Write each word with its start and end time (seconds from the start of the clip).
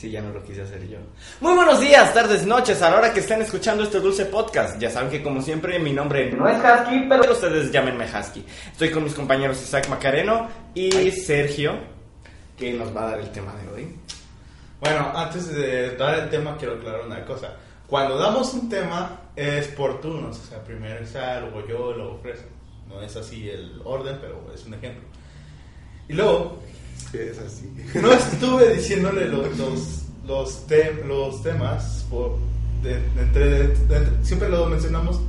Sí, 0.00 0.10
ya 0.10 0.22
no 0.22 0.32
lo 0.32 0.42
quise 0.42 0.62
hacer 0.62 0.88
yo. 0.88 0.96
Muy 1.42 1.54
buenos 1.54 1.78
días, 1.78 2.14
tardes, 2.14 2.46
noches, 2.46 2.80
a 2.80 2.88
la 2.88 2.96
hora 2.96 3.12
que 3.12 3.20
estén 3.20 3.42
escuchando 3.42 3.82
este 3.82 4.00
dulce 4.00 4.24
podcast. 4.24 4.80
Ya 4.80 4.88
saben 4.88 5.10
que 5.10 5.22
como 5.22 5.42
siempre 5.42 5.78
mi 5.78 5.92
nombre 5.92 6.32
no 6.32 6.48
es 6.48 6.56
Husky, 6.56 7.04
pero 7.06 7.30
ustedes 7.30 7.70
llámenme 7.70 8.06
Husky. 8.06 8.42
Estoy 8.72 8.90
con 8.90 9.04
mis 9.04 9.12
compañeros 9.12 9.62
Isaac 9.62 9.90
Macareno 9.90 10.48
y 10.72 11.10
Sergio, 11.10 11.78
que 12.56 12.72
nos 12.72 12.96
va 12.96 13.02
a 13.02 13.10
dar 13.10 13.20
el 13.20 13.30
tema 13.30 13.54
de 13.56 13.68
hoy. 13.68 13.96
Bueno, 14.80 15.12
antes 15.14 15.54
de 15.54 15.94
dar 15.96 16.18
el 16.18 16.30
tema 16.30 16.56
quiero 16.56 16.76
aclarar 16.76 17.04
una 17.04 17.22
cosa. 17.26 17.52
Cuando 17.86 18.16
damos 18.16 18.54
un 18.54 18.70
tema 18.70 19.20
es 19.36 19.68
por 19.68 20.00
turnos, 20.00 20.38
o 20.38 20.46
sea, 20.46 20.64
primero 20.64 21.04
está, 21.04 21.40
luego 21.40 21.68
yo, 21.68 21.92
luego 21.92 22.18
Fresa. 22.22 22.44
No 22.88 23.02
es 23.02 23.14
así 23.16 23.50
el 23.50 23.82
orden, 23.84 24.16
pero 24.18 24.50
es 24.54 24.64
un 24.64 24.72
ejemplo. 24.72 25.06
Y 26.08 26.14
luego, 26.14 26.58
Es 27.12 27.38
así. 27.38 27.72
no 28.00 28.12
estuve 28.12 28.74
diciéndole 28.74 29.26
los, 29.26 29.56
los, 29.58 30.02
los, 30.26 30.66
tem- 30.68 31.04
los 31.06 31.42
temas, 31.42 32.06
por, 32.10 32.36
de- 32.82 33.00
de 33.00 33.22
entre, 33.22 33.68
de- 33.68 34.24
siempre 34.24 34.48
lo 34.48 34.66
mencionamos, 34.66 35.20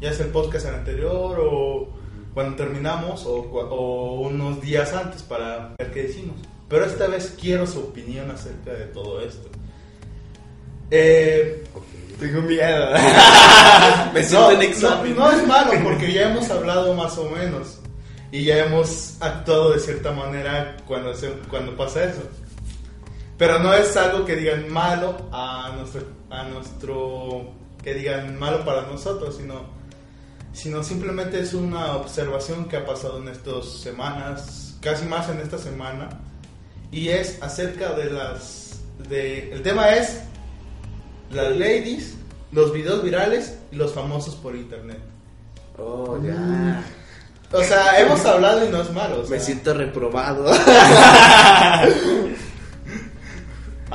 ya 0.00 0.12
sea 0.12 0.26
el 0.26 0.32
podcast 0.32 0.66
anterior 0.66 1.38
o 1.40 1.88
cuando 2.34 2.56
terminamos 2.56 3.24
o, 3.26 4.20
unos 4.20 4.60
días 4.60 4.92
antes 4.92 5.22
para 5.22 5.74
ver 5.78 5.92
qué 5.92 6.02
decimos. 6.04 6.36
Pero 6.68 6.84
esta 6.86 7.06
vez 7.06 7.34
quiero 7.40 7.66
su 7.66 7.78
opinión 7.80 8.30
acerca 8.30 8.72
de 8.72 8.86
todo 8.86 9.20
esto. 9.20 9.48
Eh, 10.90 11.64
Tengo 12.18 12.42
miedo. 12.42 12.86
Me 14.14 14.22
siento 14.22 14.50
no, 14.50 14.50
en 14.52 14.62
examen. 14.62 15.16
no, 15.16 15.30
no 15.30 15.36
es 15.38 15.46
malo 15.46 15.72
porque 15.82 16.12
ya 16.12 16.30
hemos 16.30 16.48
hablado 16.50 16.94
más 16.94 17.16
o 17.18 17.28
menos 17.30 17.78
y 18.34 18.44
ya 18.44 18.64
hemos 18.64 19.14
actuado 19.20 19.70
de 19.72 19.78
cierta 19.78 20.10
manera 20.10 20.76
cuando, 20.88 21.14
se- 21.14 21.38
cuando 21.48 21.76
pasa 21.76 22.02
eso. 22.02 22.22
Pero 23.38 23.60
no 23.60 23.72
es 23.72 23.96
algo 23.96 24.24
que 24.24 24.34
digan 24.34 24.72
malo 24.72 25.16
a 25.30 25.72
nuestro, 26.52 27.52
que 27.82 27.94
digan 27.94 28.36
malo 28.38 28.64
para 28.64 28.82
nosotros, 28.82 29.36
sino, 29.36 29.62
sino 30.52 30.82
simplemente 30.82 31.38
es 31.38 31.54
una 31.54 31.94
observación 31.96 32.64
que 32.64 32.76
ha 32.76 32.84
pasado 32.84 33.18
en 33.18 33.28
estas 33.28 33.66
semanas, 33.66 34.76
casi 34.80 35.04
más 35.06 35.28
en 35.28 35.38
esta 35.38 35.58
semana, 35.58 36.08
y 36.90 37.10
es 37.10 37.40
acerca 37.40 37.92
de 37.92 38.10
las, 38.10 38.80
de, 39.08 39.52
el 39.52 39.62
tema 39.62 39.90
es 39.90 40.20
las 41.30 41.50
ladies, 41.56 42.14
los 42.50 42.72
videos 42.72 43.02
virales 43.04 43.58
y 43.70 43.76
los 43.76 43.92
famosos 43.92 44.34
por 44.36 44.56
internet. 44.56 44.98
Oh, 45.78 46.18
ya. 46.22 46.84
O 47.54 47.62
sea, 47.62 47.98
hemos 48.00 48.24
hablado 48.24 48.66
y 48.66 48.68
no 48.68 48.82
es 48.82 48.90
malo. 48.92 49.20
o 49.20 49.24
sea. 49.24 49.36
Me 49.36 49.42
siento 49.42 49.74
reprobado. 49.74 50.52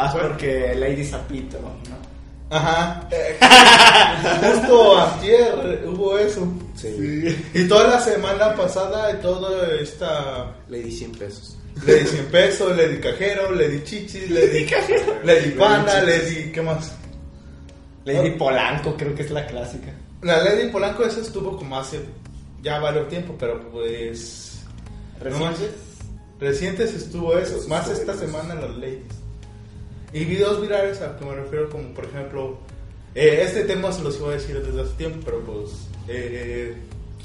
Ah, 0.02 0.10
porque 0.14 0.74
Lady 0.76 1.04
Zapito, 1.04 1.60
¿no? 1.60 2.56
Ajá. 2.56 3.06
Eh, 3.12 3.38
Justo 4.42 4.98
ayer 4.98 5.84
hubo 5.86 6.18
eso. 6.18 6.48
Sí. 6.74 7.38
Y 7.54 7.68
toda 7.68 7.88
la 7.88 8.00
semana 8.00 8.56
pasada, 8.56 9.12
y 9.12 9.16
toda 9.16 9.76
esta. 9.76 10.56
Le 10.70 10.80
di 10.84 10.92
100 10.92 11.18
pesos. 11.18 11.58
Le 11.86 11.96
di 12.00 12.06
100 12.08 12.32
pesos, 12.32 12.78
le 12.78 12.88
di 12.88 13.00
cajero, 13.02 13.52
le 13.52 13.68
di 13.68 13.84
chichis, 13.84 14.30
le 14.30 14.48
di, 14.48 14.68
le 15.24 15.42
di 15.42 15.50
panda, 15.52 16.02
le 16.02 16.20
di. 16.22 16.52
¿Qué 16.54 16.62
más? 16.62 16.94
Lady 18.06 18.32
Polanco, 18.32 18.96
creo 18.96 19.14
que 19.14 19.24
es 19.24 19.32
la 19.32 19.46
clásica. 19.46 19.92
La 20.22 20.42
Lady 20.42 20.70
Polanco, 20.70 21.04
eso 21.04 21.20
estuvo 21.20 21.58
como 21.58 21.78
hace 21.78 22.00
ya 22.62 22.80
varios 22.80 23.08
tiempo, 23.10 23.36
pero 23.40 23.70
pues. 23.72 24.62
no 25.24 25.40
más. 25.40 25.60
¿Recientes? 25.60 25.76
Recientes 26.40 26.94
estuvo 26.94 27.38
eso, 27.38 27.58
Eso 27.58 27.68
más 27.68 27.88
estuvo 27.88 28.00
esta 28.00 28.14
bien. 28.14 28.26
semana 28.28 28.56
las 28.56 28.76
ladies. 28.78 29.04
Y 30.14 30.26
videos 30.26 30.62
virales 30.62 31.02
a 31.02 31.18
que 31.18 31.26
me 31.26 31.36
refiero 31.36 31.70
como 31.70 31.94
por 31.94 32.06
ejemplo, 32.06 32.60
eh, 33.14 33.42
este 33.46 33.66
tema 33.66 33.92
se 33.92 34.02
los 34.02 34.18
iba 34.18 34.30
a 34.30 34.34
decir 34.34 34.62
desde 34.62 34.82
hace 34.82 34.94
tiempo, 34.94 35.20
pero 35.24 35.42
pues, 35.42 35.88
eh, 36.08 36.76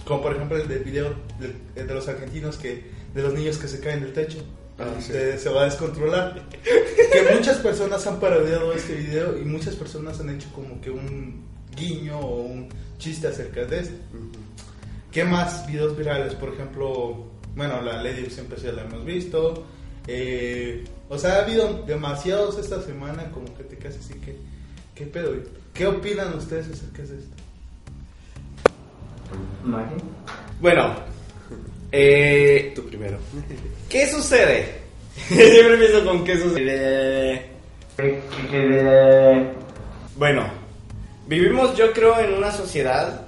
como 0.04 0.22
por 0.22 0.34
ejemplo 0.34 0.56
el 0.58 0.68
del 0.68 0.84
video 0.84 1.14
de, 1.38 1.84
de 1.84 1.94
los 1.94 2.08
argentinos 2.08 2.56
que, 2.58 2.90
de 3.14 3.22
los 3.22 3.32
niños 3.32 3.56
que 3.58 3.68
se 3.68 3.80
caen 3.80 4.00
del 4.00 4.12
techo. 4.12 4.38
Ah, 4.76 4.86
sí. 4.98 5.12
se, 5.12 5.38
se 5.38 5.48
va 5.50 5.62
a 5.62 5.64
descontrolar. 5.66 6.42
que 6.52 7.34
muchas 7.34 7.58
personas 7.58 8.04
han 8.06 8.18
parodiado 8.18 8.72
este 8.72 8.94
video 8.94 9.38
y 9.38 9.44
muchas 9.44 9.76
personas 9.76 10.18
han 10.20 10.30
hecho 10.30 10.48
como 10.52 10.80
que 10.80 10.90
un 10.90 11.44
guiño 11.76 12.18
o 12.18 12.42
un 12.42 12.68
chiste 12.98 13.28
acerca 13.28 13.64
de 13.64 13.80
esto. 13.80 13.94
¿Qué 15.14 15.24
más 15.24 15.64
videos 15.68 15.96
virales? 15.96 16.34
Por 16.34 16.54
ejemplo, 16.54 17.24
bueno, 17.54 17.80
la 17.80 18.02
Lady 18.02 18.28
siempre 18.30 18.58
sí 18.58 18.66
la 18.66 18.82
hemos 18.82 19.04
visto. 19.04 19.64
Eh, 20.08 20.82
o 21.08 21.16
sea, 21.16 21.36
ha 21.36 21.42
habido 21.44 21.84
demasiados 21.86 22.58
esta 22.58 22.82
semana 22.82 23.30
como 23.30 23.46
que 23.56 23.62
te 23.62 23.78
quedas 23.78 23.96
así 23.96 24.14
que... 24.14 24.36
¿Qué 24.92 25.06
pedo? 25.06 25.32
¿Qué 25.72 25.86
opinan 25.86 26.34
ustedes 26.34 26.68
acerca 26.68 27.02
de 27.02 27.18
esto? 27.18 27.36
Bueno, 30.60 30.96
eh, 31.92 32.72
Tú 32.74 32.84
primero. 32.86 33.18
¿qué 33.88 34.08
sucede? 34.08 34.80
Siempre 35.28 35.74
empiezo 35.74 36.04
con 36.04 36.24
qué 36.24 36.36
sucede. 36.38 37.50
Bueno, 40.16 40.44
vivimos 41.28 41.76
yo 41.76 41.92
creo 41.92 42.18
en 42.18 42.34
una 42.34 42.50
sociedad, 42.50 43.23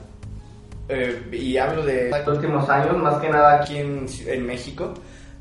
eh, 0.89 1.29
y 1.33 1.57
hablo 1.57 1.83
de 1.85 2.11
los 2.11 2.29
últimos 2.29 2.69
años, 2.69 2.97
más 2.97 3.21
que 3.21 3.29
nada 3.29 3.61
aquí 3.61 3.79
en, 3.79 4.07
en 4.27 4.47
México, 4.47 4.95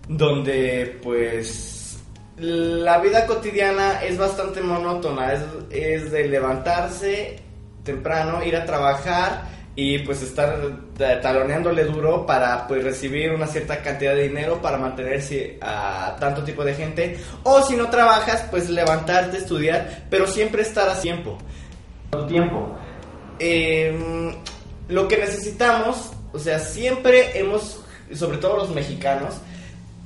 donde 0.07 0.99
pues 1.03 2.03
la 2.37 2.99
vida 2.99 3.25
cotidiana 3.25 4.03
es 4.03 4.17
bastante 4.17 4.61
monótona, 4.61 5.33
es, 5.33 5.41
es 5.69 6.11
de 6.11 6.27
levantarse 6.27 7.39
temprano, 7.83 8.43
ir 8.43 8.55
a 8.55 8.65
trabajar 8.65 9.55
y 9.75 9.99
pues 9.99 10.21
estar 10.21 10.57
taloneándole 11.21 11.83
duro 11.83 12.25
para 12.25 12.65
pues 12.67 12.83
recibir 12.83 13.31
una 13.31 13.45
cierta 13.45 13.81
cantidad 13.81 14.15
de 14.15 14.29
dinero 14.29 14.61
para 14.61 14.77
mantenerse 14.77 15.57
a 15.61 16.15
tanto 16.19 16.43
tipo 16.43 16.63
de 16.63 16.73
gente 16.73 17.17
o 17.43 17.61
si 17.61 17.75
no 17.75 17.89
trabajas 17.89 18.47
pues 18.49 18.69
levantarte, 18.69 19.37
estudiar, 19.37 20.05
pero 20.09 20.27
siempre 20.27 20.61
estar 20.61 20.89
a 20.89 20.99
tiempo. 20.99 21.37
Tiempo. 22.27 22.77
Eh, 23.37 24.33
lo 24.87 25.07
que 25.07 25.17
necesitamos, 25.17 26.11
o 26.33 26.39
sea, 26.39 26.59
siempre 26.59 27.37
hemos, 27.39 27.77
sobre 28.13 28.37
todo 28.37 28.57
los 28.57 28.69
mexicanos, 28.69 29.35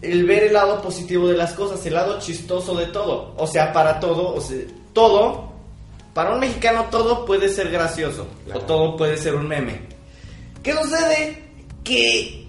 el 0.01 0.25
ver 0.25 0.43
el 0.43 0.53
lado 0.53 0.81
positivo 0.81 1.27
de 1.27 1.35
las 1.37 1.53
cosas, 1.53 1.85
el 1.85 1.93
lado 1.93 2.19
chistoso 2.19 2.75
de 2.75 2.85
todo. 2.87 3.33
O 3.37 3.47
sea, 3.47 3.73
para 3.73 3.99
todo, 3.99 4.33
o 4.33 4.41
sea, 4.41 4.57
todo, 4.93 5.51
para 6.13 6.31
un 6.33 6.39
mexicano 6.39 6.85
todo 6.89 7.25
puede 7.25 7.49
ser 7.49 7.69
gracioso, 7.69 8.27
Claro. 8.45 8.61
o 8.61 8.63
todo 8.63 8.97
puede 8.97 9.17
ser 9.17 9.35
un 9.35 9.47
meme. 9.47 9.81
¿Qué 10.63 10.73
sucede? 10.73 11.43
Que, 11.83 12.47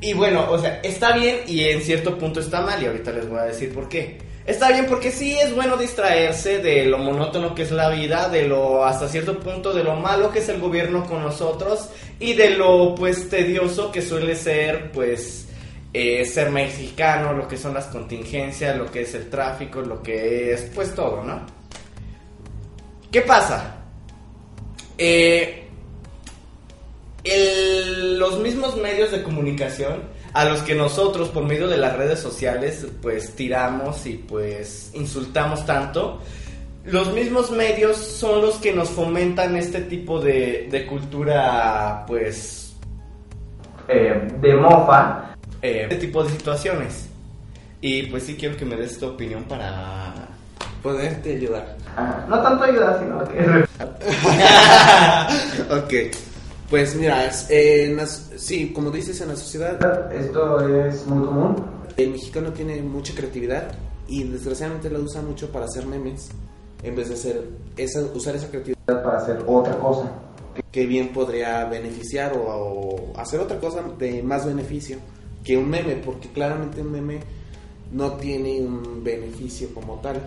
y 0.00 0.12
bueno, 0.12 0.46
o 0.50 0.58
sea, 0.58 0.80
está 0.82 1.12
bien 1.16 1.40
y 1.46 1.64
en 1.64 1.82
cierto 1.82 2.16
punto 2.18 2.40
está 2.40 2.60
mal, 2.60 2.82
y 2.82 2.86
ahorita 2.86 3.10
les 3.12 3.28
voy 3.28 3.38
a 3.38 3.44
decir 3.44 3.72
por 3.74 3.88
qué. 3.88 4.27
Está 4.48 4.70
bien 4.70 4.86
porque 4.86 5.12
sí 5.12 5.38
es 5.38 5.54
bueno 5.54 5.76
distraerse 5.76 6.60
de 6.60 6.86
lo 6.86 6.96
monótono 6.96 7.54
que 7.54 7.64
es 7.64 7.70
la 7.70 7.90
vida, 7.90 8.30
de 8.30 8.48
lo 8.48 8.82
hasta 8.82 9.06
cierto 9.06 9.38
punto 9.38 9.74
de 9.74 9.84
lo 9.84 9.94
malo 9.96 10.32
que 10.32 10.38
es 10.38 10.48
el 10.48 10.58
gobierno 10.58 11.04
con 11.04 11.22
nosotros 11.22 11.90
y 12.18 12.32
de 12.32 12.52
lo 12.56 12.94
pues 12.94 13.28
tedioso 13.28 13.92
que 13.92 14.00
suele 14.00 14.34
ser 14.34 14.90
pues 14.90 15.48
eh, 15.92 16.24
ser 16.24 16.50
mexicano, 16.50 17.34
lo 17.34 17.46
que 17.46 17.58
son 17.58 17.74
las 17.74 17.88
contingencias, 17.88 18.74
lo 18.74 18.90
que 18.90 19.02
es 19.02 19.14
el 19.14 19.28
tráfico, 19.28 19.82
lo 19.82 20.02
que 20.02 20.54
es 20.54 20.62
pues 20.74 20.94
todo, 20.94 21.22
¿no? 21.22 21.44
¿Qué 23.12 23.20
pasa? 23.20 23.82
Eh, 24.96 25.68
los 27.22 28.38
mismos 28.38 28.78
medios 28.78 29.10
de 29.10 29.22
comunicación 29.22 30.04
a 30.32 30.44
los 30.44 30.62
que 30.62 30.74
nosotros 30.74 31.28
por 31.30 31.44
medio 31.44 31.68
de 31.68 31.76
las 31.76 31.96
redes 31.96 32.20
sociales 32.20 32.86
pues 33.02 33.34
tiramos 33.34 34.06
y 34.06 34.14
pues 34.14 34.90
insultamos 34.94 35.64
tanto, 35.66 36.20
los 36.84 37.12
mismos 37.12 37.50
medios 37.50 37.96
son 37.96 38.40
los 38.42 38.56
que 38.56 38.72
nos 38.72 38.88
fomentan 38.90 39.56
este 39.56 39.80
tipo 39.82 40.20
de, 40.20 40.68
de 40.70 40.86
cultura 40.86 42.04
pues 42.06 42.74
eh, 43.88 44.28
de 44.40 44.54
mofa. 44.54 45.34
eh, 45.62 45.80
este 45.82 45.96
tipo 45.96 46.22
de 46.22 46.30
situaciones. 46.30 47.08
Y 47.80 48.02
pues 48.04 48.24
sí 48.24 48.36
quiero 48.36 48.56
que 48.56 48.64
me 48.64 48.76
des 48.76 48.98
tu 48.98 49.06
opinión 49.06 49.44
para... 49.44 50.12
Poderte 50.82 51.34
ayudar. 51.36 51.76
Ajá. 51.96 52.24
No 52.28 52.40
tanto 52.40 52.64
ayuda, 52.64 52.98
sino 53.00 53.18
que... 53.28 53.64
ok. 55.74 56.27
Pues 56.70 56.94
mira, 56.96 57.24
es- 57.26 57.48
eh, 57.50 57.86
en 57.86 57.96
las- 57.96 58.30
sí, 58.36 58.72
como 58.74 58.90
dices, 58.90 59.20
en 59.20 59.28
la 59.28 59.36
sociedad 59.36 59.78
Esto 60.12 60.60
es 60.86 61.06
muy 61.06 61.26
común. 61.26 61.56
el 61.96 62.10
mexicano 62.10 62.52
tiene 62.52 62.82
mucha 62.82 63.14
creatividad 63.14 63.72
y 64.06 64.24
desgraciadamente 64.24 64.90
la 64.90 64.98
usa 64.98 65.22
mucho 65.22 65.50
para 65.50 65.64
hacer 65.64 65.86
memes 65.86 66.28
en 66.82 66.94
vez 66.94 67.08
de 67.08 67.14
hacer 67.14 67.48
esa, 67.76 68.00
usar 68.14 68.36
esa 68.36 68.48
creatividad 68.48 68.76
Para 69.02 69.16
hacer 69.18 69.42
otra 69.46 69.78
cosa. 69.78 70.12
que 70.70 70.86
bien 70.86 71.08
podría 71.12 71.64
beneficiar 71.64 72.34
o, 72.34 72.40
o 72.42 73.18
hacer 73.18 73.40
otra 73.40 73.58
cosa 73.58 73.82
de 73.98 74.22
más 74.22 74.44
beneficio 74.44 74.98
que 75.44 75.56
un 75.56 75.68
meme, 75.70 75.94
porque 75.96 76.28
claramente 76.28 76.82
un 76.82 76.92
meme 76.92 77.20
no 77.92 78.12
tiene 78.14 78.60
un 78.60 79.02
beneficio 79.02 79.72
como 79.72 80.00
tal. 80.00 80.20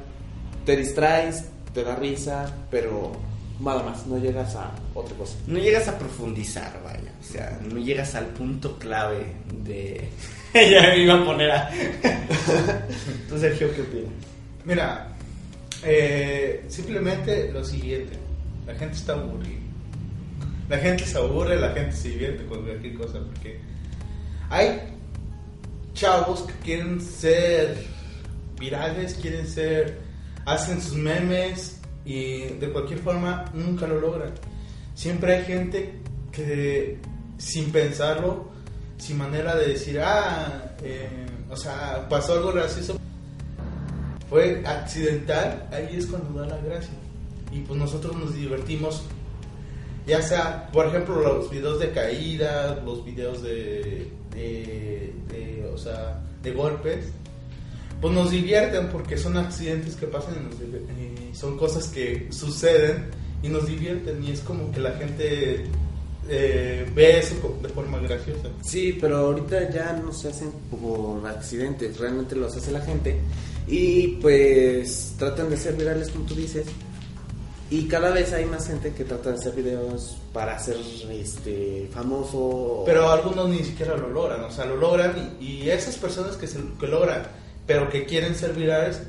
te 0.66 0.76
distraes, 0.76 1.46
te 1.74 1.84
da 1.84 1.96
risa, 1.96 2.52
pero 2.72 3.12
nada 3.62 3.84
más, 3.84 4.06
no 4.08 4.18
llegas 4.18 4.56
a 4.56 4.72
otra 4.94 5.16
cosa. 5.16 5.38
No 5.48 5.60
llegas 5.60 5.88
a 5.88 5.98
profundizar, 5.98 6.82
vaya. 6.84 7.12
O 7.20 7.24
sea, 7.24 7.60
no 7.64 7.78
llegas 7.78 8.16
al 8.16 8.28
punto 8.28 8.78
clave 8.78 9.36
de. 9.64 10.10
ya 10.54 10.82
me 10.82 11.04
iba 11.04 11.22
a 11.22 11.26
poner 11.26 11.52
a. 11.52 11.70
¿Tú, 13.30 13.38
Sergio, 13.38 13.74
qué 13.76 13.82
opinas? 13.82 14.12
Mira, 14.66 15.16
eh, 15.84 16.66
simplemente 16.68 17.52
lo 17.52 17.64
siguiente. 17.64 18.18
La 18.66 18.76
gente 18.76 18.98
está 18.98 19.14
aburrida. 19.14 19.60
La 20.70 20.78
gente 20.78 21.06
se 21.06 21.18
aburre, 21.18 21.60
la 21.60 21.72
gente 21.72 21.96
se 21.96 22.10
divierte 22.10 22.46
con 22.46 22.64
cualquier 22.64 22.96
cosa. 22.96 23.20
Porque 23.20 23.60
hay 24.50 24.80
chavos 25.94 26.44
que 26.44 26.54
quieren 26.64 27.02
ser 27.02 27.78
virales, 28.60 29.16
quieren 29.16 29.48
ser. 29.48 30.00
hacen 30.46 30.82
sus 30.82 30.94
memes 30.94 31.81
y 32.06 32.42
de 32.42 32.70
cualquier 32.72 33.00
forma 33.00 33.46
nunca 33.54 33.88
lo 33.88 34.00
logran. 34.00 34.34
Siempre 34.96 35.38
hay 35.38 35.46
gente 35.46 35.94
que 36.32 36.98
sin 37.38 37.72
pensarlo, 37.72 38.50
sin 38.98 39.18
manera 39.18 39.56
de 39.56 39.70
decir, 39.70 40.00
ah, 40.00 40.76
eh, 40.84 41.26
o 41.50 41.56
sea, 41.56 42.08
pasó 42.08 42.34
algo 42.34 42.52
gracioso, 42.54 42.98
fue 44.30 44.64
accidental, 44.66 45.68
ahí 45.72 45.98
es 45.98 46.06
cuando 46.08 46.40
da 46.40 46.48
la 46.48 46.58
gracia. 46.58 46.94
Y 47.52 47.60
pues 47.62 47.80
nosotros 47.80 48.16
nos 48.16 48.34
divertimos, 48.34 49.04
ya 50.08 50.22
sea, 50.22 50.70
por 50.72 50.88
ejemplo, 50.88 51.20
los 51.20 51.50
videos 51.50 51.80
de 51.80 51.92
caída, 51.92 52.82
los 52.86 53.04
videos 53.04 53.42
de, 53.42 54.12
de, 54.34 55.14
de, 55.28 55.70
o 55.74 55.78
sea, 55.78 56.22
de 56.42 56.52
golpes, 56.52 57.12
pues 58.02 58.14
nos 58.14 58.32
divierten 58.32 58.90
porque 58.90 59.18
son 59.18 59.38
accidentes 59.38 59.96
que 59.96 60.08
pasan 60.08 60.50
y, 61.00 61.36
son 61.36 61.58
cosas 61.58 61.88
que 61.88 62.28
suceden 62.32 63.06
y 63.42 63.48
nos 63.48 63.68
divierten 63.68 64.24
y 64.24 64.32
es 64.32 64.42
como 64.42 64.72
que 64.72 64.80
la 64.80 64.92
gente 64.94 65.66
eh, 66.28 66.92
ve 66.94 67.20
eso 67.20 67.36
de 67.62 67.70
forma 67.70 68.00
graciosa. 68.00 68.50
Sí, 68.62 68.98
pero 69.00 69.18
ahorita 69.18 69.70
ya 69.70 69.94
no 69.94 70.12
se 70.12 70.30
hacen 70.30 70.52
por 70.70 71.26
accidentes, 71.28 71.98
realmente 72.00 72.36
los 72.36 72.56
hace 72.58 72.72
la 72.72 72.82
gente 72.82 73.20
y 73.68 74.08
pues 74.18 75.14
tratan 75.18 75.50
de 75.50 75.58
ser 75.58 75.76
virales 75.76 76.10
como 76.10 76.26
tú 76.26 76.36
dices 76.36 76.66
y 77.72 77.88
cada 77.88 78.10
vez 78.10 78.34
hay 78.34 78.44
más 78.44 78.68
gente 78.68 78.92
que 78.92 79.06
trata 79.06 79.30
de 79.30 79.36
hacer 79.36 79.54
videos 79.54 80.18
para 80.34 80.60
ser 80.60 80.76
este 81.10 81.88
famoso. 81.94 82.84
Pero 82.86 83.10
algunos 83.10 83.48
ni 83.48 83.64
siquiera 83.64 83.96
lo 83.96 84.10
logran, 84.10 84.44
o 84.44 84.52
sea, 84.52 84.66
lo 84.66 84.76
logran 84.76 85.38
y, 85.40 85.46
y 85.46 85.70
esas 85.70 85.96
personas 85.96 86.36
que, 86.36 86.48
se, 86.48 86.60
que 86.78 86.88
logran, 86.88 87.24
pero 87.68 87.90
que 87.90 88.06
quieren 88.06 88.36
ser 88.36 88.54
virales, 88.54 89.02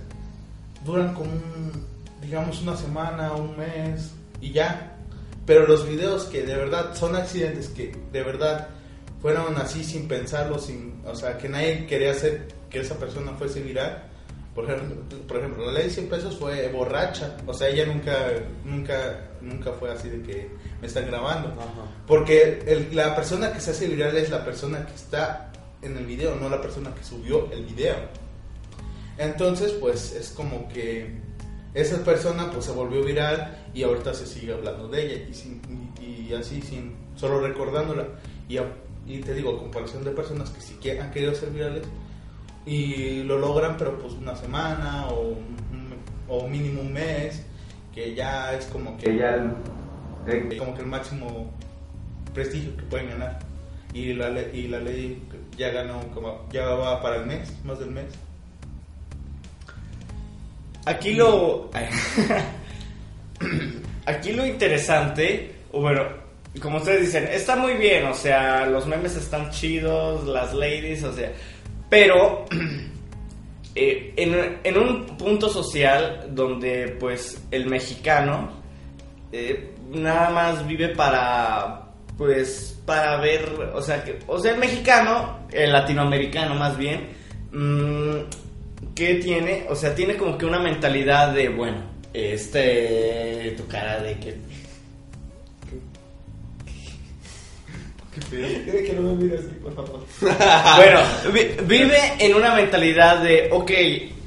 duran 0.84 1.14
como, 1.14 1.31
un, 1.32 1.87
digamos, 2.20 2.62
una 2.62 2.76
semana, 2.76 3.32
un 3.32 3.56
mes 3.56 4.10
y 4.40 4.52
ya. 4.52 4.96
Pero 5.46 5.66
los 5.66 5.88
videos 5.88 6.25
que 6.25 6.43
de 6.44 6.56
verdad 6.56 6.94
son 6.94 7.16
accidentes, 7.16 7.69
que 7.69 7.96
de 8.12 8.22
verdad 8.22 8.69
fueron 9.20 9.56
así 9.56 9.82
sin 9.84 10.06
pensarlo, 10.08 10.58
sin, 10.58 11.00
o 11.06 11.14
sea, 11.14 11.37
que 11.38 11.49
nadie 11.49 11.87
quería 11.87 12.12
hacer 12.12 12.49
que 12.70 12.81
esa 12.81 12.96
persona 12.96 13.32
fuese 13.32 13.60
viral. 13.60 14.04
Por 14.54 14.64
ejemplo, 14.70 14.96
por 15.26 15.38
ejemplo, 15.38 15.66
la 15.66 15.72
ley 15.72 15.84
de 15.84 15.90
100 15.90 16.08
pesos 16.08 16.37
fue 16.38 16.69
borracha, 16.69 17.37
o 17.46 17.54
sea, 17.54 17.69
ella 17.69 17.87
nunca, 17.87 18.14
nunca, 18.64 19.31
nunca 19.40 19.72
fue 19.72 19.90
así 19.90 20.10
de 20.10 20.22
que 20.22 20.50
me 20.81 20.87
están 20.87 21.06
grabando. 21.06 21.49
Ajá. 21.49 21.90
Porque 22.06 22.62
el- 22.66 22.94
la 22.94 23.16
persona 23.16 23.52
que 23.52 23.60
se 23.60 23.70
hace 23.70 23.87
viral 23.88 24.14
es 24.16 24.28
la 24.31 24.44
persona 24.44 24.84
que 24.84 24.94
está 24.94 25.50
en 25.81 25.96
el 25.96 26.04
video, 26.06 26.34
no 26.37 26.49
la 26.50 26.60
persona 26.60 26.94
que 26.94 27.02
subió 27.02 27.50
el 27.50 27.64
video. 27.64 27.96
Entonces, 29.19 29.73
pues 29.73 30.12
es 30.14 30.31
como 30.31 30.69
que 30.69 31.11
esa 31.75 32.05
persona 32.05 32.50
pues 32.50 32.64
se 32.67 32.73
volvió 32.73 33.03
viral 33.05 33.56
y 33.75 33.82
ahorita 33.82 34.12
se 34.14 34.26
sigue 34.26 34.53
hablando 34.53 34.88
de 34.88 35.06
ella 35.06 35.26
y, 35.31 35.35
sin- 35.35 35.61
y- 36.00 36.29
y 36.31 36.35
así, 36.35 36.61
sin 36.62 36.94
solo 37.17 37.41
recordándola. 37.41 38.06
Y, 38.49 39.19
te 39.19 39.35
digo, 39.35 39.56
a 39.56 39.59
comparación 39.59 40.05
de 40.05 40.11
personas 40.12 40.50
que 40.50 40.61
sí 40.61 40.76
que 40.81 41.00
han 41.00 41.11
querido 41.11 41.35
ser 41.35 41.50
virales 41.50 41.82
y 42.67 43.23
lo 43.25 43.38
logran, 43.38 43.76
pero 43.76 43.99
pues 43.99 44.14
una 44.14 44.37
semana 44.37 45.09
o, 45.09 45.37
mínimo 46.49 46.81
un 46.82 46.93
mes, 46.93 47.43
que 47.94 48.14
ya 48.14 48.55
es 48.55 48.67
como 48.67 48.97
que 48.97 49.05
Que 49.05 49.17
ya 49.19 49.35
el- 49.35 49.50
eh, 50.53 50.56
como 50.59 50.75
que 50.75 50.81
el 50.82 50.87
máximo 50.87 51.50
prestigio 52.32 52.76
que 52.76 52.82
pueden 52.85 53.09
ganar. 53.11 53.41
Y 53.93 54.14
la, 54.14 54.31
le- 54.31 54.50
y 54.56 54.69
la 54.69 54.79
ley 54.79 55.23
ya 55.59 55.70
ganó, 55.70 56.00
como, 56.14 56.47
ya 56.53 56.67
va 56.67 57.03
para 57.03 57.17
el 57.17 57.26
mes, 57.26 57.53
más 57.64 57.79
del 57.79 57.91
mes. 57.91 58.06
Aquí 60.84 61.14
lo. 61.14 61.70
Aquí 64.05 64.32
lo 64.32 64.44
interesante, 64.44 65.52
o 65.70 65.81
bueno, 65.81 66.02
como 66.61 66.79
ustedes 66.79 67.02
dicen, 67.02 67.29
está 67.31 67.55
muy 67.55 67.75
bien, 67.75 68.05
o 68.06 68.14
sea, 68.14 68.67
los 68.67 68.87
memes 68.87 69.17
están 69.17 69.50
chidos, 69.50 70.26
las 70.26 70.52
ladies, 70.52 71.05
o 71.05 71.12
sea, 71.12 71.32
pero 71.88 72.46
eh, 73.75 74.12
en, 74.17 74.58
en 74.64 74.79
un 74.79 75.06
punto 75.17 75.49
social 75.49 76.29
donde 76.31 76.96
pues 76.99 77.43
el 77.50 77.67
mexicano 77.67 78.62
eh, 79.31 79.75
nada 79.90 80.31
más 80.31 80.67
vive 80.67 80.90
para 80.90 81.88
pues 82.19 82.81
para 82.85 83.19
ver 83.19 83.70
o 83.75 83.81
sea 83.81 84.05
que 84.05 84.19
o 84.26 84.38
sea 84.38 84.52
el 84.52 84.58
mexicano 84.58 85.46
el 85.50 85.73
latinoamericano 85.73 86.55
más 86.55 86.76
bien 86.76 87.08
mm, 87.52 88.41
que 88.94 89.14
tiene 89.16 89.64
o 89.68 89.74
sea 89.76 89.94
tiene 89.94 90.16
como 90.16 90.36
que 90.38 90.44
una 90.46 90.58
mentalidad 90.58 91.32
de 91.32 91.48
bueno 91.48 91.78
este 92.12 93.54
tu 93.56 93.66
cara 93.66 94.00
de 94.02 94.18
que 94.18 94.36
que 98.12 98.92
no 98.94 99.02
me 99.02 99.24
mires 99.24 99.40
así, 99.40 99.54
por 99.62 99.74
favor. 99.74 100.04
bueno, 100.76 101.00
vi- 101.32 101.64
vive 101.64 101.98
en 102.18 102.34
una 102.34 102.54
mentalidad 102.54 103.22
de, 103.22 103.48
ok, 103.50 103.70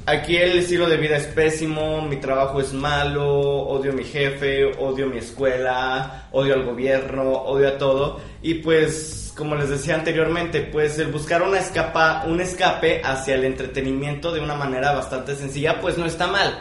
aquí 0.06 0.36
el 0.36 0.58
estilo 0.58 0.88
de 0.88 0.96
vida 0.96 1.16
es 1.16 1.26
pésimo, 1.26 2.00
mi 2.02 2.16
trabajo 2.16 2.60
es 2.60 2.72
malo, 2.72 3.40
odio 3.40 3.90
a 3.90 3.94
mi 3.94 4.04
jefe, 4.04 4.64
odio 4.78 5.08
mi 5.08 5.18
escuela, 5.18 6.28
odio 6.30 6.54
al 6.54 6.64
gobierno, 6.64 7.32
odio 7.32 7.68
a 7.68 7.78
todo. 7.78 8.20
Y 8.40 8.54
pues, 8.54 9.32
como 9.36 9.56
les 9.56 9.68
decía 9.68 9.96
anteriormente, 9.96 10.60
pues 10.60 10.98
el 10.98 11.08
buscar 11.08 11.42
una 11.42 11.58
escapa, 11.58 12.24
un 12.26 12.40
escape 12.40 13.02
hacia 13.04 13.34
el 13.34 13.44
entretenimiento 13.44 14.32
de 14.32 14.40
una 14.40 14.54
manera 14.54 14.92
bastante 14.92 15.34
sencilla, 15.34 15.80
pues 15.80 15.98
no 15.98 16.06
está 16.06 16.28
mal. 16.28 16.60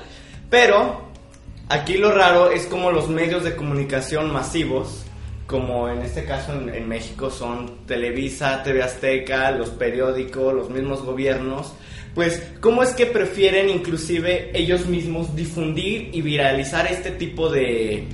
Pero, 0.49 1.05
aquí 1.69 1.97
lo 1.97 2.11
raro 2.11 2.49
es 2.49 2.65
como 2.65 2.91
los 2.91 3.07
medios 3.09 3.43
de 3.43 3.55
comunicación 3.55 4.33
masivos, 4.33 5.05
como 5.45 5.87
en 5.89 6.01
este 6.01 6.25
caso 6.25 6.53
en, 6.53 6.73
en 6.73 6.87
México 6.87 7.29
son 7.29 7.85
Televisa, 7.85 8.63
TV 8.63 8.81
Azteca, 8.81 9.51
los 9.51 9.69
periódicos, 9.69 10.51
los 10.55 10.71
mismos 10.71 11.03
gobiernos, 11.03 11.73
pues 12.15 12.41
cómo 12.61 12.81
es 12.81 12.93
que 12.93 13.05
prefieren 13.05 13.69
inclusive 13.69 14.57
ellos 14.57 14.87
mismos 14.87 15.35
difundir 15.35 16.09
y 16.13 16.21
viralizar 16.21 16.87
este 16.87 17.11
tipo 17.11 17.49
de, 17.49 18.07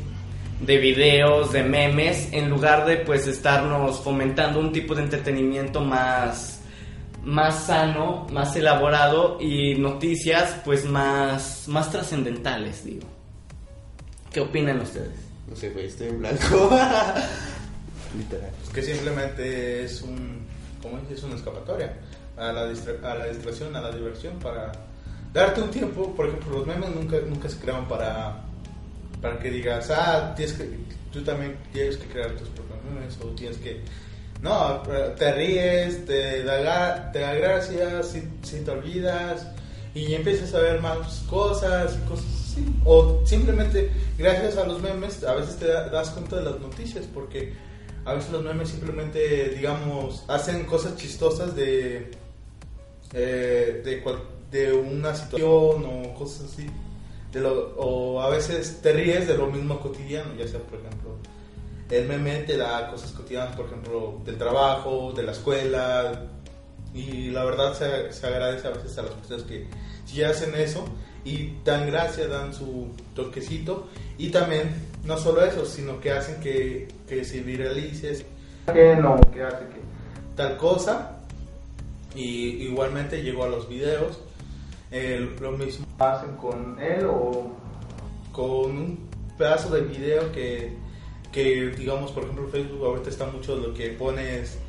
de 0.60 0.78
videos, 0.78 1.54
de 1.54 1.64
memes, 1.64 2.30
en 2.34 2.50
lugar 2.50 2.88
de 2.88 2.98
pues 2.98 3.28
estarnos 3.28 4.00
fomentando 4.02 4.60
un 4.60 4.74
tipo 4.74 4.96
de 4.96 5.04
entretenimiento 5.04 5.82
más 5.82 6.58
más 7.24 7.68
sano, 7.68 8.26
más 8.32 8.56
elaborado 8.56 9.38
y 9.40 9.76
noticias 9.76 10.56
pues 10.66 10.84
más 10.86 11.68
más 11.68 11.92
trascendentales, 11.92 12.84
digo. 12.84 13.08
¿Qué 14.34 14.40
opinan 14.40 14.80
ustedes? 14.80 15.20
No 15.48 15.56
sé, 15.56 15.70
güey, 15.70 15.86
estoy 15.86 16.08
en 16.08 16.20
blanco. 16.20 16.72
Literal. 18.18 18.50
Pues 18.62 18.74
que 18.74 18.82
simplemente 18.82 19.84
es 19.84 20.02
un, 20.02 20.40
¿cómo 20.82 20.98
dices? 21.02 21.20
Es 21.20 21.24
una 21.24 21.36
escapatoria 21.36 21.94
a 22.42 22.52
la, 22.52 22.62
a 22.64 23.16
la 23.16 23.26
distracción, 23.28 23.76
a 23.76 23.82
la 23.82 23.92
diversión, 23.92 24.34
para 24.40 24.72
darte 25.34 25.62
un 25.62 25.70
tiempo. 25.72 26.14
Por 26.16 26.28
ejemplo, 26.28 26.58
los 26.60 26.68
memes 26.68 26.90
nunca, 26.96 27.18
nunca 27.28 27.48
se 27.50 27.58
crearon 27.58 27.88
para, 27.88 28.42
para 29.22 29.40
que 29.40 29.50
digas, 29.52 29.90
ah, 29.92 30.34
tienes 30.36 30.56
que, 30.56 30.70
tú 31.14 31.24
también 31.24 31.58
tienes 31.72 31.98
que 31.98 32.08
crear 32.08 32.32
tus 32.32 32.50
propios 32.50 32.80
memes 32.84 33.18
o 33.22 33.28
tienes 33.36 33.58
que... 33.58 33.82
No, 34.42 34.82
te 35.18 35.32
ríes, 35.34 36.04
te 36.08 36.44
da, 36.44 37.12
te 37.12 37.20
da 37.20 37.34
gracia, 37.36 38.02
si, 38.02 38.24
si 38.42 38.62
te 38.62 38.72
olvidas 38.72 39.46
y 39.94 40.16
empiezas 40.16 40.52
a 40.56 40.60
ver 40.62 40.82
más 40.82 41.24
cosas 41.30 41.96
y 41.96 42.10
cosas 42.10 42.26
así. 42.26 42.66
O 42.84 43.22
simplemente, 43.24 43.92
gracias 44.18 44.58
a 44.58 44.66
los 44.66 44.82
memes, 44.82 45.24
a 45.24 45.36
veces 45.36 45.58
te 45.58 45.68
da- 45.68 45.90
das 45.90 46.10
cuenta 46.10 46.38
de 46.38 46.44
las 46.44 46.60
noticias 46.60 47.06
porque 47.14 47.54
a 48.04 48.16
veces 48.16 48.32
los 48.32 48.44
memes 48.44 48.70
simplemente, 48.70 49.50
digamos, 49.50 50.24
hacen 50.28 50.66
cosas 50.66 50.96
chistosas 50.96 51.56
de, 51.56 52.10
eh, 53.14 53.82
de, 53.84 54.02
cual- 54.02 54.22
de 54.52 54.74
una 54.74 55.16
situación 55.16 55.50
o 55.86 56.14
cosas 56.18 56.52
así. 56.54 56.68
De 57.32 57.40
lo- 57.40 57.74
o 57.78 58.22
a 58.22 58.30
veces 58.30 58.80
te 58.82 58.92
ríes 58.94 59.28
de 59.28 59.38
lo 59.38 59.48
mismo 59.48 59.80
cotidiano, 59.80 60.34
ya 60.38 60.48
sea, 60.48 60.60
por 60.60 60.80
ejemplo, 60.80 61.12
el 61.90 62.08
meme 62.08 62.40
te 62.40 62.58
da 62.58 62.90
cosas 62.90 63.12
cotidianas, 63.12 63.56
por 63.56 63.66
ejemplo, 63.68 64.20
del 64.26 64.38
trabajo, 64.38 65.14
de 65.16 65.24
la 65.24 65.32
escuela. 65.32 66.24
Y 66.94 67.30
la 67.30 67.46
verdad 67.46 67.74
se, 67.74 68.12
se 68.12 68.28
agradece 68.28 68.68
a 68.68 68.72
veces 68.72 68.98
a 68.98 69.04
las 69.04 69.12
personas 69.12 69.44
que 69.44 69.66
sí 70.06 70.22
hacen 70.24 70.54
eso 70.56 70.84
y 71.24 71.54
dan 71.64 71.88
gracia, 71.88 72.28
dan 72.28 72.54
su 72.54 72.90
toquecito 73.16 73.88
y 74.18 74.30
también 74.30 74.74
no 75.06 75.18
solo 75.18 75.42
eso, 75.46 75.66
sino 75.66 76.02
que 76.02 76.12
hacen 76.12 76.42
que, 76.42 76.90
que 77.08 77.24
se 77.24 77.40
viralice, 77.42 78.26
que 78.74 78.96
no, 78.98 79.22
que 79.32 79.42
hace 79.44 79.60
que 79.70 79.80
tal 80.36 80.58
cosa 80.58 81.21
y 82.16 82.64
igualmente 82.64 83.24
llegó 83.24 83.44
a 83.44 83.50
los 83.50 83.68
videos, 83.70 84.20
eh, 84.92 85.36
lo 85.40 85.52
mismo 85.54 85.86
hacen 86.00 86.36
con 86.36 86.78
él 86.80 87.06
o 87.06 87.52
con 88.32 88.78
un 88.78 89.10
pedazo 89.38 89.70
de 89.70 89.82
video 89.82 90.32
que, 90.32 90.74
que 91.32 91.68
digamos 91.78 92.12
por 92.12 92.24
ejemplo 92.24 92.48
Facebook 92.50 92.86
ahorita 92.86 93.10
está 93.10 93.26
mucho 93.26 93.56
lo 93.56 93.74
que 93.74 93.90
pones 93.90 94.60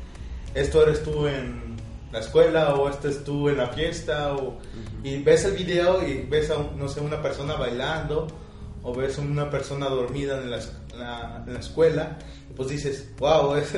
esto 0.55 0.83
eres 0.83 1.03
tú 1.03 1.27
en 1.27 1.75
la 2.11 2.19
escuela 2.19 2.75
o 2.75 2.89
este 2.89 3.09
es 3.09 3.23
tú 3.23 3.49
en 3.49 3.57
la 3.57 3.67
fiesta 3.67 4.35
o, 4.35 4.57
y 5.03 5.21
ves 5.23 5.45
el 5.45 5.53
video 5.53 6.07
y 6.07 6.21
ves 6.21 6.51
a 6.51 6.57
no 6.77 6.87
sé 6.87 7.01
una 7.01 7.21
persona 7.21 7.55
bailando 7.55 8.27
o 8.83 8.93
ves 8.93 9.17
a 9.17 9.21
una 9.21 9.49
persona 9.49 9.89
dormida 9.89 10.39
en 10.41 10.51
la, 10.51 10.59
en 11.45 11.53
la, 11.53 11.59
escuela 11.59 12.17
y 12.49 12.53
pues 12.53 12.69
dices 12.69 13.09
wow 13.17 13.55
es, 13.55 13.75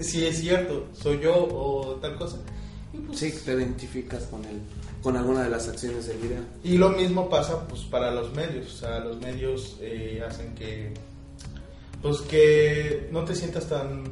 si 0.00 0.26
es 0.26 0.38
cierto 0.38 0.88
soy 0.92 1.20
yo 1.20 1.34
o 1.36 1.96
tal 2.00 2.16
cosa 2.16 2.38
sí 3.12 3.32
te 3.44 3.52
identificas 3.52 4.24
con 4.24 4.44
él 4.44 4.60
con 5.02 5.16
alguna 5.16 5.42
de 5.42 5.50
las 5.50 5.68
acciones 5.68 6.06
del 6.06 6.18
video 6.18 6.42
y 6.62 6.76
lo 6.78 6.90
mismo 6.90 7.28
pasa 7.28 7.66
pues 7.68 7.82
para 7.82 8.10
los 8.10 8.32
medios 8.34 8.74
o 8.74 8.76
sea 8.76 9.00
los 9.00 9.20
medios 9.20 9.76
eh, 9.80 10.22
hacen 10.26 10.54
que 10.54 10.94
pues 12.02 12.20
que 12.22 13.08
no 13.12 13.24
te 13.24 13.34
sientas 13.34 13.68
tan 13.68 14.04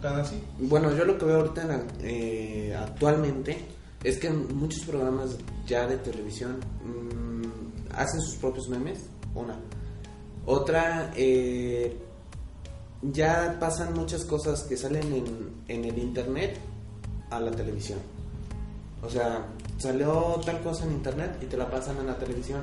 tan 0.00 0.20
así? 0.20 0.40
Bueno, 0.58 0.94
yo 0.96 1.04
lo 1.04 1.18
que 1.18 1.24
veo 1.24 1.38
ahorita 1.38 1.86
eh, 2.02 2.76
actualmente 2.78 3.58
es 4.02 4.18
que 4.18 4.30
muchos 4.30 4.84
programas 4.84 5.36
ya 5.66 5.86
de 5.86 5.96
televisión 5.98 6.58
mm, 6.84 7.94
hacen 7.94 8.20
sus 8.20 8.36
propios 8.36 8.68
memes, 8.68 9.06
una. 9.34 9.58
Otra, 10.46 11.12
eh, 11.16 11.96
ya 13.02 13.56
pasan 13.60 13.94
muchas 13.94 14.24
cosas 14.24 14.62
que 14.62 14.76
salen 14.76 15.12
en, 15.12 15.50
en 15.68 15.84
el 15.84 15.98
internet 15.98 16.58
a 17.30 17.40
la 17.40 17.50
televisión. 17.50 17.98
O 19.02 19.08
sea, 19.08 19.46
salió 19.78 20.40
tal 20.44 20.60
cosa 20.60 20.84
en 20.84 20.92
internet 20.92 21.38
y 21.42 21.46
te 21.46 21.56
la 21.56 21.70
pasan 21.70 21.98
en 21.98 22.06
la 22.06 22.18
televisión. 22.18 22.62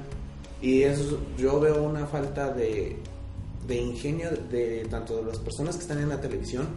Y 0.61 0.83
eso 0.83 1.19
yo 1.37 1.59
veo 1.59 1.83
una 1.83 2.05
falta 2.07 2.51
de, 2.51 2.97
de 3.67 3.75
ingenio 3.75 4.29
de 4.49 4.85
tanto 4.89 5.17
de 5.17 5.23
las 5.23 5.37
personas 5.39 5.75
que 5.75 5.81
están 5.81 5.99
en 5.99 6.09
la 6.09 6.19
televisión 6.19 6.67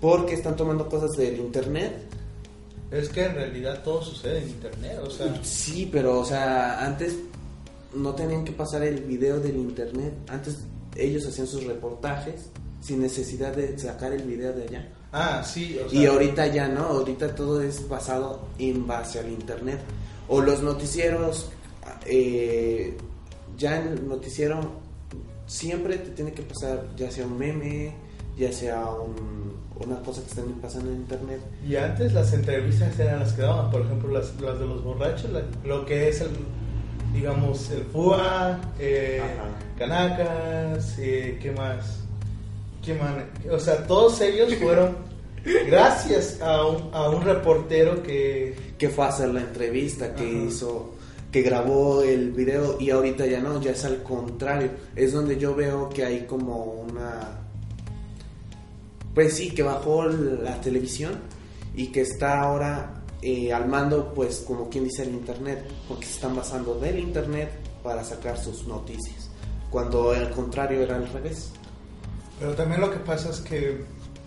porque 0.00 0.34
están 0.34 0.56
tomando 0.56 0.88
cosas 0.88 1.12
del 1.12 1.38
internet. 1.38 1.92
Es 2.90 3.08
que 3.08 3.24
en 3.24 3.34
realidad 3.34 3.82
todo 3.82 4.02
sucede 4.02 4.42
en 4.42 4.48
internet, 4.48 4.98
o 5.02 5.08
sea. 5.08 5.40
Sí, 5.42 5.88
pero, 5.90 6.20
o 6.20 6.24
sea, 6.24 6.84
antes 6.84 7.16
no 7.94 8.14
tenían 8.14 8.44
que 8.44 8.52
pasar 8.52 8.82
el 8.82 9.02
video 9.04 9.38
del 9.38 9.56
internet. 9.56 10.12
Antes 10.28 10.58
ellos 10.96 11.26
hacían 11.26 11.46
sus 11.46 11.64
reportajes 11.64 12.50
sin 12.80 13.00
necesidad 13.00 13.54
de 13.54 13.78
sacar 13.78 14.12
el 14.12 14.24
video 14.24 14.52
de 14.52 14.64
allá. 14.64 14.88
Ah, 15.12 15.42
sí. 15.44 15.78
O 15.84 15.88
sea, 15.88 16.00
y 16.00 16.06
ahorita 16.06 16.46
ya 16.46 16.68
no, 16.68 16.84
ahorita 16.84 17.34
todo 17.34 17.60
es 17.62 17.88
basado 17.88 18.48
en 18.58 18.86
base 18.86 19.20
al 19.20 19.28
internet. 19.28 19.80
O 20.28 20.40
los 20.40 20.62
noticieros, 20.62 21.50
eh, 22.06 22.96
ya 23.58 23.80
en 23.80 23.88
el 23.88 24.08
noticiero 24.08 24.60
siempre 25.46 25.98
te 25.98 26.10
tiene 26.10 26.32
que 26.32 26.42
pasar 26.42 26.86
ya 26.96 27.10
sea 27.10 27.26
un 27.26 27.38
meme, 27.38 27.94
ya 28.38 28.50
sea 28.52 28.86
un, 28.86 29.54
una 29.78 30.00
cosa 30.02 30.22
que 30.22 30.28
están 30.28 30.46
pasando 30.60 30.90
en 30.90 30.98
internet. 30.98 31.40
Y 31.66 31.76
antes 31.76 32.12
las 32.14 32.32
entrevistas 32.32 32.98
eran 32.98 33.20
las 33.20 33.32
que 33.34 33.42
daban, 33.42 33.70
por 33.70 33.82
ejemplo, 33.82 34.10
las, 34.10 34.40
las 34.40 34.58
de 34.58 34.66
los 34.66 34.82
borrachos, 34.82 35.30
lo 35.64 35.84
que 35.84 36.08
es 36.08 36.22
el, 36.22 36.30
digamos, 37.12 37.70
el 37.70 37.84
FUA, 37.84 38.60
eh, 38.78 39.20
Canacas, 39.78 40.94
eh, 40.98 41.38
¿qué 41.42 41.52
más? 41.52 42.01
O 43.50 43.58
sea, 43.58 43.86
todos 43.86 44.20
ellos 44.20 44.54
fueron 44.56 44.96
gracias 45.66 46.40
a 46.40 46.66
un, 46.66 46.90
a 46.92 47.08
un 47.08 47.22
reportero 47.22 48.02
que... 48.02 48.72
Que 48.78 48.88
fue 48.88 49.04
a 49.04 49.08
hacer 49.08 49.28
la 49.28 49.40
entrevista, 49.40 50.14
que 50.14 50.28
hizo 50.28 50.94
que 51.30 51.40
grabó 51.40 52.02
el 52.02 52.32
video 52.32 52.76
y 52.78 52.90
ahorita 52.90 53.24
ya 53.24 53.40
no, 53.40 53.58
ya 53.58 53.70
es 53.70 53.84
al 53.86 54.02
contrario. 54.02 54.70
Es 54.94 55.12
donde 55.12 55.38
yo 55.38 55.54
veo 55.54 55.88
que 55.88 56.04
hay 56.04 56.26
como 56.26 56.64
una 56.64 57.42
pues 59.14 59.34
sí, 59.34 59.50
que 59.50 59.62
bajó 59.62 60.04
la 60.06 60.60
televisión 60.60 61.12
y 61.74 61.88
que 61.88 62.00
está 62.00 62.40
ahora 62.40 63.02
eh, 63.20 63.52
al 63.52 63.68
mando, 63.68 64.12
pues 64.14 64.42
como 64.46 64.70
quien 64.70 64.84
dice 64.84 65.02
el 65.02 65.10
Internet, 65.10 65.64
porque 65.86 66.06
se 66.06 66.12
están 66.12 66.34
basando 66.34 66.78
del 66.78 66.98
Internet 66.98 67.50
para 67.82 68.04
sacar 68.04 68.38
sus 68.38 68.66
noticias, 68.66 69.30
cuando 69.70 70.12
al 70.12 70.30
contrario 70.30 70.80
era 70.80 70.96
al 70.96 71.08
revés. 71.08 71.52
Pero 72.42 72.54
también 72.54 72.80
lo 72.80 72.90
que 72.90 72.98
pasa 72.98 73.30
es 73.30 73.38
que 73.38 73.84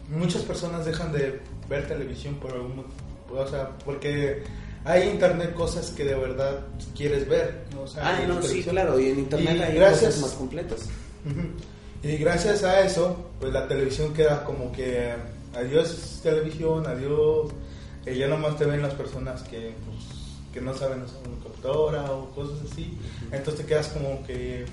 muchas 0.09 0.41
personas 0.43 0.85
dejan 0.85 1.11
de 1.11 1.41
ver 1.67 1.85
televisión 1.85 2.35
por 2.35 2.53
algún 2.53 2.85
o 3.29 3.45
sea, 3.45 3.71
porque 3.83 4.41
hay 4.85 5.09
internet 5.09 5.53
cosas 5.53 5.89
que 5.89 6.05
de 6.05 6.15
verdad 6.15 6.61
quieres 6.95 7.27
ver, 7.27 7.65
¿no? 7.73 7.83
ah, 8.01 8.17
no, 8.25 8.41
sí, 8.41 8.63
claro, 8.63 8.97
y 8.97 9.09
en 9.09 9.19
internet 9.19 9.61
hay 9.61 9.91
cosas 9.91 10.19
más 10.19 10.31
completas. 10.31 10.87
Y 12.03 12.15
gracias 12.15 12.63
a 12.63 12.79
eso, 12.81 13.17
pues 13.41 13.51
la 13.51 13.67
televisión 13.67 14.13
queda 14.13 14.45
como 14.45 14.71
que 14.71 15.11
adiós 15.53 16.21
televisión, 16.23 16.87
adiós. 16.87 17.51
Eh, 18.05 18.15
ya 18.15 18.27
nomás 18.27 18.57
te 18.57 18.65
ven 18.65 18.81
las 18.81 18.93
personas 18.93 19.43
que, 19.43 19.73
pues, 19.85 20.05
que 20.53 20.61
no 20.61 20.73
saben 20.73 21.01
usar 21.01 21.17
una 21.27 21.43
computadora 21.43 22.11
o 22.11 22.29
cosas 22.31 22.59
así. 22.71 22.97
Entonces 23.31 23.61
te 23.61 23.65
quedas 23.65 23.87
como 23.89 24.25
que 24.25 24.65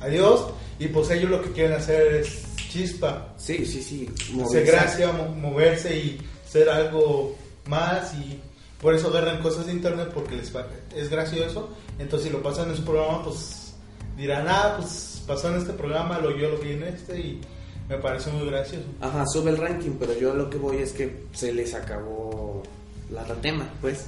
adiós. 0.00 0.46
Y 0.78 0.88
pues 0.88 1.10
ellos 1.10 1.30
lo 1.30 1.42
que 1.42 1.52
quieren 1.52 1.74
hacer 1.74 2.14
es 2.14 2.55
chispa. 2.68 3.34
Sí, 3.36 3.64
sí, 3.66 3.82
sí. 3.82 4.08
Moverse. 4.32 4.70
gracia, 4.70 5.12
moverse 5.12 5.96
y 5.96 6.20
ser 6.48 6.68
algo 6.68 7.36
más. 7.66 8.14
Y 8.14 8.40
por 8.80 8.94
eso 8.94 9.08
agarran 9.08 9.42
cosas 9.42 9.66
de 9.66 9.72
internet 9.72 10.10
porque 10.12 10.36
les 10.36 10.52
es 10.94 11.10
gracioso. 11.10 11.70
Entonces 11.98 12.28
si 12.28 12.32
lo 12.32 12.42
pasan 12.42 12.70
en 12.70 12.76
su 12.76 12.84
programa, 12.84 13.24
pues 13.24 13.74
dirán, 14.16 14.46
ah, 14.48 14.76
pues 14.78 15.22
pasó 15.26 15.48
en 15.48 15.56
este 15.56 15.72
programa, 15.72 16.18
lo 16.18 16.36
yo 16.36 16.50
lo 16.50 16.58
vi 16.58 16.72
en 16.72 16.84
este 16.84 17.18
y 17.18 17.40
me 17.88 17.98
parece 17.98 18.30
muy 18.30 18.46
gracioso. 18.46 18.86
Ajá, 19.00 19.24
sube 19.26 19.50
el 19.50 19.58
ranking, 19.58 19.92
pero 19.98 20.18
yo 20.18 20.34
lo 20.34 20.50
que 20.50 20.58
voy 20.58 20.78
es 20.78 20.92
que 20.92 21.24
se 21.32 21.52
les 21.52 21.74
acabó 21.74 22.62
la 23.10 23.24
tema, 23.36 23.68
pues, 23.80 24.06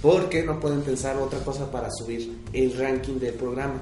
porque 0.00 0.42
no 0.42 0.58
pueden 0.60 0.82
pensar 0.82 1.16
otra 1.16 1.40
cosa 1.40 1.70
para 1.70 1.90
subir 1.90 2.38
el 2.52 2.76
ranking 2.78 3.18
del 3.18 3.34
programa. 3.34 3.80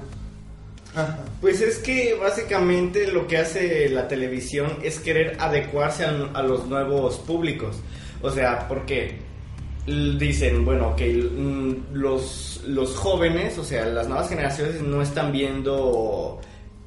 Pues 1.41 1.61
es 1.61 1.77
que 1.79 2.15
básicamente 2.15 3.11
lo 3.11 3.27
que 3.27 3.37
hace 3.37 3.89
la 3.89 4.07
televisión 4.07 4.77
es 4.83 4.99
querer 4.99 5.37
adecuarse 5.39 6.05
a, 6.05 6.09
a 6.33 6.41
los 6.41 6.65
nuevos 6.67 7.17
públicos. 7.17 7.77
O 8.21 8.31
sea, 8.31 8.67
porque 8.67 9.19
dicen, 9.87 10.65
bueno, 10.65 10.95
que 10.95 11.13
mm, 11.13 11.93
los, 11.93 12.61
los 12.67 12.95
jóvenes, 12.95 13.57
o 13.57 13.63
sea, 13.63 13.85
las 13.85 14.07
nuevas 14.07 14.29
generaciones 14.29 14.81
no 14.81 15.01
están 15.01 15.31
viendo 15.31 16.41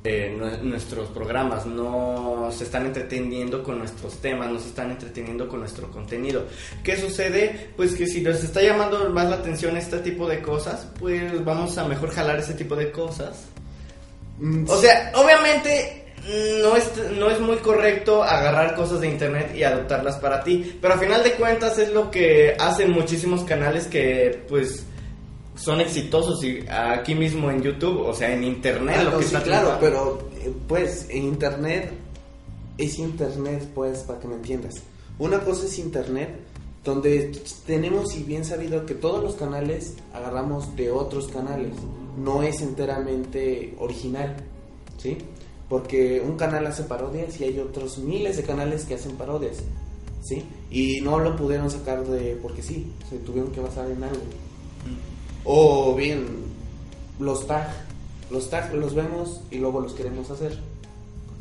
eh, 0.05 0.59
nuestros 0.63 1.09
programas, 1.09 1.65
no 1.67 2.49
se 2.53 2.65
están 2.65 2.87
entreteniendo 2.87 3.63
con 3.63 3.79
nuestros 3.79 4.17
temas, 4.21 4.51
no 4.51 4.59
se 4.59 4.69
están 4.69 4.91
entreteniendo 4.91 5.49
con 5.49 5.61
nuestro 5.61 5.91
contenido. 5.91 6.47
¿Qué 6.83 6.97
sucede? 6.97 7.71
Pues 7.77 7.95
que 7.95 8.07
si 8.07 8.21
nos 8.21 8.43
está 8.45 8.63
llamando 8.63 9.09
más 9.11 9.31
la 9.31 9.37
atención 9.37 9.77
este 9.77 9.99
tipo 9.99 10.29
de 10.29 10.43
cosas, 10.43 10.87
pues 10.99 11.43
vamos 11.45 11.79
a 11.79 11.89
mejor 11.89 12.11
jalar 12.11 12.39
ese 12.39 12.55
tipo 12.55 12.77
de 12.77 12.91
cosas. 12.91 13.49
Mm, 14.41 14.65
o 14.69 14.77
sea, 14.77 15.13
obviamente 15.15 16.07
no 16.63 16.77
es, 16.77 16.91
no 17.17 17.31
es 17.31 17.41
muy 17.41 17.57
correcto 17.57 18.23
agarrar 18.23 18.75
cosas 18.75 19.01
de 19.01 19.09
internet 19.09 19.53
y 19.55 19.63
adoptarlas 19.63 20.17
para 20.17 20.43
ti, 20.43 20.79
pero 20.81 20.95
a 20.95 20.99
final 20.99 21.23
de 21.23 21.33
cuentas 21.35 21.79
es 21.79 21.93
lo 21.93 22.11
que 22.11 22.57
hacen 22.59 22.91
muchísimos 22.91 23.45
canales 23.45 23.87
que 23.87 24.45
pues 24.49 24.85
son 25.57 25.81
exitosos 25.81 26.43
y 26.43 26.65
aquí 26.69 27.15
mismo 27.15 27.51
en 27.51 27.63
YouTube, 27.63 28.01
o 28.01 28.15
sea, 28.15 28.33
en 28.33 28.45
internet. 28.45 29.03
lo 29.05 29.19
que 29.19 29.25
está 29.25 29.43
claro, 29.43 29.77
pero 29.81 30.31
eh, 30.43 30.53
pues 30.67 31.07
en 31.11 31.25
internet 31.25 31.93
es 32.79 32.99
internet, 32.99 33.69
pues, 33.75 34.01
para 34.01 34.19
que 34.21 34.29
me 34.29 34.37
entiendas. 34.37 34.77
Una 35.19 35.41
cosa 35.41 35.67
es 35.67 35.79
internet, 35.79 36.31
donde 36.83 37.33
tenemos 37.67 38.17
y 38.17 38.23
bien 38.23 38.45
sabido 38.45 38.87
que 38.87 38.95
todos 38.95 39.23
los 39.23 39.35
canales 39.35 39.97
agarramos 40.15 40.75
de 40.77 40.91
otros 40.91 41.29
canales, 41.29 41.73
no 42.21 42.43
es 42.43 42.61
enteramente 42.61 43.75
original, 43.79 44.37
¿sí? 44.99 45.19
Porque 45.69 46.21
un 46.21 46.37
canal 46.37 46.67
hace 46.67 46.83
parodias 46.85 47.41
y 47.41 47.45
hay 47.45 47.59
otros 47.59 47.99
miles 47.99 48.37
de 48.37 48.43
canales 48.43 48.85
que 48.85 48.95
hacen 48.95 49.17
parodias, 49.17 49.59
¿sí? 50.23 50.45
Y 50.71 51.01
no 51.01 51.19
lo 51.19 51.37
pudieron 51.37 51.71
sacar 51.71 52.05
de 52.07 52.37
porque 52.43 52.63
sí, 52.63 52.93
se 53.09 53.19
tuvieron 53.19 53.53
que 53.53 53.61
basar 53.61 53.91
en 53.91 54.03
algo. 54.03 54.23
O 55.45 55.95
bien, 55.95 56.27
los 57.19 57.47
tags. 57.47 57.75
Los 58.31 58.49
tags 58.49 58.73
los 58.75 58.95
vemos 58.95 59.41
y 59.51 59.59
luego 59.59 59.81
los 59.81 59.93
queremos 59.95 60.31
hacer. 60.31 60.59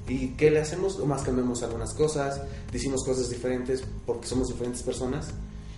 ¿Y 0.08 0.30
qué 0.30 0.50
le 0.50 0.60
hacemos? 0.60 0.98
Más 1.06 1.22
cambiamos 1.22 1.62
algunas 1.62 1.94
cosas, 1.94 2.42
decimos 2.72 3.04
cosas 3.04 3.30
diferentes 3.30 3.84
porque 4.08 4.28
somos 4.28 4.48
diferentes 4.48 4.82
personas 4.82 5.28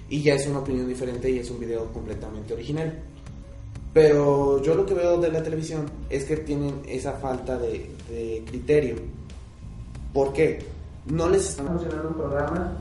y 0.10 0.22
ya 0.22 0.36
es 0.36 0.48
una 0.48 0.60
opinión 0.60 0.88
diferente 0.88 1.30
y 1.30 1.40
es 1.40 1.52
un 1.52 1.60
video 1.60 1.92
completamente 1.92 2.54
original. 2.54 2.98
Pero 3.94 4.62
yo 4.62 4.76
lo 4.76 4.86
que 4.86 4.94
veo 4.94 5.20
de 5.20 5.32
la 5.32 5.44
televisión 5.44 5.86
es 6.10 6.24
que 6.24 6.38
tienen 6.38 6.82
esa 6.88 7.14
falta 7.14 7.58
de, 7.58 7.92
criterio. 8.46 8.96
¿Por 10.14 10.34
qué? 10.34 10.60
No 11.06 11.30
les 11.30 11.50
están 11.50 11.68
funcionando 11.68 12.10
un 12.10 12.16
programa. 12.16 12.78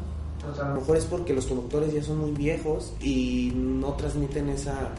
O 0.51 0.55
sea, 0.55 0.67
a 0.67 0.69
lo 0.71 0.81
mejor 0.81 0.97
es 0.97 1.05
porque 1.05 1.35
los 1.35 1.47
conductores 1.47 1.93
ya 1.93 2.03
son 2.03 2.19
muy 2.19 2.31
viejos 2.31 2.93
y 3.01 3.53
no 3.55 3.93
transmiten 3.95 4.49
esa 4.49 4.91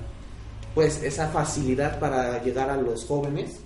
pues 0.73 1.03
esa 1.03 1.27
facilidad 1.27 1.99
para 1.99 2.41
llegar 2.43 2.69
a 2.69 2.77
los 2.77 3.05
jóvenes. 3.05 3.57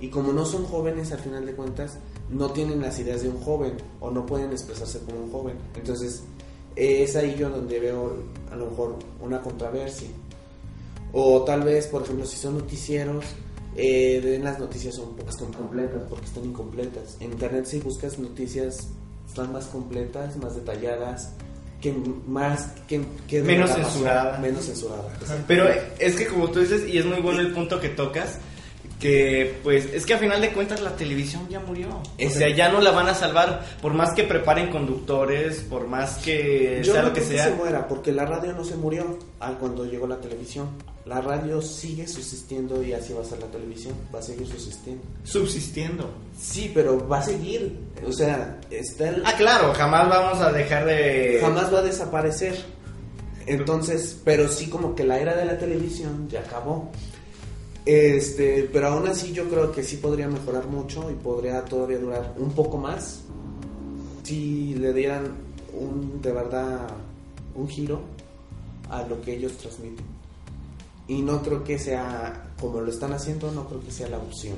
Y 0.00 0.08
como 0.08 0.32
no 0.32 0.44
son 0.44 0.64
jóvenes 0.64 1.12
al 1.12 1.18
final 1.18 1.46
de 1.46 1.54
cuentas, 1.54 1.98
no 2.30 2.50
tienen 2.50 2.80
las 2.82 2.98
ideas 2.98 3.22
de 3.22 3.28
un 3.28 3.40
joven 3.40 3.74
o 4.00 4.10
no 4.10 4.26
pueden 4.26 4.52
expresarse 4.52 5.00
como 5.00 5.24
un 5.24 5.32
joven. 5.32 5.56
Entonces, 5.74 6.22
es 6.74 7.16
ahí 7.16 7.34
yo 7.36 7.48
donde 7.48 7.80
veo 7.80 8.12
a 8.52 8.56
lo 8.56 8.66
mejor 8.66 8.96
una 9.20 9.40
controversia. 9.40 10.08
O 11.12 11.42
tal 11.44 11.62
vez, 11.62 11.86
por 11.86 12.02
ejemplo, 12.02 12.26
si 12.26 12.36
son 12.36 12.58
noticieros, 12.58 13.24
eh, 13.76 14.40
las 14.42 14.58
noticias 14.58 14.94
son 14.94 15.16
pocas 15.16 15.36
completas 15.36 16.02
porque 16.08 16.26
están 16.26 16.44
incompletas. 16.44 17.16
En 17.20 17.32
internet 17.32 17.66
si 17.66 17.78
buscas 17.80 18.18
noticias 18.18 18.88
están 19.26 19.52
más 19.52 19.66
completas, 19.66 20.36
más 20.36 20.54
detalladas, 20.54 21.32
que 21.80 21.92
más 22.26 22.70
que, 22.88 23.02
que 23.28 23.42
Menos 23.42 23.70
censurada. 23.70 24.38
menos 24.38 24.64
censurada. 24.64 25.08
Pero 25.46 25.66
es 25.98 26.16
que 26.16 26.26
como 26.26 26.50
tú 26.50 26.60
dices, 26.60 26.88
y 26.88 26.98
es 26.98 27.04
muy 27.04 27.20
bueno 27.20 27.40
el 27.40 27.52
punto 27.52 27.80
que 27.80 27.90
tocas, 27.90 28.38
que 29.00 29.58
pues 29.62 29.86
es 29.92 30.06
que 30.06 30.14
a 30.14 30.18
final 30.18 30.40
de 30.40 30.52
cuentas 30.52 30.80
la 30.80 30.96
televisión 30.96 31.46
ya 31.50 31.60
murió. 31.60 31.88
O 31.90 32.30
sea, 32.30 32.48
ya 32.48 32.70
no 32.70 32.80
la 32.80 32.90
van 32.92 33.08
a 33.08 33.14
salvar, 33.14 33.64
por 33.82 33.92
más 33.92 34.12
que 34.14 34.24
preparen 34.24 34.70
conductores, 34.70 35.58
por 35.68 35.86
más 35.86 36.16
que 36.18 36.80
Yo 36.82 36.92
sea 36.94 37.02
no 37.02 37.08
lo 37.08 37.14
que 37.14 37.20
sea. 37.20 37.44
se 37.44 37.50
muera, 37.52 37.86
porque 37.88 38.10
la 38.12 38.24
radio 38.24 38.52
no 38.54 38.64
se 38.64 38.74
murió 38.76 39.18
al 39.40 39.58
cuando 39.58 39.84
llegó 39.84 40.06
la 40.06 40.18
televisión. 40.20 40.68
La 41.04 41.20
radio 41.20 41.62
sigue 41.62 42.08
subsistiendo 42.08 42.82
y 42.82 42.92
así 42.92 43.12
va 43.12 43.20
a 43.20 43.24
ser 43.24 43.38
la 43.38 43.46
televisión, 43.46 43.94
va 44.12 44.18
a 44.18 44.22
seguir 44.22 44.46
subsistiendo. 44.48 45.02
Subsistiendo. 45.22 46.10
Sí, 46.40 46.72
pero 46.74 47.06
va 47.06 47.18
a 47.18 47.22
seguir, 47.22 47.78
o 48.04 48.12
sea, 48.12 48.58
está 48.70 49.10
el- 49.10 49.22
Ah, 49.24 49.34
claro, 49.36 49.72
jamás 49.74 50.08
vamos 50.08 50.40
a 50.40 50.50
dejar 50.50 50.84
de... 50.84 51.38
jamás 51.40 51.72
va 51.72 51.78
a 51.78 51.82
desaparecer. 51.82 52.56
Entonces, 53.46 54.20
pero 54.24 54.48
sí 54.48 54.68
como 54.68 54.94
que 54.96 55.04
la 55.04 55.20
era 55.20 55.36
de 55.36 55.44
la 55.44 55.56
televisión 55.58 56.28
ya 56.28 56.40
acabó. 56.40 56.90
Este, 57.86 58.68
pero 58.72 58.88
aún 58.88 59.06
así 59.06 59.32
yo 59.32 59.48
creo 59.48 59.70
que 59.70 59.84
sí 59.84 59.96
podría 59.98 60.26
mejorar 60.28 60.66
mucho 60.66 61.08
y 61.10 61.14
podría 61.14 61.64
todavía 61.64 61.98
durar 61.98 62.34
un 62.36 62.50
poco 62.50 62.76
más 62.78 63.20
si 64.24 64.74
le 64.74 64.92
dieran 64.92 65.36
un 65.72 66.20
de 66.20 66.32
verdad 66.32 66.88
un 67.54 67.68
giro 67.68 68.00
a 68.90 69.02
lo 69.04 69.20
que 69.22 69.36
ellos 69.36 69.52
transmiten. 69.56 70.04
Y 71.06 71.22
no 71.22 71.40
creo 71.42 71.62
que 71.62 71.78
sea 71.78 72.50
como 72.60 72.80
lo 72.80 72.90
están 72.90 73.12
haciendo, 73.12 73.52
no 73.52 73.68
creo 73.68 73.80
que 73.84 73.92
sea 73.92 74.08
la 74.08 74.18
opción, 74.18 74.56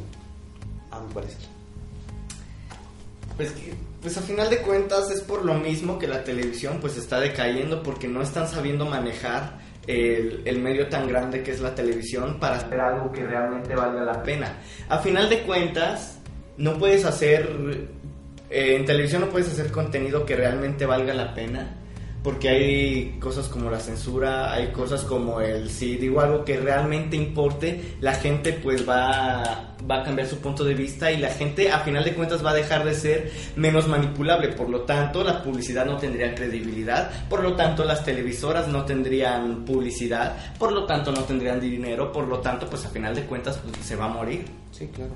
a 0.90 0.98
mi 1.00 1.12
parecer. 1.12 1.42
Pues, 3.36 3.50
que- 3.52 3.74
pues 4.00 4.16
a 4.16 4.22
final 4.22 4.48
de 4.48 4.62
cuentas 4.62 5.10
es 5.10 5.20
por 5.20 5.44
lo 5.44 5.52
mismo 5.54 5.98
que 5.98 6.08
la 6.08 6.24
televisión 6.24 6.78
pues 6.80 6.96
está 6.96 7.20
decayendo 7.20 7.82
porque 7.82 8.08
no 8.08 8.22
están 8.22 8.48
sabiendo 8.48 8.86
manejar 8.86 9.58
el, 9.88 10.60
medio 10.60 10.88
tan 10.88 11.08
grande 11.08 11.42
que 11.42 11.50
es 11.50 11.60
la 11.60 11.74
televisión 11.74 12.38
para 12.38 12.56
hacer 12.56 12.78
algo 12.80 13.10
que 13.10 13.26
realmente 13.26 13.74
valga 13.74 14.02
la 14.02 14.22
pena. 14.22 14.58
A 14.88 14.98
final 14.98 15.28
de 15.30 15.42
cuentas 15.42 16.20
no 16.58 16.78
puedes 16.78 17.04
hacer, 17.04 17.48
eh, 18.50 18.76
en 18.76 18.84
televisión 18.84 19.22
no 19.22 19.28
puedes 19.28 19.48
hacer 19.48 19.72
contenido 19.72 20.26
que 20.26 20.36
realmente 20.36 20.84
valga 20.86 21.14
la 21.14 21.34
pena 21.34 21.74
porque 22.22 22.48
hay 22.48 23.18
cosas 23.20 23.48
como 23.48 23.70
la 23.70 23.80
censura, 23.80 24.52
hay 24.52 24.68
cosas 24.68 25.02
como 25.04 25.40
el 25.40 25.70
si 25.70 25.96
digo 25.96 26.20
algo 26.20 26.44
que 26.44 26.58
realmente 26.58 27.16
importe, 27.16 27.96
la 28.00 28.14
gente 28.14 28.52
pues 28.52 28.86
va, 28.86 29.67
va 29.88 30.00
a 30.00 30.04
cambiar 30.04 30.26
su 30.26 30.38
punto 30.38 30.64
de 30.64 30.74
vista 30.74 31.10
y 31.12 31.18
la 31.18 31.28
gente 31.30 31.70
a 31.70 31.80
final 31.80 32.04
de 32.04 32.14
cuentas 32.14 32.44
va 32.44 32.50
a 32.50 32.54
dejar 32.54 32.84
de 32.84 32.94
ser 32.94 33.30
menos 33.56 33.86
manipulable, 33.86 34.48
por 34.48 34.68
lo 34.68 34.82
tanto 34.82 35.22
la 35.22 35.42
publicidad 35.42 35.86
no 35.86 35.96
tendría 35.96 36.34
credibilidad, 36.34 37.28
por 37.28 37.42
lo 37.42 37.54
tanto 37.54 37.84
las 37.84 38.04
televisoras 38.04 38.68
no 38.68 38.84
tendrían 38.84 39.64
publicidad, 39.64 40.54
por 40.58 40.72
lo 40.72 40.84
tanto 40.86 41.12
no 41.12 41.22
tendrían 41.24 41.60
dinero, 41.60 42.12
por 42.12 42.26
lo 42.26 42.40
tanto 42.40 42.68
pues 42.68 42.84
a 42.84 42.88
final 42.88 43.14
de 43.14 43.24
cuentas 43.24 43.58
pues, 43.58 43.84
se 43.84 43.96
va 43.96 44.06
a 44.06 44.08
morir. 44.08 44.44
Sí, 44.72 44.88
claro. 44.88 45.12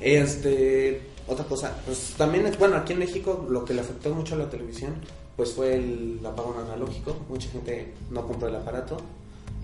Este, 0.00 1.00
otra 1.26 1.44
cosa, 1.44 1.76
pues 1.84 2.14
también, 2.16 2.50
bueno, 2.58 2.76
aquí 2.76 2.92
en 2.92 3.00
México 3.00 3.46
lo 3.48 3.64
que 3.64 3.74
le 3.74 3.80
afectó 3.80 4.14
mucho 4.14 4.34
a 4.34 4.38
la 4.38 4.48
televisión, 4.48 4.94
pues 5.36 5.52
fue 5.52 5.74
el 5.74 6.20
apagón 6.24 6.58
analógico. 6.66 7.16
Mucha 7.28 7.48
gente 7.50 7.94
no 8.10 8.26
compró 8.26 8.48
el 8.48 8.56
aparato 8.56 8.96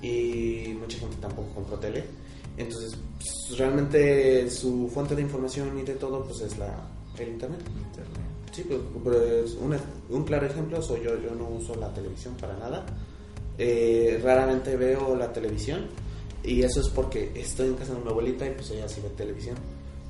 y 0.02 0.76
mucha 0.78 0.98
gente 0.98 1.16
tampoco 1.20 1.48
compró 1.54 1.78
tele. 1.78 2.04
Entonces, 2.56 2.96
pues, 3.18 3.58
realmente 3.58 4.48
su 4.50 4.88
fuente 4.92 5.14
de 5.14 5.22
información 5.22 5.78
y 5.78 5.82
de 5.82 5.94
todo, 5.94 6.24
pues 6.24 6.40
es 6.40 6.58
la, 6.58 6.74
el 7.18 7.28
internet. 7.28 7.60
Sí, 8.52 8.64
pues, 8.68 8.80
pues, 9.02 9.54
un, 9.54 9.76
un 10.10 10.24
claro 10.24 10.46
ejemplo 10.46 10.80
soy 10.80 11.02
yo, 11.02 11.20
yo 11.20 11.34
no 11.34 11.48
uso 11.48 11.74
la 11.74 11.92
televisión 11.92 12.34
para 12.40 12.56
nada. 12.56 12.86
Eh, 13.58 14.20
raramente 14.22 14.76
veo 14.76 15.14
la 15.14 15.32
televisión 15.32 15.86
y 16.42 16.62
eso 16.62 16.80
es 16.80 16.88
porque 16.88 17.32
estoy 17.34 17.68
en 17.68 17.74
casa 17.74 17.94
de 17.94 18.00
mi 18.00 18.10
abuelita 18.10 18.46
y 18.46 18.50
pues 18.50 18.70
ella 18.70 18.88
sí 18.88 19.00
ve 19.00 19.08
televisión. 19.10 19.56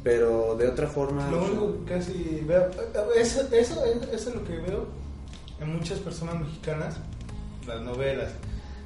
Pero 0.03 0.55
de 0.57 0.69
otra 0.69 0.87
forma... 0.87 1.31
Lo 1.31 1.41
sea, 1.41 1.51
único 1.51 1.85
que 1.85 1.93
casi 1.93 2.43
veo, 2.47 2.69
eso, 3.17 3.41
eso, 3.51 3.85
eso 3.85 4.29
es 4.31 4.35
lo 4.35 4.45
que 4.45 4.57
veo 4.59 4.87
en 5.61 5.77
muchas 5.77 5.99
personas 6.01 6.41
mexicanas, 6.41 6.97
las 7.67 7.81
novelas. 7.83 8.31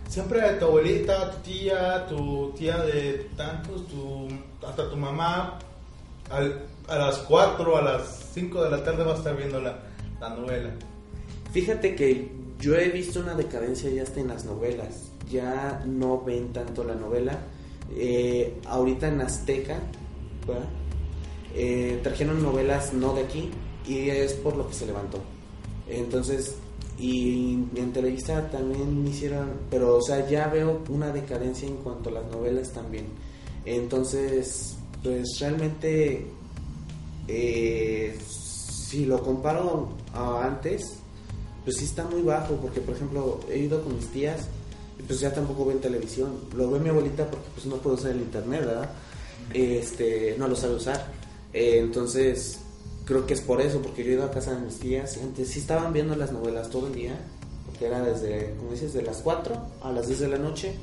Siempre 0.08 0.40
tu 0.54 0.64
abuelita, 0.64 1.30
tu 1.30 1.38
tía, 1.42 2.06
tu 2.06 2.52
tía 2.56 2.78
de 2.78 3.28
tantos, 3.36 3.86
tu, 3.88 4.26
hasta 4.66 4.88
tu 4.88 4.96
mamá, 4.96 5.58
a 6.30 6.96
las 6.96 7.18
4, 7.18 7.76
a 7.76 7.82
las 7.82 8.30
5 8.32 8.64
de 8.64 8.70
la 8.70 8.82
tarde 8.82 9.04
va 9.04 9.12
a 9.12 9.16
estar 9.16 9.36
viendo 9.36 9.60
la, 9.60 9.78
la 10.18 10.30
novela. 10.30 10.70
Fíjate 11.52 11.94
que 11.94 12.32
yo 12.58 12.74
he 12.74 12.88
visto 12.88 13.20
una 13.20 13.34
decadencia 13.34 13.90
ya 13.90 14.02
hasta 14.02 14.20
en 14.20 14.28
las 14.28 14.44
novelas. 14.44 15.10
Ya 15.30 15.82
no 15.86 16.22
ven 16.22 16.52
tanto 16.52 16.84
la 16.84 16.94
novela. 16.94 17.38
Eh, 17.94 18.58
ahorita 18.66 19.08
en 19.08 19.20
Azteca. 19.20 19.78
Eh, 21.54 22.00
trajeron 22.02 22.42
novelas 22.42 22.94
no 22.94 23.14
de 23.14 23.24
aquí 23.24 23.50
y 23.86 24.08
es 24.08 24.32
por 24.32 24.56
lo 24.56 24.68
que 24.68 24.74
se 24.74 24.86
levantó. 24.86 25.18
Entonces, 25.86 26.56
y 26.98 27.52
en 27.76 27.92
Televisa 27.92 28.50
también 28.50 29.06
hicieron, 29.06 29.52
pero 29.70 29.98
o 29.98 30.02
sea, 30.02 30.28
ya 30.28 30.48
veo 30.48 30.82
una 30.88 31.12
decadencia 31.12 31.68
en 31.68 31.76
cuanto 31.76 32.11
a 32.11 32.14
las 32.14 32.26
novelas 32.26 32.72
también. 32.72 33.06
Entonces, 33.64 34.76
pues 35.02 35.38
realmente, 35.38 36.26
eh, 37.28 38.18
si 38.26 39.04
lo 39.04 39.22
comparo 39.22 39.90
a 40.12 40.44
antes, 40.44 40.94
pues 41.64 41.76
sí 41.76 41.84
está 41.84 42.04
muy 42.04 42.22
bajo, 42.22 42.56
porque 42.56 42.80
por 42.80 42.96
ejemplo, 42.96 43.40
he 43.48 43.58
ido 43.58 43.82
con 43.82 43.94
mis 43.94 44.08
tías 44.08 44.48
y 44.98 45.02
pues 45.02 45.20
ya 45.20 45.32
tampoco 45.32 45.66
ven 45.66 45.80
televisión. 45.80 46.32
Lo 46.56 46.70
ve 46.70 46.80
mi 46.80 46.88
abuelita 46.88 47.30
porque 47.30 47.46
pues 47.54 47.66
no 47.66 47.76
puede 47.76 47.96
usar 47.96 48.11
el 48.11 48.22
internet, 48.22 48.61
¿verdad? 48.64 48.90
Este, 49.54 50.34
no 50.37 50.48
lo 50.48 50.56
sabe 50.56 50.74
usar. 50.74 51.12
Eh, 51.52 51.78
entonces, 51.78 52.58
creo 53.08 53.26
que 53.26 53.32
es 53.34 53.40
por 53.40 53.60
eso, 53.62 53.80
porque 53.80 54.04
yo 54.04 54.10
he 54.10 54.14
ido 54.14 54.24
a 54.24 54.30
casa 54.30 54.54
de 54.54 54.60
mis 54.60 54.78
tías 54.78 55.16
y 55.16 55.20
antes 55.20 55.48
sí 55.48 55.58
estaban 55.60 55.92
viendo 55.94 56.14
las 56.14 56.30
novelas 56.30 56.68
todo 56.68 56.86
el 56.88 56.94
día, 56.94 57.18
porque 57.66 57.86
era 57.86 58.00
desde, 58.02 58.54
como 58.58 58.70
dices, 58.72 58.92
de 58.92 59.00
las 59.02 59.16
4 59.22 59.56
a 59.82 59.90
las 59.92 60.06
10 60.08 60.20
de 60.20 60.28
la 60.28 60.36
noche 60.38 60.74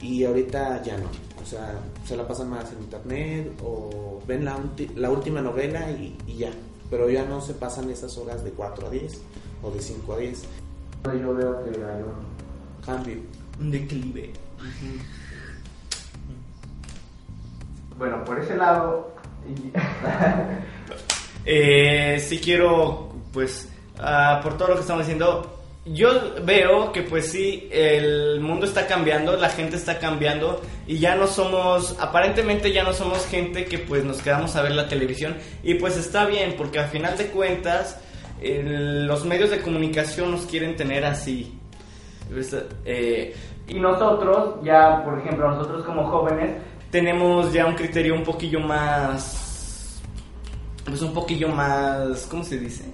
y 0.00 0.22
ahorita 0.24 0.82
ya 0.84 0.96
no. 0.98 1.08
O 1.42 1.44
sea, 1.46 1.80
se 2.06 2.16
la 2.16 2.26
pasan 2.28 2.48
más 2.48 2.70
en 2.72 2.78
internet 2.84 3.52
o 3.64 4.20
ven 4.26 4.44
la, 4.44 4.56
ulti- 4.56 4.94
la 4.94 5.10
última 5.10 5.40
novela 5.42 5.90
y, 5.90 6.16
y 6.28 6.36
ya. 6.36 6.52
Pero 6.88 7.10
ya 7.10 7.24
no 7.24 7.40
se 7.40 7.54
pasan 7.54 7.90
esas 7.90 8.16
horas 8.18 8.44
de 8.44 8.50
4 8.52 8.86
a 8.86 8.90
10 8.90 9.20
o 9.64 9.70
de 9.72 9.80
5 9.82 10.12
a 10.12 10.18
10. 10.18 10.42
Yo 11.20 11.34
veo 11.34 11.64
que 11.64 11.70
hay 11.70 12.02
un 12.02 12.84
cambio. 12.86 13.16
Un 13.60 13.70
declive. 13.72 14.32
Bueno, 17.98 18.24
por 18.24 18.38
ese 18.38 18.56
lado, 18.56 19.12
Eh, 21.44 22.18
sí 22.20 22.38
quiero, 22.38 23.12
pues, 23.32 23.68
ah, 23.98 24.40
por 24.42 24.56
todo 24.56 24.68
lo 24.68 24.74
que 24.74 24.80
estamos 24.80 25.04
diciendo, 25.04 25.62
yo 25.84 26.10
veo 26.44 26.92
que 26.92 27.02
pues 27.02 27.32
sí, 27.32 27.68
el 27.72 28.40
mundo 28.40 28.66
está 28.66 28.86
cambiando, 28.86 29.36
la 29.36 29.48
gente 29.48 29.74
está 29.74 29.98
cambiando 29.98 30.60
y 30.86 30.98
ya 30.98 31.16
no 31.16 31.26
somos, 31.26 31.96
aparentemente 31.98 32.72
ya 32.72 32.84
no 32.84 32.92
somos 32.92 33.26
gente 33.26 33.64
que 33.64 33.78
pues 33.78 34.04
nos 34.04 34.22
quedamos 34.22 34.54
a 34.54 34.62
ver 34.62 34.72
la 34.72 34.86
televisión 34.86 35.36
y 35.64 35.74
pues 35.74 35.96
está 35.96 36.24
bien 36.26 36.54
porque 36.56 36.78
al 36.78 36.88
final 36.88 37.18
de 37.18 37.26
cuentas 37.26 37.98
los 38.40 39.24
medios 39.24 39.50
de 39.50 39.60
comunicación 39.60 40.30
nos 40.30 40.46
quieren 40.46 40.76
tener 40.76 41.04
así. 41.04 41.58
Eh, 42.84 43.34
y 43.68 43.78
nosotros, 43.78 44.56
ya 44.62 45.04
por 45.04 45.18
ejemplo, 45.18 45.50
nosotros 45.50 45.84
como 45.84 46.08
jóvenes, 46.08 46.56
tenemos 46.90 47.52
ya 47.52 47.66
un 47.66 47.74
criterio 47.74 48.14
un 48.14 48.24
poquillo 48.24 48.60
más 48.60 49.41
pues 50.84 51.00
un 51.02 51.12
poquillo 51.14 51.48
más, 51.48 52.26
¿cómo 52.30 52.44
se 52.44 52.58
dice? 52.58 52.84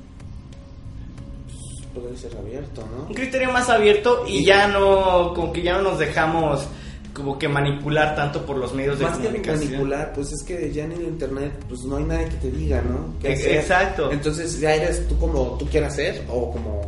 Puede 1.95 2.17
ser 2.17 2.37
abierto, 2.37 2.85
¿no? 2.97 3.05
Un 3.09 3.15
criterio 3.15 3.51
más 3.51 3.69
abierto 3.71 4.25
y 4.27 4.45
ya 4.45 4.69
no, 4.69 5.33
como 5.35 5.53
que 5.53 5.63
ya 5.63 5.77
no 5.79 5.83
nos 5.83 5.99
dejamos 5.99 6.67
como 7.15 7.37
que 7.39 7.49
manipular 7.49 8.15
tanto 8.15 8.47
por 8.47 8.57
los 8.59 8.73
medios 8.75 8.99
de 8.99 9.05
Más 9.07 9.17
que 9.19 9.25
comunicación. 9.25 9.65
manipular, 9.73 10.13
pues 10.13 10.33
es 10.33 10.45
que 10.45 10.71
ya 10.73 10.85
en 10.85 10.93
el 10.93 11.03
internet, 11.03 11.53
pues 11.69 11.83
no 11.83 11.97
hay 11.97 12.05
nadie 12.05 12.27
que 12.29 12.37
te 12.37 12.51
diga, 12.53 12.81
¿no? 12.83 13.15
¿Qué 13.21 13.33
Ex- 13.33 13.41
hacer? 13.41 13.57
exacto. 13.57 14.13
Entonces 14.13 14.61
ya 14.61 14.75
eres 14.75 15.09
tú 15.09 15.19
como 15.19 15.57
tú 15.59 15.67
quieras 15.67 15.97
ser 15.97 16.25
o 16.31 16.53
como 16.53 16.83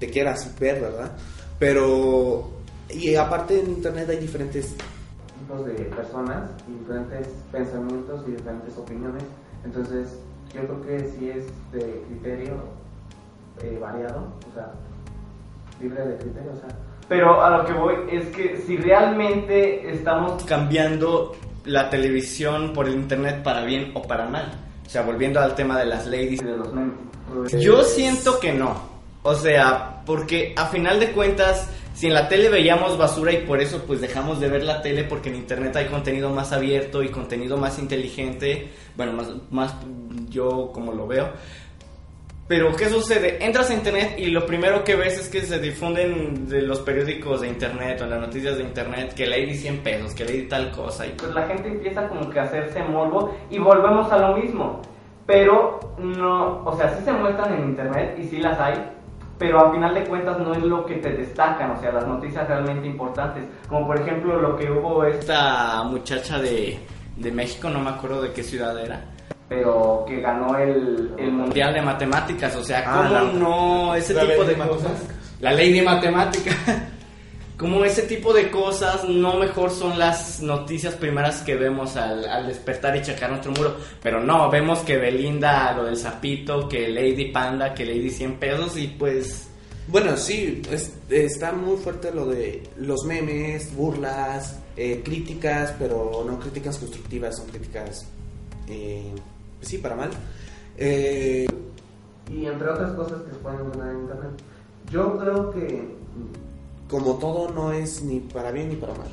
te 0.00 0.08
quieras 0.10 0.50
ver, 0.58 0.80
¿verdad? 0.80 1.12
Pero, 1.60 2.50
y 2.90 3.14
aparte 3.14 3.60
en 3.60 3.66
internet 3.70 4.08
hay 4.10 4.16
diferentes 4.16 4.74
tipos 5.38 5.64
de 5.66 5.72
personas, 5.74 6.50
diferentes 6.66 7.28
pensamientos 7.52 8.24
y 8.26 8.30
diferentes 8.32 8.76
opiniones. 8.76 9.22
Entonces, 9.64 10.08
yo 10.54 10.62
creo 10.62 10.82
que 10.82 11.08
sí 11.10 11.30
es 11.30 11.46
de 11.72 12.02
criterio 12.08 12.54
eh, 13.62 13.78
variado, 13.80 14.32
o 14.50 14.54
sea, 14.54 14.72
libre 15.80 16.06
de 16.06 16.16
criterio, 16.16 16.52
o 16.52 16.56
sea. 16.56 16.68
Pero 17.08 17.42
a 17.42 17.58
lo 17.58 17.64
que 17.64 17.72
voy 17.72 17.94
es 18.10 18.26
que 18.28 18.58
si 18.66 18.76
realmente 18.76 19.90
estamos 19.90 20.44
cambiando 20.44 21.34
la 21.64 21.90
televisión 21.90 22.72
por 22.72 22.86
el 22.86 22.94
internet 22.94 23.42
para 23.42 23.64
bien 23.64 23.92
o 23.94 24.02
para 24.02 24.26
mal, 24.26 24.52
o 24.86 24.90
sea, 24.90 25.02
volviendo 25.02 25.40
al 25.40 25.54
tema 25.54 25.78
de 25.78 25.86
las 25.86 26.06
ladies 26.06 26.40
y 26.40 26.44
de 26.44 26.56
los 26.56 26.72
memes. 26.72 26.96
Yo 27.52 27.82
siento 27.82 28.40
que 28.40 28.52
no. 28.52 28.74
O 29.22 29.34
sea, 29.34 30.02
porque 30.06 30.54
a 30.56 30.66
final 30.66 31.00
de 31.00 31.12
cuentas, 31.12 31.68
si 31.94 32.06
en 32.06 32.14
la 32.14 32.28
tele 32.28 32.48
veíamos 32.48 32.96
basura 32.96 33.32
y 33.32 33.44
por 33.44 33.60
eso 33.60 33.82
pues 33.86 34.00
dejamos 34.00 34.40
de 34.40 34.48
ver 34.48 34.64
la 34.64 34.80
tele 34.80 35.04
porque 35.04 35.28
en 35.28 35.36
internet 35.36 35.76
hay 35.76 35.86
contenido 35.86 36.30
más 36.30 36.52
abierto 36.52 37.02
y 37.02 37.08
contenido 37.08 37.56
más 37.58 37.78
inteligente, 37.78 38.70
bueno, 38.96 39.12
más, 39.12 39.28
más 39.50 39.74
yo 40.28 40.70
como 40.72 40.92
lo 40.92 41.06
veo. 41.06 41.28
Pero 42.48 42.74
¿qué 42.74 42.88
sucede? 42.88 43.44
Entras 43.44 43.68
a 43.68 43.74
internet 43.74 44.14
y 44.16 44.28
lo 44.28 44.46
primero 44.46 44.82
que 44.82 44.96
ves 44.96 45.18
es 45.18 45.28
que 45.28 45.42
se 45.42 45.58
difunden 45.58 46.48
de 46.48 46.62
los 46.62 46.80
periódicos 46.80 47.42
de 47.42 47.48
internet 47.48 48.00
o 48.00 48.06
las 48.06 48.18
noticias 48.18 48.56
de 48.56 48.62
internet 48.62 49.12
que 49.12 49.26
lady 49.26 49.54
100 49.54 49.78
pesos, 49.80 50.14
que 50.14 50.24
lady 50.24 50.48
tal 50.48 50.70
cosa 50.70 51.06
y 51.06 51.10
Pues 51.10 51.34
la 51.34 51.46
gente 51.46 51.68
empieza 51.68 52.08
como 52.08 52.30
que 52.30 52.40
a 52.40 52.44
hacerse 52.44 52.82
morbo 52.84 53.36
y 53.50 53.58
volvemos 53.58 54.10
a 54.10 54.18
lo 54.18 54.38
mismo. 54.38 54.80
Pero 55.26 55.78
no, 55.98 56.64
o 56.64 56.74
sea, 56.74 56.96
sí 56.96 57.04
se 57.04 57.12
muestran 57.12 57.52
en 57.52 57.68
internet 57.68 58.16
y 58.18 58.24
sí 58.24 58.38
las 58.38 58.58
hay, 58.58 58.82
pero 59.38 59.60
a 59.60 59.70
final 59.70 59.92
de 59.92 60.04
cuentas 60.04 60.38
no 60.38 60.54
es 60.54 60.62
lo 60.62 60.86
que 60.86 60.94
te 60.94 61.10
destacan, 61.10 61.72
o 61.72 61.80
sea, 61.82 61.92
las 61.92 62.06
noticias 62.06 62.48
realmente 62.48 62.86
importantes. 62.86 63.44
Como 63.68 63.86
por 63.86 64.00
ejemplo 64.00 64.40
lo 64.40 64.56
que 64.56 64.70
hubo 64.70 65.04
es, 65.04 65.18
esta 65.18 65.82
muchacha 65.82 66.38
de, 66.38 66.78
de 67.14 67.30
México, 67.30 67.68
no 67.68 67.80
me 67.80 67.90
acuerdo 67.90 68.22
de 68.22 68.32
qué 68.32 68.42
ciudad 68.42 68.82
era. 68.82 69.04
Pero 69.48 70.04
que 70.06 70.20
ganó 70.20 70.56
el, 70.58 71.12
el 71.18 71.32
mundial. 71.32 71.72
de 71.74 71.82
matemáticas, 71.82 72.54
o 72.56 72.62
sea, 72.64 72.84
Ah, 72.86 72.96
¿cómo 73.02 73.14
la- 73.14 73.32
no 73.32 73.94
ese 73.94 74.14
tipo 74.14 74.44
de 74.44 74.54
de 74.54 74.68
cosas? 74.68 74.92
La 75.40 75.52
ley 75.52 75.72
de 75.72 75.82
matemáticas. 75.82 76.56
Como 77.56 77.84
ese 77.84 78.02
tipo 78.02 78.32
de 78.32 78.52
cosas 78.52 79.02
no 79.08 79.34
mejor 79.34 79.72
son 79.72 79.98
las 79.98 80.40
noticias 80.40 80.94
primeras 80.94 81.40
que 81.42 81.56
vemos 81.56 81.96
al, 81.96 82.24
al 82.28 82.46
despertar 82.46 82.94
y 82.96 83.02
checar 83.02 83.30
nuestro 83.30 83.50
muro. 83.50 83.74
Pero 84.00 84.20
no, 84.22 84.48
vemos 84.48 84.78
que 84.80 84.96
Belinda, 84.96 85.72
lo 85.72 85.82
del 85.82 85.96
sapito, 85.96 86.68
que 86.68 86.88
Lady 86.88 87.32
Panda, 87.32 87.74
que 87.74 87.84
Lady 87.84 88.10
100 88.10 88.36
pesos 88.36 88.76
y 88.76 88.86
pues... 88.86 89.48
Bueno, 89.88 90.16
sí, 90.16 90.62
es- 90.70 90.92
está 91.10 91.50
muy 91.50 91.76
fuerte 91.78 92.12
lo 92.12 92.26
de 92.26 92.62
los 92.76 93.02
memes, 93.04 93.74
burlas, 93.74 94.60
eh, 94.76 95.02
críticas, 95.04 95.74
pero 95.80 96.24
no 96.24 96.38
críticas 96.38 96.78
constructivas, 96.78 97.38
son 97.38 97.48
críticas, 97.48 98.06
eh, 98.68 99.12
sí, 99.60 99.78
para 99.78 99.96
mal. 99.96 100.10
Eh, 100.76 101.46
Y 102.30 102.46
entre 102.46 102.68
otras 102.68 102.92
cosas 102.92 103.22
que 103.22 103.30
se 103.30 103.36
pueden 103.36 103.60
encontrar 103.60 103.90
en 103.90 104.00
internet. 104.00 104.30
Yo 104.90 105.18
creo 105.18 105.50
que 105.52 105.96
como 106.88 107.14
todo 107.18 107.50
no 107.52 107.72
es 107.72 108.02
ni 108.02 108.20
para 108.20 108.50
bien 108.50 108.68
ni 108.70 108.76
para 108.76 108.94
mal. 108.94 109.08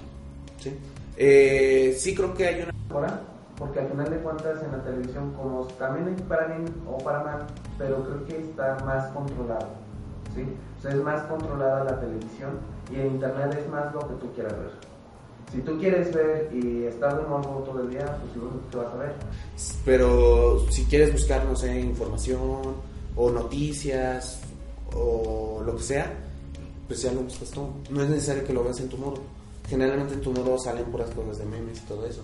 Sí, 0.59 0.77
Eh, 1.17 1.95
sí 1.97 2.13
creo 2.15 2.33
que 2.33 2.45
hay 2.47 2.61
una... 2.63 2.71
ahora, 2.89 3.21
porque 3.57 3.79
al 3.79 3.87
final 3.89 4.09
de 4.09 4.17
cuentas 4.17 4.63
en 4.63 4.71
la 4.71 4.83
televisión, 4.83 5.33
como 5.33 5.65
también 5.79 6.07
hay 6.07 6.23
para 6.23 6.47
bien 6.47 6.65
o 6.87 6.97
para 6.97 7.23
mal, 7.23 7.47
pero 7.77 8.03
creo 8.03 8.25
que 8.25 8.37
está 8.39 8.77
más 8.85 9.07
controlado, 9.13 9.67
¿sí? 10.33 10.45
O 10.77 10.81
sea, 10.81 10.91
es 10.91 10.97
más 11.03 11.23
controlada 11.23 11.83
la 11.85 11.99
televisión 11.99 12.59
y 12.91 12.95
en 12.99 13.07
internet 13.07 13.57
es 13.59 13.69
más 13.69 13.93
lo 13.93 14.01
que 14.07 14.13
tú 14.15 14.31
quieras 14.33 14.53
ver. 14.57 14.71
Si 15.55 15.61
tú 15.61 15.79
quieres 15.79 16.13
ver 16.13 16.49
y 16.53 16.83
estar 16.83 17.17
de 17.17 17.25
morbo 17.29 17.63
todo 17.65 17.81
el 17.81 17.89
día, 17.89 18.17
pues 18.19 18.35
lo 18.35 18.69
que 18.69 18.77
vas 18.77 18.93
a 18.93 18.97
ver. 18.97 19.13
Pero 19.85 20.69
si 20.69 20.83
quieres 20.83 21.13
buscar, 21.13 21.45
no 21.45 21.55
sé, 21.55 21.79
información 21.79 22.75
o 23.15 23.31
noticias 23.31 24.41
o 24.93 25.63
lo 25.65 25.77
que 25.77 25.83
sea, 25.83 26.13
pues 26.87 27.01
ya 27.01 27.13
lo 27.13 27.21
buscas 27.21 27.51
tú. 27.51 27.69
No 27.89 28.03
es 28.03 28.09
necesario 28.09 28.43
que 28.43 28.51
lo 28.51 28.65
veas 28.65 28.81
en 28.81 28.89
tu 28.89 28.97
muro. 28.97 29.21
Generalmente 29.69 30.15
en 30.15 30.21
tu 30.21 30.33
muro 30.33 30.59
salen 30.59 30.85
puras 30.85 31.09
cosas 31.11 31.37
de 31.37 31.45
memes 31.45 31.77
y 31.77 31.85
todo 31.85 32.05
eso. 32.05 32.21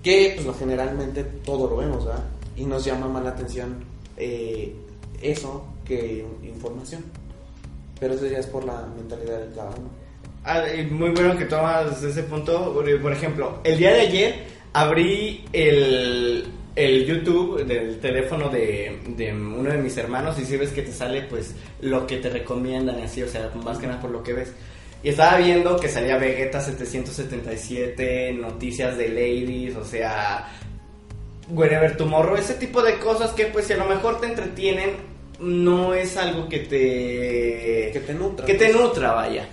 Que 0.00 0.40
pues 0.44 0.56
generalmente 0.56 1.24
todo 1.24 1.68
lo 1.68 1.76
vemos, 1.76 2.04
¿verdad? 2.04 2.24
Y 2.56 2.64
nos 2.64 2.84
llama 2.84 3.08
más 3.08 3.24
la 3.24 3.30
atención 3.30 3.84
eh, 4.16 4.72
eso 5.20 5.64
que 5.84 6.24
información. 6.44 7.02
Pero 7.98 8.14
eso 8.14 8.26
ya 8.26 8.38
es 8.38 8.46
por 8.46 8.64
la 8.64 8.86
mentalidad 8.96 9.40
de 9.40 9.52
cada 9.52 9.70
uno. 9.70 10.01
Ah, 10.44 10.64
muy 10.90 11.10
bueno 11.10 11.36
que 11.36 11.44
tomas 11.44 12.02
ese 12.02 12.22
punto. 12.24 12.72
Por 12.72 13.00
por 13.00 13.12
ejemplo, 13.12 13.60
el 13.64 13.78
día 13.78 13.92
de 13.92 14.00
ayer 14.00 14.34
abrí 14.72 15.44
el, 15.52 16.46
el 16.74 17.06
YouTube 17.06 17.64
del 17.64 18.00
teléfono 18.00 18.48
de, 18.48 19.00
de 19.08 19.32
uno 19.32 19.70
de 19.70 19.78
mis 19.78 19.96
hermanos 19.96 20.38
y 20.38 20.44
si 20.44 20.56
ves 20.56 20.70
que 20.70 20.82
te 20.82 20.92
sale 20.92 21.22
pues 21.22 21.54
lo 21.80 22.06
que 22.06 22.16
te 22.16 22.30
recomiendan 22.30 22.98
y 22.98 23.02
así, 23.02 23.22
o 23.22 23.28
sea, 23.28 23.50
más 23.62 23.78
que 23.78 23.86
nada 23.86 24.00
por 24.00 24.10
lo 24.10 24.22
que 24.22 24.32
ves. 24.32 24.52
Y 25.04 25.10
estaba 25.10 25.38
viendo 25.38 25.76
que 25.78 25.88
salía 25.88 26.16
Vegeta 26.16 26.60
777, 26.60 28.32
noticias 28.34 28.96
de 28.96 29.08
ladies, 29.08 29.76
o 29.76 29.84
sea, 29.84 30.48
Wherever 31.50 31.96
Tomorrow, 31.96 32.36
ese 32.36 32.54
tipo 32.54 32.82
de 32.82 32.98
cosas 32.98 33.32
que 33.32 33.46
pues 33.46 33.66
si 33.66 33.72
a 33.72 33.78
lo 33.78 33.86
mejor 33.86 34.20
te 34.20 34.28
entretienen, 34.28 34.90
no 35.40 35.92
es 35.92 36.16
algo 36.16 36.48
que 36.48 36.60
te... 36.60 37.90
Que 37.92 38.00
te 38.06 38.14
nutra. 38.14 38.46
Que 38.46 38.54
te 38.54 38.66
pues. 38.66 38.76
nutra, 38.76 39.12
vaya. 39.12 39.48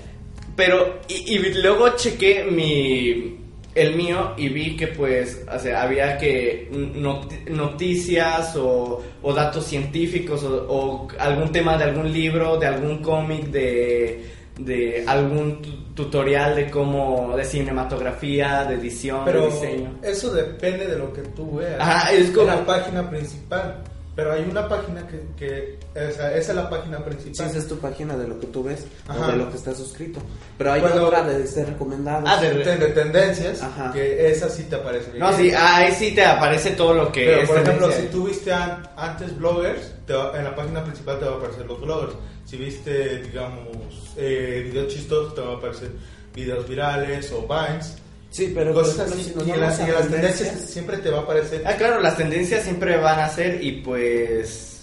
Pero, 0.60 1.00
y, 1.08 1.36
y 1.36 1.54
luego 1.62 1.95
chequé 1.95 2.43
mi, 2.43 3.38
el 3.76 3.95
mío 3.95 4.34
y 4.36 4.50
vi 4.50 4.76
que 4.76 4.88
pues, 4.88 5.45
o 5.50 5.58
sea, 5.58 5.84
había 5.84 6.17
que 6.17 6.67
not- 6.95 7.32
noticias 7.50 8.56
o, 8.58 9.02
o 9.22 9.34
datos 9.34 9.65
científicos 9.65 10.43
o, 10.43 10.65
o 10.69 11.08
algún 11.17 11.52
tema 11.54 11.78
de 11.78 11.86
algún 11.86 12.12
libro, 12.12 12.58
de 12.58 12.67
algún 12.67 12.98
cómic, 13.02 13.45
de, 13.45 14.26
de 14.58 15.06
algún 15.08 15.62
tu- 15.62 15.80
tutorial 15.95 16.56
de 16.58 16.69
cómo, 16.69 17.36
de 17.38 17.45
cinematografía, 17.45 18.65
de 18.65 18.76
edición, 18.76 19.22
Pero 19.24 19.43
de 19.45 19.52
diseño. 19.52 20.00
eso 20.04 20.34
depende 20.34 20.86
de 20.88 20.98
lo 20.98 21.13
que 21.13 21.22
tú 21.22 21.56
veas. 21.56 21.80
Ajá, 21.80 22.12
es 22.12 22.32
como- 22.32 22.48
la 22.48 22.65
página 22.65 23.10
principal. 23.10 23.82
Pero 24.19 24.34
hay 24.34 24.43
una 24.51 24.67
página 24.67 25.08
que, 25.08 25.21
que 25.38 25.79
esa 25.95 26.36
es 26.36 26.53
la 26.53 26.69
página 26.69 26.97
Sí, 26.97 27.03
principal. 27.05 27.47
esa 27.47 27.58
es 27.58 27.67
tu 27.69 27.77
página 27.79 28.17
de 28.17 28.27
lo 28.27 28.38
que 28.38 28.47
tú 28.47 28.63
ves 28.63 28.86
Ajá. 29.08 29.27
o 29.27 29.32
de 29.32 29.38
lo 29.38 29.49
que 29.49 29.55
estás 29.55 29.77
suscrito. 29.77 30.19
Pero 30.58 30.73
hay 30.73 30.82
Cuando- 30.82 31.08
otra 31.08 31.23
de 31.23 31.47
ser 31.47 31.67
recomendado. 31.67 32.25
Ah, 32.27 32.36
de- 32.41 32.53
de, 32.55 32.75
de 32.75 32.88
tendencias, 32.88 33.62
Ajá. 33.63 33.93
que 33.93 34.29
esa 34.29 34.49
sí 34.49 34.63
te 34.63 34.75
aparece. 34.75 35.12
bien. 35.12 35.19
No, 35.19 35.32
sí, 35.32 35.51
ahí 35.58 35.93
sí 35.93 36.13
te 36.13 36.25
aparece 36.25 36.71
todo 36.71 36.93
lo 36.93 37.12
que 37.13 37.23
Pero 37.27 37.41
es 37.43 37.47
por 37.47 37.58
ejemplo, 37.60 37.88
tendencia. 37.88 38.01
si 38.12 38.17
tú 38.17 38.27
viste 38.27 38.51
an- 38.51 38.84
antes 38.97 39.38
bloggers, 39.38 39.93
te 40.05 40.12
va- 40.13 40.38
en 40.38 40.43
la 40.43 40.53
página 40.53 40.84
principal 40.84 41.17
te 41.17 41.25
va 41.25 41.32
a 41.32 41.38
aparecer 41.38 41.65
los 41.65 41.79
bloggers. 41.79 42.13
Si 42.43 42.58
viste, 42.58 43.19
digamos, 43.23 44.13
eh, 44.17 44.63
videos 44.65 44.93
chistosos, 44.93 45.34
te 45.34 45.39
va 45.39 45.53
a 45.53 45.55
aparecer 45.58 45.91
videos 46.36 46.67
virales 46.67 47.32
o 47.32 47.43
vines. 47.47 47.95
Sí, 48.32 48.52
pero 48.54 48.74
Cosas 48.74 49.10
si 49.12 49.32
y 49.32 49.54
las, 49.58 49.80
y 49.80 49.92
las 49.92 50.08
tendencias- 50.08 50.60
siempre 50.70 50.98
te 50.98 51.10
va 51.10 51.20
a 51.20 51.22
aparecer. 51.22 51.63
Ah, 51.65 51.74
claro, 51.74 52.00
las 52.00 52.15
tendencias 52.15 52.63
siempre 52.63 52.96
van 52.98 53.20
a 53.20 53.30
ser 53.30 53.63
y 53.63 53.72
pues 53.82 54.82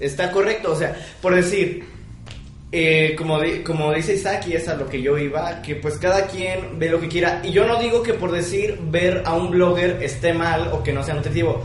está 0.00 0.30
correcto, 0.32 0.72
o 0.72 0.76
sea, 0.76 0.96
por 1.20 1.34
decir, 1.34 1.84
eh, 2.72 3.14
como, 3.18 3.38
di- 3.40 3.62
como 3.62 3.92
dice 3.92 4.14
Isaac 4.14 4.46
y 4.46 4.54
es 4.54 4.66
a 4.68 4.76
lo 4.76 4.88
que 4.88 5.02
yo 5.02 5.18
iba, 5.18 5.60
que 5.60 5.74
pues 5.74 5.98
cada 5.98 6.26
quien 6.26 6.78
ve 6.78 6.88
lo 6.88 7.00
que 7.00 7.08
quiera 7.08 7.42
y 7.44 7.50
yo 7.52 7.66
no 7.66 7.78
digo 7.80 8.02
que 8.02 8.14
por 8.14 8.30
decir 8.32 8.78
ver 8.80 9.22
a 9.26 9.34
un 9.34 9.50
blogger 9.50 10.02
esté 10.02 10.32
mal 10.32 10.70
o 10.72 10.82
que 10.82 10.92
no 10.92 11.02
sea 11.02 11.14
nutritivo, 11.14 11.62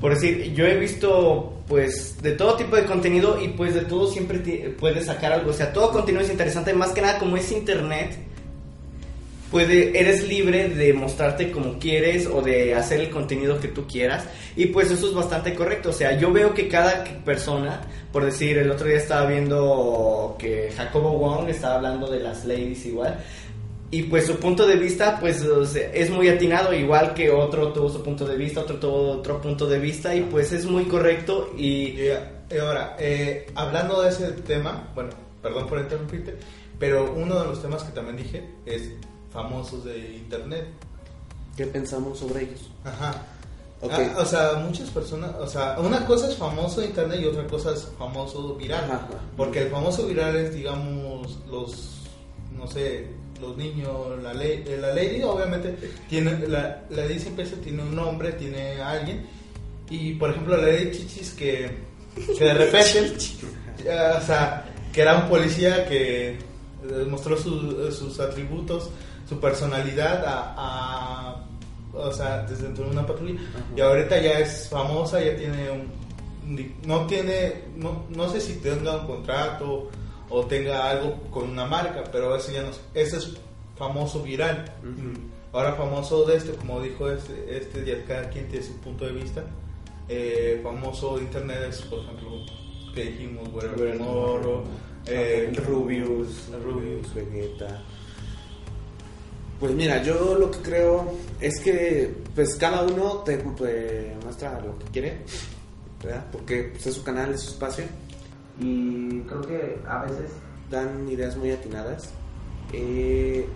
por 0.00 0.14
decir, 0.14 0.52
yo 0.54 0.66
he 0.66 0.76
visto 0.76 1.62
pues 1.68 2.20
de 2.22 2.32
todo 2.32 2.56
tipo 2.56 2.74
de 2.74 2.84
contenido 2.86 3.40
y 3.40 3.48
pues 3.48 3.74
de 3.74 3.82
todo 3.82 4.10
siempre 4.10 4.38
puedes 4.80 5.06
sacar 5.06 5.32
algo, 5.32 5.50
o 5.50 5.54
sea, 5.54 5.72
todo 5.72 5.92
contenido 5.92 6.24
es 6.24 6.30
interesante, 6.30 6.72
más 6.72 6.90
que 6.90 7.02
nada 7.02 7.18
como 7.18 7.36
es 7.36 7.52
internet, 7.52 8.16
puede, 9.50 9.98
eres 9.98 10.28
libre 10.28 10.68
de 10.68 10.92
mostrarte 10.92 11.50
como 11.50 11.78
quieres 11.78 12.26
o 12.26 12.42
de 12.42 12.74
hacer 12.74 13.00
el 13.00 13.10
contenido 13.10 13.60
que 13.60 13.68
tú 13.68 13.86
quieras. 13.86 14.26
Y 14.56 14.66
pues 14.66 14.90
eso 14.90 15.08
es 15.08 15.14
bastante 15.14 15.54
correcto, 15.54 15.90
o 15.90 15.92
sea, 15.92 16.18
yo 16.18 16.32
veo 16.32 16.54
que 16.54 16.68
cada 16.68 17.04
persona, 17.24 17.80
por 18.12 18.24
decir, 18.24 18.58
el 18.58 18.70
otro 18.70 18.86
día 18.86 18.96
estaba 18.96 19.28
viendo 19.28 20.36
que 20.38 20.72
Jacobo 20.76 21.12
Wong 21.18 21.48
estaba 21.48 21.76
hablando 21.76 22.10
de 22.10 22.20
las 22.20 22.44
ladies 22.44 22.86
igual. 22.86 23.18
Y 23.90 24.02
pues 24.04 24.26
su 24.26 24.36
punto 24.36 24.66
de 24.66 24.76
vista 24.76 25.18
pues 25.20 25.44
es 25.92 26.10
muy 26.10 26.28
atinado, 26.28 26.74
igual 26.74 27.14
que 27.14 27.30
otro 27.30 27.72
tuvo 27.72 27.88
su 27.88 28.02
punto 28.02 28.26
de 28.26 28.36
vista, 28.36 28.60
otro 28.60 28.76
tuvo 28.76 29.12
otro 29.12 29.40
punto 29.40 29.66
de 29.66 29.78
vista 29.78 30.12
y 30.14 30.22
pues 30.22 30.52
es 30.52 30.66
muy 30.66 30.84
correcto 30.84 31.52
y... 31.56 31.96
Y 32.48 32.58
ahora, 32.58 32.96
eh, 32.98 33.46
hablando 33.56 34.02
de 34.02 34.10
ese 34.10 34.30
tema, 34.32 34.88
bueno, 34.94 35.10
perdón 35.42 35.66
por 35.66 35.80
interrumpirte, 35.80 36.36
pero 36.78 37.12
uno 37.12 37.40
de 37.40 37.46
los 37.46 37.60
temas 37.60 37.82
que 37.82 37.92
también 37.92 38.16
dije 38.18 38.44
es 38.64 38.92
famosos 39.36 39.84
de 39.84 40.16
internet. 40.16 40.66
¿Qué 41.56 41.66
pensamos 41.66 42.18
sobre 42.18 42.44
ellos? 42.44 42.60
Ajá. 42.84 43.22
Ok. 43.80 43.92
Ah, 43.92 44.14
o 44.18 44.24
sea, 44.24 44.54
muchas 44.54 44.88
personas, 44.90 45.32
o 45.38 45.46
sea, 45.46 45.76
una 45.78 46.06
cosa 46.06 46.28
es 46.30 46.36
famoso 46.36 46.80
de 46.80 46.86
internet 46.88 47.20
y 47.22 47.26
otra 47.26 47.46
cosa 47.46 47.72
es 47.74 47.86
famoso 47.98 48.54
viral. 48.56 48.84
Ajá, 48.84 48.94
ajá. 48.94 49.20
Porque 49.36 49.60
el 49.62 49.68
famoso 49.70 50.06
viral 50.06 50.34
es, 50.36 50.54
digamos, 50.54 51.38
los, 51.50 51.98
no 52.56 52.66
sé, 52.66 53.08
los 53.40 53.56
niños, 53.58 53.90
la 54.22 54.32
ley, 54.32 54.64
eh, 54.66 54.78
la 54.80 54.94
lady 54.94 55.22
obviamente 55.22 55.76
tiene, 56.08 56.46
la, 56.48 56.82
la 56.88 57.04
lady 57.04 57.18
siempre 57.18 57.44
tiene 57.44 57.82
un 57.82 57.94
nombre, 57.94 58.32
tiene 58.32 58.80
a 58.80 58.92
alguien. 58.92 59.26
Y 59.90 60.14
por 60.14 60.30
ejemplo, 60.30 60.56
la 60.56 60.66
lady 60.68 60.90
Chichis 60.92 61.30
que, 61.32 61.70
que 62.38 62.44
de 62.44 62.54
repente, 62.54 63.12
eh, 63.84 64.12
o 64.18 64.20
sea, 64.26 64.64
que 64.92 65.02
era 65.02 65.16
un 65.18 65.28
policía 65.28 65.86
que 65.86 66.38
demostró 66.88 67.36
su- 67.36 67.92
sus 67.92 68.18
atributos, 68.20 68.88
su 69.28 69.38
personalidad 69.40 70.24
a, 70.24 70.54
a- 70.56 71.46
o 71.92 72.12
sea, 72.12 72.42
desde 72.42 72.64
dentro 72.64 72.84
de 72.84 72.90
una 72.90 73.06
patrulla. 73.06 73.40
Y 73.76 73.80
ahorita 73.80 74.18
ya 74.20 74.38
es 74.40 74.68
famosa, 74.68 75.20
ya 75.22 75.34
tiene 75.36 75.70
un, 75.70 76.70
no 76.86 77.06
tiene, 77.06 77.64
no, 77.76 78.04
no 78.10 78.28
sé 78.28 78.40
si 78.40 78.54
tenga 78.56 78.96
un 79.00 79.06
contrato 79.06 79.90
o 80.28 80.44
tenga 80.46 80.90
algo 80.90 81.14
con 81.30 81.48
una 81.50 81.64
marca, 81.66 82.04
pero 82.12 82.36
eso 82.36 82.52
ya 82.52 82.62
no, 82.62 82.68
es- 82.70 82.80
ese 82.94 83.16
es 83.18 83.36
famoso 83.76 84.22
viral. 84.22 84.64
Ahora 85.52 85.72
famoso 85.74 86.24
de 86.26 86.36
este, 86.36 86.52
como 86.52 86.80
dijo 86.82 87.10
este, 87.10 87.56
este 87.56 87.84
ya 87.84 88.04
cada 88.04 88.28
quien 88.28 88.46
tiene 88.48 88.64
su 88.66 88.76
punto 88.80 89.06
de 89.06 89.12
vista. 89.12 89.42
Eh, 90.08 90.60
famoso 90.62 91.16
de 91.16 91.22
internet 91.24 91.58
es, 91.70 91.80
por 91.82 92.00
ejemplo, 92.00 92.30
que 92.94 93.04
dijimos, 93.04 93.48
Whatever 93.52 93.96
Tomorrow, 93.98 94.64
eh, 95.06 95.52
Rubius. 95.66 96.48
Rubius. 96.62 97.12
Vegeta. 97.14 97.82
Pues 99.58 99.72
mira, 99.74 100.02
yo 100.02 100.34
lo 100.34 100.50
que 100.50 100.58
creo 100.58 101.12
es 101.40 101.60
que 101.60 102.14
pues 102.34 102.54
cada 102.56 102.82
uno 102.82 103.18
te 103.24 103.38
pues, 103.38 104.14
muestra 104.22 104.60
lo 104.60 104.78
que 104.78 104.84
quiere, 104.92 105.18
¿verdad? 106.02 106.26
Porque 106.30 106.70
pues, 106.72 106.86
es 106.86 106.94
su 106.94 107.02
canal, 107.02 107.32
es 107.32 107.40
su 107.40 107.50
espacio, 107.52 107.84
Y 108.60 109.20
creo 109.20 109.40
que 109.42 109.78
a 109.86 110.02
veces 110.02 110.30
dan 110.70 111.08
ideas 111.08 111.36
muy 111.36 111.50
atinadas. 111.52 112.10
Eh, 112.72 113.46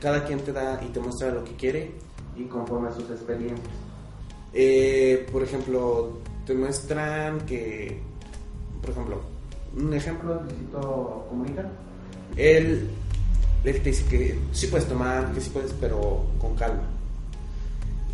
cada 0.00 0.24
quien 0.24 0.40
te 0.40 0.52
da 0.52 0.80
y 0.82 0.88
te 0.88 0.98
muestra 1.00 1.30
lo 1.30 1.44
que 1.44 1.54
quiere. 1.56 1.92
y 2.36 2.44
conforme 2.44 2.88
a 2.88 2.92
sus 2.92 3.10
experiencias. 3.10 3.68
Eh, 4.52 5.26
por 5.30 5.42
ejemplo, 5.42 6.18
te 6.46 6.54
muestran 6.54 7.40
que, 7.46 8.00
por 8.80 8.90
ejemplo, 8.90 9.20
un 9.76 9.92
ejemplo, 9.94 10.34
Ejemplo, 10.34 10.42
Luisito 10.42 11.26
Comunica. 11.28 11.70
él, 12.36 12.88
él 13.64 13.82
te 13.82 13.90
dice 13.90 14.04
que 14.06 14.38
sí 14.52 14.68
puedes 14.68 14.88
tomar, 14.88 15.32
que 15.32 15.40
sí 15.40 15.50
puedes, 15.50 15.72
pero 15.80 16.24
con 16.40 16.54
calma. 16.54 16.84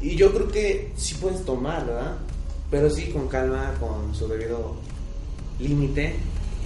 Y 0.00 0.16
yo 0.16 0.32
creo 0.32 0.48
que 0.48 0.92
sí 0.96 1.14
puedes 1.14 1.44
tomar, 1.44 1.86
¿verdad? 1.86 2.16
Pero 2.70 2.90
sí 2.90 3.10
con 3.10 3.28
calma, 3.28 3.74
con 3.78 4.14
su 4.14 4.26
debido 4.28 4.76
límite. 5.60 6.16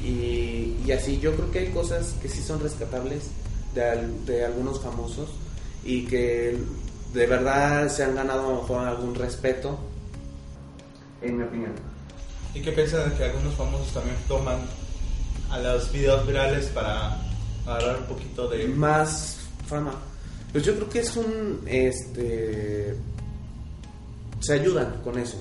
Y, 0.02 0.90
así, 0.92 1.20
yo 1.20 1.34
creo 1.36 1.50
que 1.50 1.58
hay 1.60 1.68
cosas 1.68 2.14
que 2.22 2.28
sí 2.28 2.42
son 2.42 2.60
rescatables 2.60 3.24
de, 3.74 4.08
de 4.24 4.44
algunos 4.46 4.80
famosos 4.80 5.28
y 5.84 6.06
que 6.06 6.58
de 7.12 7.26
verdad 7.26 7.88
se 7.88 8.04
han 8.04 8.14
ganado 8.14 8.46
a 8.46 8.52
lo 8.52 8.62
mejor 8.62 8.86
algún 8.86 9.14
respeto. 9.14 9.78
En 11.20 11.36
mi 11.36 11.44
opinión. 11.44 11.72
¿Y 12.54 12.62
qué 12.62 12.72
piensan 12.72 13.10
de 13.10 13.16
que 13.16 13.24
algunos 13.24 13.54
famosos 13.54 13.92
también 13.92 14.16
toman 14.26 14.58
a 15.50 15.58
los 15.58 15.92
videos 15.92 16.26
virales 16.26 16.66
para 16.66 17.29
agarrar 17.70 18.00
un 18.00 18.06
poquito 18.06 18.48
de... 18.48 18.68
más 18.68 19.38
fama. 19.66 19.94
Pues 20.52 20.64
yo 20.64 20.74
creo 20.74 20.88
que 20.88 21.00
es 21.00 21.16
un, 21.16 21.60
este, 21.66 22.94
se 24.40 24.52
ayudan 24.52 25.00
con 25.04 25.18
eso. 25.18 25.38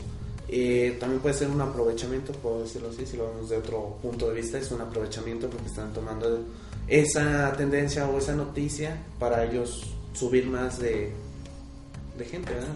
Eh, 0.48 0.98
también 1.00 1.22
puede 1.22 1.36
ser 1.36 1.50
un 1.50 1.62
aprovechamiento, 1.62 2.32
puedo 2.34 2.64
decirlo 2.64 2.90
así, 2.90 3.06
si 3.06 3.18
lo 3.18 3.30
vemos 3.30 3.50
de 3.50 3.58
otro 3.58 3.98
punto 4.02 4.30
de 4.30 4.36
vista, 4.36 4.58
es 4.58 4.72
un 4.72 4.82
aprovechamiento 4.82 5.50
porque 5.50 5.68
están 5.68 5.94
tomando 5.94 6.44
esa 6.88 7.54
tendencia 7.54 8.08
o 8.08 8.18
esa 8.18 8.36
noticia 8.36 8.98
para 9.20 9.46
ellos 9.46 9.84
subir 10.14 10.48
más 10.48 10.80
de, 10.80 11.12
de 12.18 12.26
gente, 12.26 12.52
¿verdad? 12.54 12.68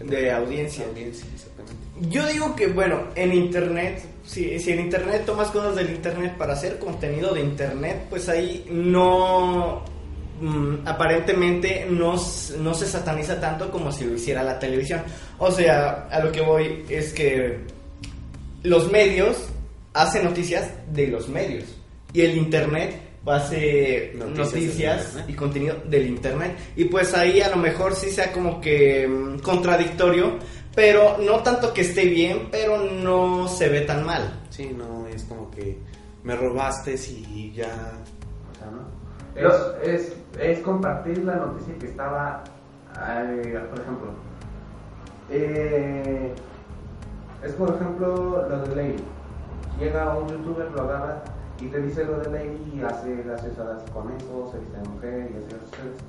Audiencia. 0.00 0.86
audiencia, 0.86 1.26
exactamente. 1.34 1.86
Yo 2.10 2.26
digo 2.26 2.54
que, 2.54 2.66
bueno, 2.68 3.04
en 3.14 3.32
internet, 3.32 4.02
si, 4.24 4.58
si 4.58 4.72
en 4.72 4.80
internet 4.80 5.24
tomas 5.24 5.50
cosas 5.50 5.76
del 5.76 5.90
internet 5.90 6.36
para 6.36 6.52
hacer 6.52 6.78
contenido 6.78 7.32
de 7.32 7.40
internet, 7.40 8.06
pues 8.10 8.28
ahí 8.28 8.66
no. 8.70 9.82
mm, 10.40 10.86
aparentemente 10.86 11.86
no, 11.88 12.16
no 12.58 12.74
se 12.74 12.86
sataniza 12.86 13.40
tanto 13.40 13.70
como 13.70 13.90
si 13.90 14.04
lo 14.04 14.14
hiciera 14.14 14.42
la 14.42 14.58
televisión. 14.58 15.02
O 15.38 15.50
sea, 15.50 16.08
a 16.10 16.20
lo 16.20 16.30
que 16.30 16.42
voy 16.42 16.84
es 16.88 17.12
que 17.12 17.60
los 18.62 18.90
medios 18.90 19.48
hacen 19.94 20.24
noticias 20.24 20.70
de 20.92 21.06
los 21.08 21.28
medios 21.28 21.64
y 22.12 22.20
el 22.22 22.36
internet 22.36 23.05
hace 23.32 24.12
Noticias 24.14 25.14
noticias, 25.14 25.24
y 25.28 25.34
contenido 25.34 25.76
del 25.86 26.06
internet 26.06 26.56
y 26.76 26.84
pues 26.84 27.14
ahí 27.14 27.40
a 27.40 27.48
lo 27.48 27.56
mejor 27.56 27.94
sí 27.94 28.10
sea 28.10 28.32
como 28.32 28.60
que 28.60 29.06
mm, 29.06 29.38
contradictorio 29.40 30.38
pero 30.74 31.16
no 31.18 31.42
tanto 31.42 31.72
que 31.72 31.80
esté 31.80 32.04
bien 32.04 32.48
pero 32.50 32.78
no 32.78 33.48
se 33.48 33.68
ve 33.68 33.80
tan 33.82 34.04
mal 34.04 34.46
Sí, 34.56 34.74
no 34.74 35.06
es 35.06 35.22
como 35.24 35.50
que 35.50 35.78
me 36.24 36.34
robaste 36.34 36.94
y 36.94 37.52
ya. 37.52 37.66
O 38.50 38.58
sea, 38.58 38.70
¿no? 38.70 38.80
Pero 39.34 39.76
es, 39.82 40.16
es 40.40 40.60
compartir 40.60 41.22
la 41.24 41.36
noticia 41.36 41.76
que 41.78 41.88
estaba, 41.88 42.42
eh, 43.06 43.60
por 43.70 43.80
ejemplo, 43.80 44.08
eh, 45.28 46.32
es 47.44 47.52
por 47.52 47.74
ejemplo 47.74 48.48
lo 48.48 48.62
de 48.62 48.76
Lady. 48.76 49.04
Llega 49.78 50.16
un 50.16 50.28
youtuber, 50.28 50.70
lo 50.70 50.82
agarra 50.84 51.22
y 51.60 51.66
te 51.66 51.80
dice 51.80 52.04
lo 52.04 52.18
de 52.18 52.30
Lady 52.30 52.72
y 52.76 52.80
hace 52.82 53.14
graciosadas 53.22 53.90
con 53.90 54.10
eso, 54.12 54.50
se 54.52 54.58
viste 54.58 54.76
de 54.78 54.88
mujer 54.88 55.30
y 55.32 55.36
hace 55.36 55.56
graciosadas. 55.56 56.02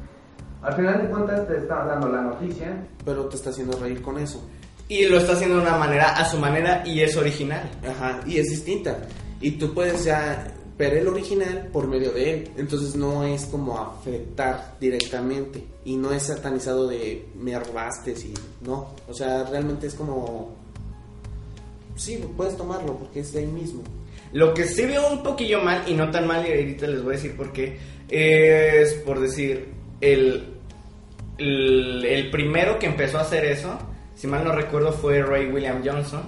Al 0.62 0.74
final 0.76 1.02
de 1.02 1.10
cuentas 1.10 1.48
te 1.48 1.58
está 1.58 1.86
dando 1.86 2.10
la 2.10 2.22
noticia 2.22 2.88
Pero 3.06 3.26
te 3.26 3.36
está 3.36 3.52
haciendo 3.52 3.78
reír 3.78 4.02
con 4.02 4.18
eso. 4.18 4.42
y 4.90 5.06
lo 5.06 5.18
está 5.18 5.34
haciendo 5.34 5.58
de 5.58 5.62
una 5.62 5.78
manera 5.78 6.16
a 6.18 6.26
su 6.26 6.38
manera 6.40 6.82
y 6.86 7.02
es 7.02 7.16
original 7.16 7.70
Ajá, 7.88 8.22
y 8.26 8.38
es 8.38 8.48
distinta. 8.50 8.98
Y 9.40 9.52
tú 9.52 9.74
puedes 9.74 10.04
ya 10.06 10.52
ver 10.78 10.96
el 10.96 11.08
original 11.08 11.70
por 11.72 11.88
medio 11.88 12.12
de 12.12 12.34
él. 12.34 12.52
Entonces 12.58 12.96
no 12.96 13.24
es 13.24 13.46
como 13.46 13.78
afectar 13.78 14.76
directamente. 14.80 15.64
Y 15.86 15.96
no 15.96 16.12
es 16.12 16.24
satanizado 16.24 16.88
de 16.88 17.30
me 17.36 17.58
robaste 17.60 18.12
y 18.12 18.34
no. 18.66 18.90
O 19.08 19.14
sea, 19.14 19.44
realmente 19.44 19.88
es 19.88 19.94
como. 19.94 20.56
Sí, 21.96 22.24
puedes 22.36 22.58
tomarlo 22.58 22.96
porque 22.98 23.20
es 23.22 23.32
de 23.34 23.40
ahí 23.40 23.48
mismo. 23.48 23.82
Lo 24.34 24.54
que 24.54 24.66
sí 24.66 24.86
veo 24.86 25.10
un 25.10 25.24
poquillo 25.24 25.62
mal, 25.62 25.84
y 25.88 25.94
no 25.94 26.12
tan 26.12 26.28
mal, 26.28 26.46
y 26.46 26.52
ahorita 26.52 26.88
les 26.88 27.02
voy 27.02 27.14
a 27.14 27.18
decir 27.18 27.36
por 27.36 27.52
qué, 27.54 27.78
es 28.10 28.94
por 28.96 29.20
decir, 29.20 29.68
el, 30.02 30.44
el, 31.38 32.30
primero 32.32 32.80
que 32.80 32.88
empezó 32.88 33.18
a 33.18 33.22
hacer 33.22 33.46
eso, 33.46 33.78
si 34.16 34.28
mal 34.28 34.44
no 34.44 34.52
recuerdo, 34.54 34.92
fue 34.92 35.22
Ray 35.22 35.48
William 35.48 35.82
Johnson, 35.84 36.24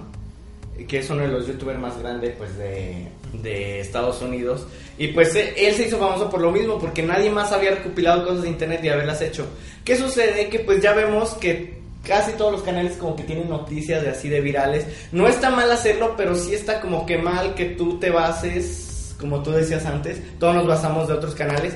que 0.88 0.98
es 0.98 1.10
uno 1.10 1.22
de 1.22 1.28
los 1.28 1.46
youtubers 1.46 1.78
más 1.78 1.98
grandes 1.98 2.34
pues, 2.36 2.56
de, 2.56 3.08
de 3.34 3.80
Estados 3.80 4.22
Unidos. 4.22 4.66
Y 4.98 5.08
pues 5.08 5.34
eh, 5.34 5.54
él 5.56 5.74
se 5.74 5.86
hizo 5.86 5.98
famoso 5.98 6.30
por 6.30 6.40
lo 6.40 6.50
mismo, 6.50 6.78
porque 6.78 7.02
nadie 7.02 7.30
más 7.30 7.52
había 7.52 7.72
recopilado 7.72 8.26
cosas 8.26 8.42
de 8.42 8.48
internet 8.48 8.80
y 8.82 8.88
haberlas 8.88 9.20
hecho. 9.20 9.46
¿Qué 9.84 9.96
sucede? 9.96 10.48
Que 10.48 10.60
pues 10.60 10.80
ya 10.82 10.94
vemos 10.94 11.34
que 11.34 11.79
casi 12.06 12.32
todos 12.32 12.52
los 12.52 12.62
canales 12.62 12.96
como 12.96 13.14
que 13.16 13.24
tienen 13.24 13.48
noticias 13.48 14.02
de 14.02 14.10
así 14.10 14.28
de 14.28 14.40
virales. 14.40 14.86
No 15.12 15.26
está 15.28 15.50
mal 15.50 15.70
hacerlo, 15.70 16.14
pero 16.16 16.34
sí 16.34 16.54
está 16.54 16.80
como 16.80 17.04
que 17.06 17.18
mal 17.18 17.54
que 17.54 17.66
tú 17.66 17.98
te 17.98 18.10
bases, 18.10 19.14
como 19.20 19.42
tú 19.42 19.50
decías 19.52 19.84
antes, 19.86 20.20
todos 20.38 20.54
nos 20.54 20.66
basamos 20.66 21.08
de 21.08 21.14
otros 21.14 21.34
canales, 21.34 21.74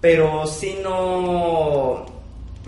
pero 0.00 0.46
si 0.46 0.74
no... 0.82 2.06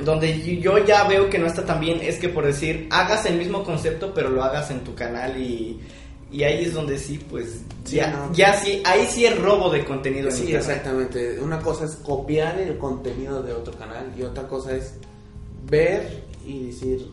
Donde 0.02 0.58
yo 0.60 0.76
ya 0.84 1.04
veo 1.04 1.30
que 1.30 1.38
no 1.38 1.46
está 1.46 1.64
tan 1.64 1.80
bien 1.80 2.00
es 2.02 2.18
que 2.18 2.28
por 2.28 2.44
decir, 2.44 2.86
hagas 2.90 3.24
el 3.24 3.38
mismo 3.38 3.62
concepto, 3.64 4.12
pero 4.14 4.28
lo 4.28 4.42
hagas 4.44 4.70
en 4.70 4.80
tu 4.80 4.94
canal 4.94 5.40
y, 5.40 5.80
y 6.30 6.42
ahí 6.42 6.64
es 6.66 6.74
donde 6.74 6.98
sí, 6.98 7.18
pues, 7.30 7.60
Sí, 7.84 7.96
ya, 7.96 8.08
no. 8.10 8.30
ya 8.34 8.60
sí, 8.60 8.82
ahí 8.84 9.06
sí 9.08 9.24
es 9.24 9.38
robo 9.40 9.70
de 9.70 9.86
contenido 9.86 10.28
en 10.28 10.34
Sí, 10.34 10.42
internet. 10.42 10.68
exactamente. 10.68 11.40
Una 11.40 11.60
cosa 11.60 11.86
es 11.86 11.92
copiar 11.96 12.58
el 12.58 12.76
contenido 12.76 13.42
de 13.42 13.54
otro 13.54 13.72
canal 13.78 14.12
y 14.18 14.22
otra 14.22 14.46
cosa 14.46 14.76
es 14.76 14.92
ver 15.70 16.24
y 16.46 16.66
decir, 16.66 17.10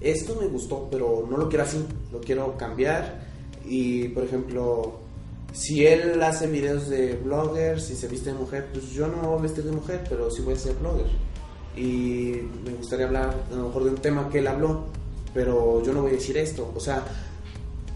esto 0.00 0.36
me 0.40 0.46
gustó, 0.46 0.88
pero 0.90 1.26
no 1.28 1.36
lo 1.36 1.48
quiero 1.48 1.64
así, 1.64 1.84
lo 2.12 2.20
quiero 2.20 2.56
cambiar. 2.56 3.24
Y, 3.64 4.08
por 4.08 4.24
ejemplo, 4.24 5.00
si 5.52 5.86
él 5.86 6.22
hace 6.22 6.46
videos 6.46 6.88
de 6.88 7.14
blogger, 7.14 7.80
si 7.80 7.94
se 7.94 8.08
viste 8.08 8.32
de 8.32 8.38
mujer, 8.38 8.68
pues 8.72 8.90
yo 8.90 9.06
no 9.06 9.16
me 9.16 9.28
voy 9.28 9.38
a 9.38 9.42
vestir 9.42 9.64
de 9.64 9.72
mujer, 9.72 10.04
pero 10.08 10.30
sí 10.30 10.42
voy 10.42 10.54
a 10.54 10.58
ser 10.58 10.74
blogger. 10.76 11.06
Y 11.76 12.42
me 12.64 12.74
gustaría 12.74 13.06
hablar 13.06 13.34
a 13.50 13.54
lo 13.56 13.68
mejor 13.68 13.84
de 13.84 13.90
un 13.90 13.96
tema 13.96 14.28
que 14.28 14.40
él 14.40 14.46
habló, 14.46 14.84
pero 15.32 15.82
yo 15.82 15.92
no 15.92 16.02
voy 16.02 16.10
a 16.10 16.14
decir 16.14 16.36
esto. 16.36 16.70
O 16.74 16.80
sea, 16.80 17.04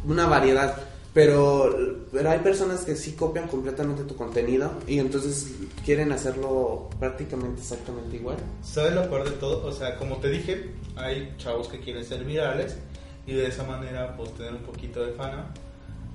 una 0.06 0.26
variedad. 0.26 0.76
Pero, 1.14 1.74
pero 2.12 2.30
hay 2.30 2.38
personas 2.40 2.84
que 2.84 2.94
sí 2.94 3.12
copian 3.12 3.48
completamente 3.48 4.04
tu 4.04 4.14
contenido 4.14 4.72
y 4.86 4.98
entonces 4.98 5.54
quieren 5.84 6.12
hacerlo 6.12 6.90
prácticamente 6.98 7.62
exactamente 7.62 8.16
igual. 8.16 8.36
¿Sabes 8.62 8.92
lo 8.92 9.08
peor 9.08 9.24
de 9.24 9.36
todo? 9.36 9.66
O 9.66 9.72
sea, 9.72 9.96
como 9.96 10.18
te 10.18 10.28
dije, 10.28 10.70
hay 10.96 11.34
chavos 11.38 11.68
que 11.68 11.80
quieren 11.80 12.04
ser 12.04 12.24
virales 12.24 12.76
y 13.26 13.32
de 13.32 13.46
esa 13.46 13.64
manera 13.64 14.16
pues 14.16 14.32
tener 14.34 14.52
un 14.52 14.62
poquito 14.62 15.04
de 15.04 15.12
fama, 15.12 15.52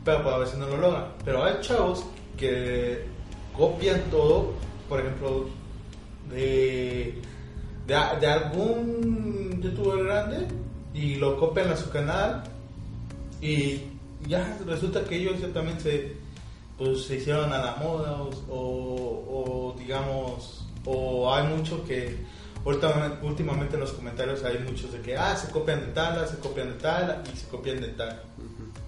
pero 0.05 0.23
pues, 0.23 0.35
a 0.35 0.37
veces 0.37 0.57
no 0.57 0.67
lo 0.67 0.77
logran. 0.77 1.05
Pero 1.25 1.43
hay 1.43 1.55
chavos 1.61 2.03
que 2.37 3.03
copian 3.57 3.99
todo, 4.11 4.53
por 4.87 4.99
ejemplo, 4.99 5.47
de, 6.29 7.19
de, 7.87 7.95
de 8.19 8.27
algún 8.27 9.59
youtuber 9.61 10.03
grande 10.05 10.47
y 10.93 11.15
lo 11.15 11.37
copian 11.39 11.69
a 11.69 11.77
su 11.77 11.89
canal 11.89 12.43
y 13.41 13.81
ya 14.27 14.57
resulta 14.65 15.03
que 15.05 15.15
ellos 15.17 15.35
también 15.53 15.79
se, 15.79 16.13
pues, 16.77 17.03
se 17.05 17.17
hicieron 17.17 17.51
a 17.53 17.57
la 17.57 17.75
moda 17.77 18.21
o, 18.21 18.29
o- 18.49 19.69
o, 19.73 19.75
digamos, 19.77 20.65
o 20.85 21.33
hay 21.33 21.47
mucho 21.47 21.83
que 21.85 22.17
últimamente, 22.65 23.25
últimamente 23.25 23.75
en 23.75 23.81
los 23.81 23.91
comentarios 23.91 24.43
hay 24.43 24.59
muchos 24.59 24.91
de 24.91 24.99
que, 25.01 25.15
ah, 25.17 25.35
se 25.35 25.51
copian 25.51 25.79
de 25.81 25.87
tal, 25.87 26.27
se 26.27 26.37
copian 26.37 26.69
de 26.69 26.75
tal 26.79 27.23
y 27.33 27.37
se 27.37 27.47
copian 27.47 27.81
de 27.81 27.87
tal. 27.89 28.21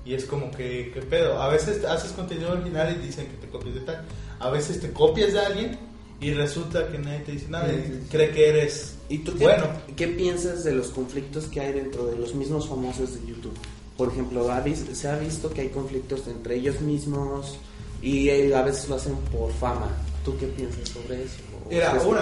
Y 0.05 0.13
es 0.13 0.25
como 0.25 0.51
que, 0.51 0.91
¿qué 0.93 1.01
pedo? 1.01 1.41
A 1.41 1.49
veces 1.49 1.83
haces 1.83 2.11
contenido 2.11 2.51
original 2.51 2.95
y 2.95 3.05
dicen 3.05 3.27
que 3.27 3.37
te 3.37 3.47
copias 3.49 3.73
de 3.75 3.81
tal. 3.81 4.05
A 4.39 4.49
veces 4.51 4.79
te 4.79 4.91
copias 4.91 5.33
de 5.33 5.39
alguien 5.39 5.79
y 6.21 6.31
resulta 6.33 6.87
que 6.89 6.99
nadie 6.99 7.19
te 7.19 7.31
dice 7.33 7.47
nada 7.49 7.71
y 7.73 8.07
cree 8.11 8.31
que 8.31 8.49
eres 8.49 8.95
¿Y 9.09 9.19
tú 9.19 9.33
qué, 9.37 9.43
bueno. 9.45 9.67
qué 9.95 10.07
piensas 10.09 10.63
de 10.63 10.73
los 10.73 10.87
conflictos 10.89 11.45
que 11.45 11.59
hay 11.61 11.73
dentro 11.73 12.05
de 12.07 12.17
los 12.17 12.33
mismos 12.35 12.67
famosos 12.67 13.13
de 13.15 13.27
YouTube? 13.27 13.53
Por 13.97 14.09
ejemplo, 14.09 14.51
¿ha 14.51 14.63
se 14.93 15.07
ha 15.07 15.17
visto 15.17 15.49
que 15.49 15.61
hay 15.61 15.69
conflictos 15.69 16.27
entre 16.27 16.55
ellos 16.55 16.81
mismos 16.81 17.57
y 18.01 18.29
eh, 18.29 18.53
a 18.55 18.61
veces 18.61 18.89
lo 18.89 18.95
hacen 18.95 19.15
por 19.31 19.51
fama. 19.53 19.87
¿Tú 20.23 20.37
qué 20.37 20.47
piensas 20.47 20.89
sobre 20.89 21.23
eso? 21.23 21.37
¿O 21.65 21.69
Mira, 21.69 21.93
una, 22.05 22.21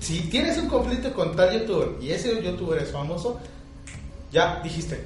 si 0.00 0.20
tienes 0.30 0.56
un 0.56 0.68
conflicto 0.68 1.12
con 1.12 1.36
tal 1.36 1.60
youtuber 1.60 1.90
y 2.00 2.10
ese 2.10 2.42
youtuber 2.42 2.82
es 2.82 2.90
famoso, 2.90 3.38
ya 4.32 4.60
dijiste, 4.62 5.04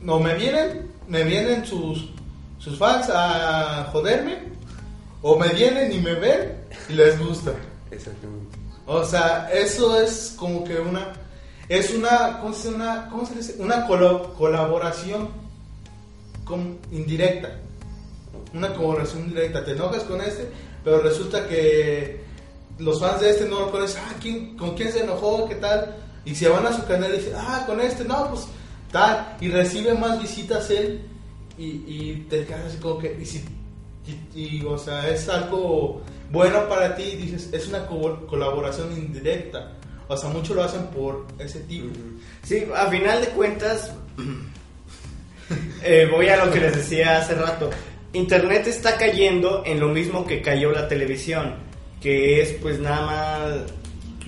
no 0.00 0.18
me 0.18 0.34
vienen, 0.34 0.90
me 1.08 1.24
vienen 1.24 1.64
sus, 1.66 2.10
sus 2.58 2.78
fans 2.78 3.08
a 3.10 3.88
joderme, 3.92 4.38
o 5.22 5.38
me 5.38 5.48
vienen 5.48 5.92
y 5.92 5.98
me 5.98 6.14
ven 6.14 6.56
y 6.88 6.94
les 6.94 7.18
gusta. 7.18 7.52
Exactamente. 7.90 8.56
O 8.86 9.04
sea, 9.04 9.50
eso 9.52 10.00
es 10.00 10.34
como 10.36 10.64
que 10.64 10.78
una, 10.78 11.12
es 11.68 11.92
una, 11.94 12.38
¿cómo 12.40 12.54
se, 12.54 12.68
una, 12.68 13.08
¿cómo 13.10 13.26
se 13.26 13.34
dice? 13.36 13.56
Una 13.58 13.86
colo- 13.86 14.34
colaboración 14.34 15.28
con- 16.44 16.78
indirecta. 16.92 17.58
Una 18.54 18.72
colaboración 18.74 19.24
indirecta. 19.24 19.64
Te 19.64 19.72
enojas 19.72 20.02
con 20.04 20.20
este, 20.20 20.48
pero 20.84 21.00
resulta 21.00 21.46
que 21.48 22.24
los 22.78 23.00
fans 23.00 23.20
de 23.20 23.30
este 23.30 23.46
no 23.48 23.60
lo 23.60 23.70
conocen. 23.70 24.02
Ah, 24.06 24.14
¿quién, 24.20 24.56
¿con 24.56 24.74
quién 24.74 24.92
se 24.92 25.00
enojó? 25.02 25.48
¿Qué 25.48 25.56
tal? 25.56 25.96
Y 26.24 26.34
se 26.34 26.48
van 26.48 26.66
a 26.66 26.72
su 26.72 26.84
canal 26.86 27.12
y 27.12 27.18
dicen, 27.18 27.34
ah, 27.36 27.64
con 27.66 27.80
este, 27.80 28.04
no, 28.04 28.28
pues 28.30 28.46
tal. 28.92 29.36
Y 29.40 29.48
recibe 29.48 29.94
más 29.94 30.20
visitas 30.20 30.70
él 30.70 31.02
y, 31.58 31.64
y 31.86 32.26
te 32.28 32.44
quedas 32.44 32.66
así 32.66 32.76
como 32.78 32.98
que, 32.98 33.16
y 33.20 33.24
si 33.26 33.44
y, 34.34 34.40
y, 34.58 34.64
o 34.64 34.78
sea, 34.78 35.08
es 35.08 35.28
algo 35.28 36.00
bueno 36.30 36.68
para 36.68 36.94
ti, 36.94 37.02
dices, 37.16 37.48
es 37.52 37.66
una 37.66 37.86
co- 37.86 38.24
colaboración 38.28 38.92
indirecta. 38.96 39.72
O 40.08 40.16
sea, 40.16 40.30
muchos 40.30 40.54
lo 40.54 40.62
hacen 40.62 40.86
por 40.86 41.26
ese 41.38 41.60
tipo. 41.60 41.88
Sí, 42.42 42.66
a 42.74 42.86
final 42.86 43.20
de 43.20 43.28
cuentas, 43.28 43.92
eh, 45.82 46.08
voy 46.10 46.28
a 46.28 46.44
lo 46.44 46.52
que 46.52 46.60
les 46.60 46.76
decía 46.76 47.18
hace 47.18 47.34
rato. 47.34 47.70
Internet 48.12 48.66
está 48.66 48.96
cayendo 48.96 49.62
en 49.66 49.80
lo 49.80 49.88
mismo 49.88 50.26
que 50.26 50.40
cayó 50.40 50.70
la 50.70 50.88
televisión, 50.88 51.56
que 52.00 52.40
es 52.40 52.52
pues 52.54 52.78
nada 52.78 53.06
más 53.06 53.72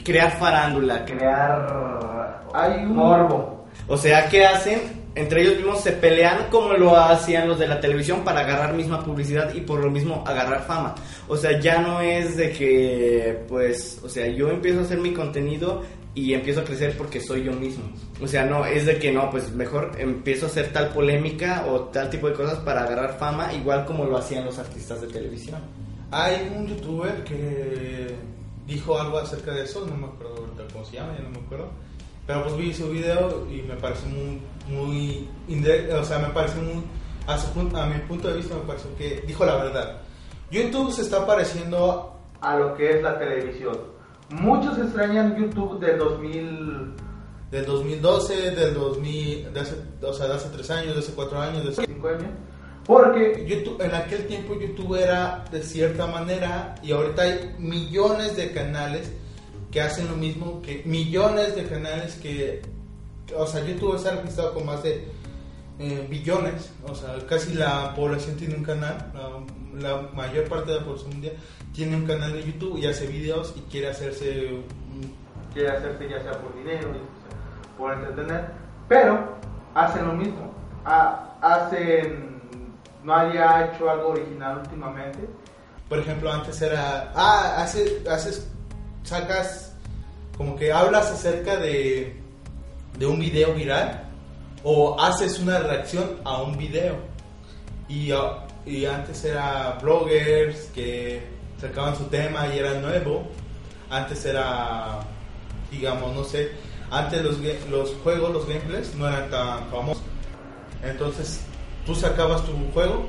crear 0.05 0.39
farándula, 0.39 1.05
crear 1.05 2.43
Hay 2.53 2.85
un 2.85 2.97
morbo. 2.97 3.67
O 3.87 3.97
sea, 3.97 4.29
¿qué 4.29 4.45
hacen? 4.45 4.98
Entre 5.19 5.43
ellos 5.43 5.57
mismos 5.57 5.81
se 5.81 5.91
pelean 5.91 6.49
como 6.49 6.75
lo 6.75 6.97
hacían 6.97 7.49
los 7.49 7.59
de 7.59 7.67
la 7.67 7.81
televisión 7.81 8.23
para 8.23 8.41
agarrar 8.41 8.73
misma 8.73 9.03
publicidad 9.03 9.53
y 9.53 9.63
por 9.63 9.81
lo 9.81 9.91
mismo 9.91 10.23
agarrar 10.25 10.65
fama. 10.65 10.95
O 11.27 11.37
sea, 11.37 11.59
ya 11.59 11.81
no 11.81 12.01
es 12.01 12.37
de 12.37 12.53
que, 12.53 13.45
pues, 13.49 13.99
o 14.05 14.09
sea, 14.09 14.29
yo 14.29 14.49
empiezo 14.49 14.79
a 14.79 14.83
hacer 14.83 14.99
mi 14.99 15.13
contenido 15.13 15.83
y 16.15 16.35
empiezo 16.35 16.61
a 16.61 16.65
crecer 16.65 16.97
porque 16.97 17.21
soy 17.21 17.43
yo 17.43 17.53
mismo. 17.53 17.83
O 18.23 18.29
sea, 18.29 18.45
no, 18.45 18.65
es 18.65 18.87
de 18.87 19.01
que 19.01 19.11
no, 19.11 19.29
pues 19.29 19.51
mejor 19.51 19.91
empiezo 19.99 20.47
a 20.47 20.51
hacer 20.51 20.73
tal 20.73 20.91
polémica 20.91 21.67
o 21.69 21.81
tal 21.87 22.11
tipo 22.11 22.29
de 22.29 22.35
cosas 22.35 22.61
para 22.61 22.85
agarrar 22.85 23.19
fama, 23.19 23.53
igual 23.53 23.87
como 23.87 24.05
lo 24.05 24.19
hacían 24.19 24.45
los 24.45 24.61
artistas 24.61 25.01
de 25.01 25.09
televisión. 25.09 25.61
Hay 26.13 26.49
un 26.57 26.69
youtuber 26.69 27.25
que 27.25 28.15
dijo 28.69 29.01
algo 29.01 29.19
acerca 29.19 29.51
de 29.53 29.65
eso, 29.65 29.85
no 29.85 29.97
me 29.97 30.07
acuerdo 30.07 30.47
cómo 30.73 30.85
se 30.85 30.95
llama, 30.95 31.17
ya 31.17 31.25
no 31.25 31.31
me 31.31 31.39
acuerdo. 31.39 31.88
Pero 32.29 32.43
pues 32.45 32.57
vi 32.59 32.73
su 32.75 32.89
video 32.91 33.47
y 33.51 33.63
me 33.63 33.75
pareció 33.75 34.07
muy, 34.11 34.41
muy, 34.69 35.29
o 35.99 36.05
sea, 36.05 36.19
me 36.19 36.29
pareció 36.29 36.61
muy, 36.63 36.85
a, 37.27 37.39
su 37.39 37.47
pun- 37.55 37.75
a 37.75 37.87
mi 37.87 37.99
punto 38.03 38.29
de 38.29 38.37
vista 38.37 38.55
me 38.55 38.61
pareció 38.61 38.95
que 38.97 39.25
dijo 39.27 39.45
la 39.47 39.57
verdad. 39.57 39.97
YouTube 40.51 40.93
se 40.93 41.03
está 41.03 41.27
pareciendo 41.27 42.21
a 42.41 42.57
lo 42.57 42.75
que 42.75 42.97
es 42.99 43.03
la 43.03 43.19
televisión. 43.19 43.77
Muchos 44.31 44.77
extrañan 44.79 45.37
YouTube 45.37 45.81
del 45.81 45.99
2000 45.99 46.93
del 47.51 47.65
2012, 47.65 48.51
del 48.51 48.75
2000, 48.75 49.53
de 49.55 49.61
hace, 49.61 49.75
o 50.03 50.13
sea, 50.13 50.27
de 50.29 50.35
hace 50.35 50.51
tres 50.51 50.71
años, 50.71 50.93
de 50.93 51.01
hace 51.01 51.13
cuatro 51.15 51.41
años, 51.41 51.65
de 51.65 51.71
hace 51.71 51.87
5 51.87 52.09
años. 52.09 52.25
Porque 52.87 53.47
YouTube, 53.49 53.81
en 53.83 53.95
aquel 53.95 54.27
tiempo 54.27 54.53
YouTube 54.55 54.97
era 55.03 55.45
de 55.51 55.63
cierta 55.63 56.07
manera 56.07 56.75
y 56.83 56.93
ahorita 56.93 57.23
hay 57.23 57.55
millones 57.59 58.37
de 58.37 58.53
canales 58.53 59.11
que 59.71 59.81
hacen 59.81 60.09
lo 60.09 60.17
mismo, 60.17 60.63
que 60.63 60.83
millones 60.87 61.55
de 61.55 61.65
canales 61.67 62.15
que, 62.17 62.63
o 63.37 63.47
sea, 63.47 63.65
YouTube 63.65 63.97
está 63.97 64.13
registrado 64.13 64.55
con 64.55 64.67
más 64.67 64.83
de 64.83 65.07
eh, 65.79 66.07
billones, 66.11 66.73
o 66.87 66.95
sea, 66.95 67.15
casi 67.29 67.55
la 67.55 67.95
población 67.95 68.37
tiene 68.37 68.55
un 68.57 68.65
canal, 68.65 69.13
la, 69.15 69.91
la 69.93 70.03
mayor 70.15 70.49
parte 70.49 70.73
de 70.73 70.79
la 70.81 70.85
población 70.85 71.11
mundial 71.11 71.35
tiene 71.75 71.97
un 71.97 72.07
canal 72.07 72.33
de 72.33 72.45
YouTube 72.45 72.79
y 72.79 72.87
hace 72.87 73.07
videos 73.07 73.55
y 73.57 73.61
quiere 73.71 73.89
hacerse 73.89 74.63
quiere 75.53 75.69
hacerse 75.71 76.09
ya 76.09 76.21
sea 76.23 76.33
por 76.33 76.55
dinero, 76.57 76.89
por 77.77 77.93
entretener, 77.93 78.47
pero 78.89 79.37
hacen 79.75 80.07
lo 80.07 80.15
mismo. 80.15 80.53
Ha- 80.85 81.37
hacen, 81.41 82.41
nadie 83.05 83.39
ha 83.39 83.67
hecho 83.73 83.89
algo 83.91 84.09
original 84.09 84.59
últimamente. 84.59 85.29
Por 85.89 85.99
ejemplo, 85.99 86.33
antes 86.33 86.61
era, 86.63 87.13
ah, 87.15 87.57
haces, 87.63 88.07
haces, 88.09 88.51
sacas, 89.05 89.73
como 90.37 90.57
que 90.57 90.73
hablas 90.73 91.11
acerca 91.11 91.57
de, 91.57 92.17
de 92.99 93.07
un 93.07 93.19
video 93.19 93.55
viral 93.55 94.05
o 94.63 95.01
haces 95.01 95.39
una 95.39 95.59
reacción 95.59 96.17
a 96.25 96.43
un 96.43 96.57
video. 96.57 96.97
Y, 97.89 98.13
ah, 98.13 98.47
y 98.67 98.85
antes 98.85 99.25
era 99.25 99.79
bloggers 99.81 100.67
que 100.75 101.23
sacaban 101.61 101.97
su 101.97 102.05
tema 102.05 102.47
y 102.49 102.59
era 102.59 102.75
nuevo. 102.75 103.27
Antes 103.91 104.25
era, 104.27 105.01
digamos, 105.71 106.15
no 106.15 106.25
sé, 106.25 106.51
antes 106.91 107.23
los, 107.23 107.39
los 107.71 107.95
juegos, 108.03 108.33
los 108.33 108.47
gameplays 108.47 108.95
no 108.95 109.09
eran 109.09 109.31
tan 109.31 109.71
famosos. 109.71 110.03
Entonces, 110.83 111.41
tú 111.87 111.95
sacabas 111.95 112.45
tu 112.45 112.53
juego 112.73 113.09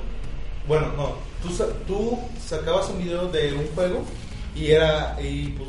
bueno, 0.70 0.94
no, 0.96 1.16
tú, 1.42 1.50
tú 1.88 2.20
sacabas 2.40 2.90
un 2.90 3.00
video 3.00 3.28
de 3.30 3.54
un 3.54 3.68
juego 3.74 4.04
y 4.56 4.68
era 4.68 5.18
y 5.20 5.48
pues 5.50 5.68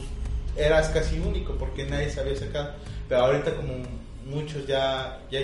eras 0.57 0.89
casi 0.91 1.19
único 1.19 1.55
porque 1.55 1.85
nadie 1.85 2.11
se 2.11 2.21
había 2.21 2.37
sacado. 2.37 2.73
Pero 3.09 3.23
ahorita 3.23 3.55
como 3.57 3.75
muchos 4.27 4.67
ya 4.67 5.21
ya 5.31 5.41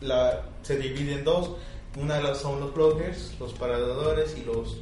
la, 0.00 0.42
se 0.62 0.76
divide 0.78 1.14
en 1.14 1.24
dos, 1.24 1.56
una 2.00 2.16
de 2.16 2.22
las 2.22 2.38
son 2.38 2.60
los 2.60 2.74
bloggers, 2.74 3.34
los 3.38 3.52
paradores 3.54 4.36
y 4.38 4.44
los 4.44 4.78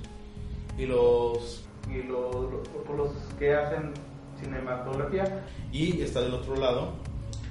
y 0.79 0.87
los 0.87 1.63
Y 1.91 2.03
los, 2.03 2.35
los, 2.35 2.97
los 2.97 3.11
que 3.39 3.55
hacen 3.55 3.93
cinematografía, 4.41 5.45
y 5.71 6.01
está 6.03 6.21
del 6.23 6.35
otro 6.35 6.57
lado 6.57 6.93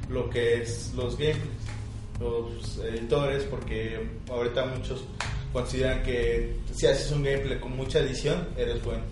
lo 0.10 0.30
que 0.30 0.62
es 0.62 0.94
los 0.96 1.18
gameplays, 1.18 1.64
los 2.20 2.78
editores, 2.80 3.44
porque 3.44 4.10
ahorita 4.30 4.66
muchos 4.66 5.06
consideran 5.52 6.04
que 6.04 6.56
si 6.74 6.88
haces 6.88 7.12
un 7.12 7.24
gameplay 7.24 7.60
con 7.60 7.76
mucha 7.76 8.00
edición, 8.00 8.48
eres 8.58 8.84
bueno. 8.84 9.04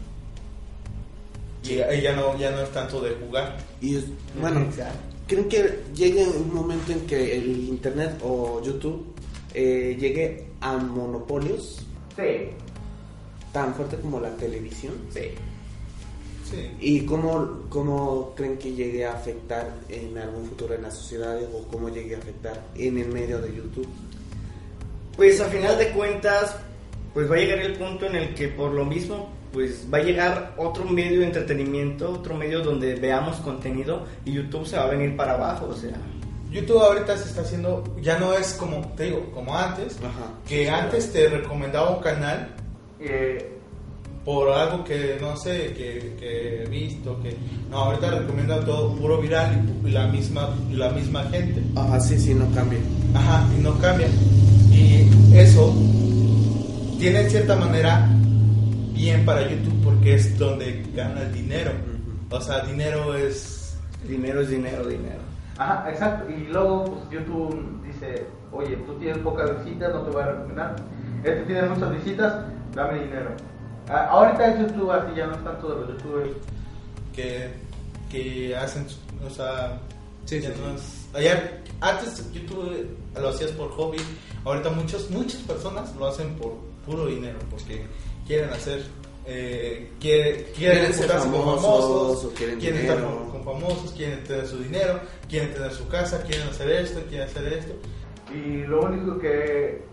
Y 1.64 1.76
ya 2.02 2.16
no, 2.16 2.38
ya 2.38 2.52
no 2.52 2.62
es 2.62 2.72
tanto 2.72 3.00
de 3.02 3.12
jugar. 3.12 3.58
Y 3.82 3.98
es- 3.98 4.06
bueno, 4.40 4.66
¿creen 5.28 5.48
que 5.48 5.80
llegue 5.96 6.26
un 6.28 6.54
momento 6.54 6.92
en 6.92 7.02
que 7.02 7.38
el 7.38 7.70
internet 7.70 8.20
o 8.24 8.62
YouTube 8.64 9.06
eh, 9.54 9.96
llegue 10.00 10.48
a 10.62 10.78
monopolios 10.78 11.86
sí, 12.16 12.50
tan 13.52 13.74
fuerte 13.76 13.98
como 13.98 14.20
la 14.20 14.36
televisión? 14.38 14.94
Sí. 15.14 15.22
Sí. 16.50 16.70
¿Y 16.82 17.06
cómo, 17.06 17.62
cómo 17.70 18.34
creen 18.36 18.58
que 18.58 18.74
llegue 18.74 19.06
a 19.06 19.14
afectar 19.14 19.74
en 19.88 20.18
algún 20.18 20.48
futuro 20.48 20.74
en 20.74 20.82
la 20.82 20.92
sociedad 20.92 21.40
o 21.54 21.66
cómo 21.70 21.88
llegue 21.90 22.16
a 22.16 22.18
afectar 22.18 22.62
en 22.76 22.98
el 22.98 23.08
medio 23.10 23.40
de 23.40 23.56
YouTube? 23.56 23.88
pues 25.16 25.40
a 25.42 25.46
final 25.46 25.78
de 25.78 25.90
cuentas, 25.92 26.56
pues 27.14 27.30
va 27.30 27.36
a 27.36 27.40
llegar 27.40 27.60
el 27.60 27.74
punto 27.78 28.06
en 28.08 28.16
el 28.16 28.34
que 28.34 28.48
por 28.48 28.72
lo 28.72 28.86
mismo, 28.86 29.30
pues 29.54 29.86
va 29.94 29.98
a 30.00 30.02
llegar 30.04 30.54
otro 30.58 30.86
medio 30.86 31.20
de 31.22 31.28
entretenimiento, 31.28 32.12
otro 32.12 32.36
medio 32.36 32.62
donde 32.62 32.96
veamos 32.96 33.38
contenido 33.38 34.06
y 34.26 34.34
YouTube 34.34 34.66
se 34.66 34.78
va 34.78 34.84
a 34.84 34.88
venir 34.88 35.16
para 35.16 35.34
abajo, 35.34 35.68
o 35.72 35.76
sea. 35.76 35.94
YouTube 36.52 36.80
ahorita 36.82 37.18
se 37.18 37.30
está 37.30 37.42
haciendo, 37.42 37.84
ya 38.02 38.20
no 38.20 38.34
es 38.34 38.54
como, 38.54 38.82
te 38.96 39.06
digo, 39.06 39.32
como 39.34 39.58
antes, 39.58 39.98
Ajá. 40.00 40.32
que 40.48 40.70
antes 40.70 41.12
te 41.14 41.30
recomendaba 41.30 41.92
un 41.96 42.02
canal 42.02 42.56
Eh, 43.00 43.58
por 44.24 44.50
algo 44.50 44.84
que 44.84 45.18
no 45.20 45.36
sé, 45.36 45.74
que, 45.74 46.16
que 46.20 46.64
he 46.64 46.70
visto, 46.70 47.20
que 47.24 47.36
no, 47.72 47.78
ahorita 47.78 48.12
recomienda 48.12 48.64
todo 48.64 48.94
puro 48.96 49.20
viral 49.20 49.68
y 49.84 49.90
la 49.90 50.06
misma, 50.08 50.56
la 50.72 50.90
misma 50.92 51.24
gente. 51.32 51.64
Ajá, 51.76 52.00
sí, 52.00 52.20
sí, 52.20 52.36
no 52.36 52.46
cambia. 52.54 52.78
Ajá, 53.16 53.48
y 53.58 53.62
no 53.64 53.76
cambia. 53.80 54.08
Y 54.72 55.10
eso 55.36 55.74
tiene 57.00 57.22
en 57.22 57.30
cierta 57.32 57.56
manera 57.56 58.08
bien 59.02 59.26
para 59.26 59.42
YouTube 59.50 59.84
porque 59.84 60.14
es 60.16 60.38
donde 60.38 60.84
gana 60.96 61.22
el 61.24 61.34
dinero. 61.34 61.72
O 62.30 62.40
sea, 62.40 62.62
dinero 62.62 63.16
es... 63.16 63.78
Dinero 64.08 64.42
es 64.42 64.50
dinero, 64.50 64.86
dinero. 64.88 65.20
Ajá, 65.58 65.90
exacto. 65.90 66.30
Y 66.32 66.48
luego 66.48 66.86
pues, 66.86 67.10
YouTube 67.12 67.82
dice, 67.86 68.26
oye, 68.52 68.76
tú 68.86 68.94
tienes 69.00 69.18
pocas 69.20 69.64
visitas, 69.64 69.94
no 69.94 70.02
te 70.02 70.12
voy 70.12 70.22
a 70.22 70.26
recomendar. 70.28 70.76
Este 71.24 71.42
tiene 71.44 71.64
muchas 71.64 71.92
visitas, 71.94 72.34
dame 72.76 73.04
dinero. 73.04 73.30
Ah, 73.90 74.08
ahorita 74.12 74.48
es 74.54 74.60
YouTube 74.62 74.92
así, 74.92 75.16
ya 75.16 75.28
no 75.28 75.34
es 75.34 75.44
tanto 75.44 75.70
de 75.70 75.76
los 75.82 75.88
youtubers. 75.90 76.30
que, 77.16 77.50
que 78.10 78.56
hacen, 78.56 78.86
o 79.26 79.30
sea, 79.30 79.78
Sí, 80.26 80.40
ya 80.40 80.50
sí, 80.50 80.56
no 80.64 80.76
es- 80.76 81.08
allá, 81.14 81.52
antes 81.82 82.32
YouTube 82.32 82.88
lo 83.20 83.30
hacías 83.30 83.52
por 83.52 83.70
hobby, 83.72 83.98
ahorita 84.46 84.70
muchos, 84.70 85.10
muchas 85.10 85.42
personas 85.42 85.94
lo 85.96 86.08
hacen 86.08 86.36
por 86.36 86.54
puro 86.86 87.08
dinero, 87.08 87.38
porque 87.50 87.86
quieren 88.28 88.50
hacer, 88.52 88.84
eh, 89.26 89.92
quiere- 90.00 90.46
quieren, 90.56 90.78
Quieren 90.80 90.94
ser 90.94 91.08
con 91.12 91.20
famosos, 91.20 91.62
famosos, 91.62 92.26
o 92.26 92.34
quieren 92.34 92.60
quieren 92.60 92.82
estar 92.82 93.02
con 93.04 93.44
famosos, 93.44 93.92
quieren 93.92 94.24
tener 94.24 94.48
su 94.48 94.58
dinero, 94.60 95.00
quieren 95.30 95.54
tener 95.54 95.72
su 95.74 95.88
casa, 95.88 96.22
quieren 96.24 96.48
hacer 96.48 96.70
esto, 96.70 97.02
quieren 97.10 97.28
hacer 97.28 97.54
esto, 97.54 97.74
Y 98.34 98.64
lo 98.66 98.82
único 98.84 99.20
que 99.20 99.84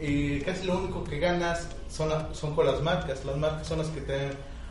y 0.00 0.40
casi 0.40 0.66
lo 0.66 0.78
único 0.78 1.04
que 1.04 1.18
ganas 1.20 1.68
son, 1.88 2.08
la- 2.08 2.28
son 2.34 2.54
con 2.56 2.66
las 2.66 2.82
marcas, 2.82 3.24
las 3.24 3.36
marcas 3.36 3.66
son 3.68 3.78
las 3.78 3.86
que 3.88 4.00
te 4.00 4.30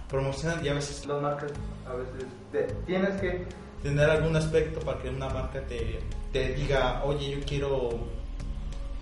promocionan 0.09 0.63
y 0.63 0.67
a 0.67 0.73
veces 0.73 1.05
las 1.05 1.21
marcas 1.21 1.51
a 1.87 1.93
veces 1.93 2.25
te- 2.51 2.67
tienes 2.85 3.19
que 3.21 3.45
tener 3.81 4.09
algún 4.09 4.35
aspecto 4.35 4.79
para 4.81 4.99
que 5.01 5.09
una 5.09 5.29
marca 5.29 5.61
te, 5.67 5.99
te 6.33 6.53
diga, 6.53 7.01
oye, 7.05 7.31
yo 7.31 7.37
quiero 7.47 7.89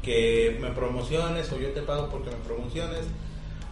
que 0.03 0.57
me 0.62 0.70
promociones 0.72 1.51
o 1.51 1.59
yo 1.59 1.70
te 1.72 1.82
pago 1.82 2.07
porque 2.09 2.30
me 2.30 2.38
promociones, 2.38 3.05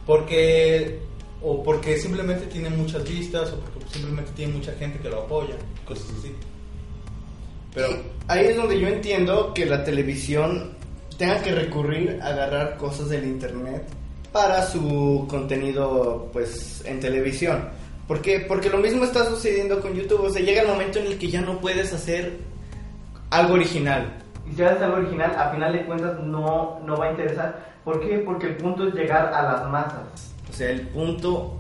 porque 0.10 1.02
o 1.40 1.62
porque 1.62 1.96
simplemente 1.96 2.48
tiene 2.48 2.72
muchas 2.72 3.08
vistas 3.08 3.54
o 3.54 3.60
porque 3.60 3.94
simplemente 3.94 4.32
tiene 4.36 4.54
mucha 4.54 4.72
gente 4.72 4.98
que 4.98 5.08
lo 5.08 5.22
apoya, 5.22 5.54
cosas 5.86 6.08
así. 6.18 6.36
Pero 7.76 7.90
ahí 8.28 8.48
es 8.48 8.58
donde 8.58 8.80
yo 8.80 8.88
entiendo 8.88 9.54
que 9.54 9.68
la 9.68 9.84
televisión 9.84 10.72
tenga 11.20 11.40
que 11.44 11.54
recurrir 11.54 12.20
a 12.24 12.30
agarrar 12.30 12.78
cosas 12.78 13.10
del 13.10 13.24
internet 13.24 13.84
para 14.32 14.66
su 14.66 15.28
contenido 15.30 16.28
pues 16.34 16.84
en 16.86 17.00
televisión. 17.00 17.70
¿Por 18.08 18.20
qué? 18.24 18.40
Porque 18.40 18.72
lo 18.72 18.80
mismo 18.80 19.04
está 19.04 19.26
sucediendo 19.26 19.80
con 19.80 19.94
YouTube. 19.94 20.22
O 20.22 20.30
sea, 20.32 20.42
llega 20.42 20.64
el 20.64 20.70
momento 20.70 20.98
en 20.98 21.06
el 21.06 21.20
que 21.20 21.30
ya 21.30 21.42
no 21.42 21.60
puedes 21.60 21.94
hacer 21.94 22.40
algo 23.30 23.54
original. 23.54 24.18
y 24.52 24.56
si 24.56 24.64
haces 24.64 24.82
algo 24.82 24.98
original, 24.98 25.36
a 25.38 25.52
final 25.52 25.72
de 25.72 25.86
cuentas 25.86 26.20
no, 26.24 26.80
no 26.84 26.98
va 26.98 27.06
a 27.06 27.12
interesar. 27.12 27.70
¿Por 27.84 28.00
qué? 28.02 28.20
Porque 28.20 28.48
el 28.48 28.58
punto 28.58 28.88
es 28.88 28.94
llegar 28.94 29.34
a 29.34 29.42
las 29.44 29.70
masas. 29.70 30.34
O 30.50 30.54
sea, 30.54 30.70
el 30.70 30.82
punto 30.88 31.60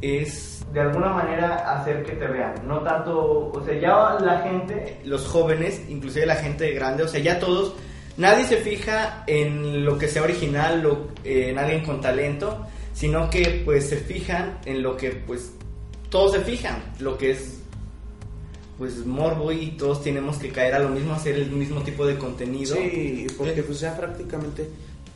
es 0.00 0.64
De 0.72 0.80
alguna 0.80 1.08
manera 1.08 1.56
hacer 1.80 2.04
que 2.04 2.12
te 2.12 2.26
vean. 2.26 2.54
No 2.66 2.80
tanto, 2.82 3.50
o 3.50 3.62
sea, 3.64 3.74
ya 3.80 4.18
la 4.24 4.40
gente, 4.42 5.00
los 5.04 5.26
jóvenes, 5.26 5.80
inclusive 5.88 6.26
la 6.26 6.36
gente 6.36 6.70
grande, 6.72 7.02
o 7.04 7.08
sea, 7.08 7.20
ya 7.20 7.40
todos, 7.40 7.74
nadie 8.18 8.44
se 8.44 8.58
fija 8.58 9.24
en 9.26 9.84
lo 9.84 9.96
que 9.96 10.08
sea 10.08 10.22
original, 10.22 10.82
lo- 10.82 11.08
eh, 11.24 11.48
en 11.50 11.58
alguien 11.58 11.82
con 11.84 12.00
talento, 12.02 12.66
sino 12.92 13.30
que 13.30 13.62
pues 13.64 13.88
se 13.88 13.96
fijan 13.96 14.58
en 14.66 14.82
lo 14.82 14.94
que 14.96 15.10
pues 15.12 15.52
todos 16.10 16.32
se 16.32 16.40
fijan, 16.40 16.82
lo 17.00 17.16
que 17.16 17.30
es 17.30 17.62
pues 18.76 19.04
morbo 19.06 19.50
y 19.50 19.68
todos 19.72 20.02
tenemos 20.04 20.36
que 20.36 20.50
caer 20.50 20.74
a 20.74 20.78
lo 20.78 20.90
mismo, 20.90 21.12
hacer 21.14 21.34
el 21.34 21.50
mismo 21.50 21.80
tipo 21.82 22.06
de 22.06 22.16
contenido. 22.18 22.76
Sí, 22.76 23.26
porque 23.36 23.62
pues 23.62 23.80
ya 23.80 23.96
prácticamente, 23.96 24.68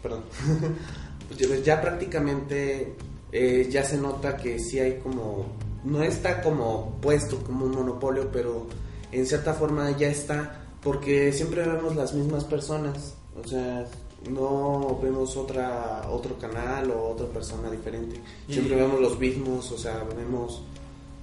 perdón, 0.03 0.25
Pues 1.29 1.65
ya- 1.65 1.81
prácticamente 1.81 2.95
eh, 3.33 3.67
ya 3.71 3.85
se 3.85 3.97
nota 3.97 4.37
que 4.37 4.59
sí 4.59 4.79
hay 4.79 4.99
como, 4.99 5.47
no 5.85 6.03
está 6.03 6.43
como 6.43 6.99
puesto 7.01 7.39
como 7.43 7.65
un 7.65 7.73
monopolio, 7.73 8.29
pero 8.31 8.67
en 9.11 9.27
cierta 9.27 9.55
forma 9.55 9.91
ya 9.97 10.09
está, 10.09 10.67
porque 10.83 11.33
siempre 11.33 11.63
vemos 11.67 11.97
las 11.97 12.13
mismas 12.13 12.45
personas, 12.45 13.15
o 13.43 13.47
sea, 13.49 13.87
no 14.31 14.99
vemos 15.03 15.37
otra 15.37 16.03
otro 16.11 16.39
canal 16.39 16.91
o 16.91 17.09
otra 17.11 17.27
persona 17.29 17.71
diferente, 17.71 18.21
Y- 18.49 18.53
siempre 18.53 18.77
vemos 18.77 19.01
los 19.01 19.19
mismos, 19.19 19.73
o 19.73 19.79
sea, 19.79 20.05
vemos 20.17 20.63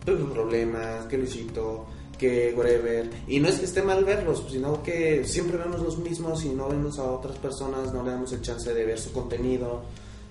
problemas, 0.05 1.05
que 1.05 1.17
Luisito, 1.17 1.85
que 2.19 2.53
whatever. 2.55 3.09
Y 3.27 3.39
no 3.39 3.47
es 3.47 3.57
que 3.57 3.65
esté 3.65 3.81
mal 3.81 4.05
verlos, 4.05 4.43
sino 4.51 4.83
que 4.83 5.23
siempre 5.25 5.57
vemos 5.57 5.79
los 5.81 5.97
mismos 5.97 6.43
y 6.45 6.49
no 6.49 6.67
vemos 6.69 6.99
a 6.99 7.03
otras 7.11 7.37
personas, 7.37 7.91
no 7.93 8.03
le 8.03 8.11
damos 8.11 8.31
el 8.33 8.41
chance 8.43 8.71
de 8.71 8.85
ver 8.85 8.99
su 8.99 9.11
contenido, 9.11 9.81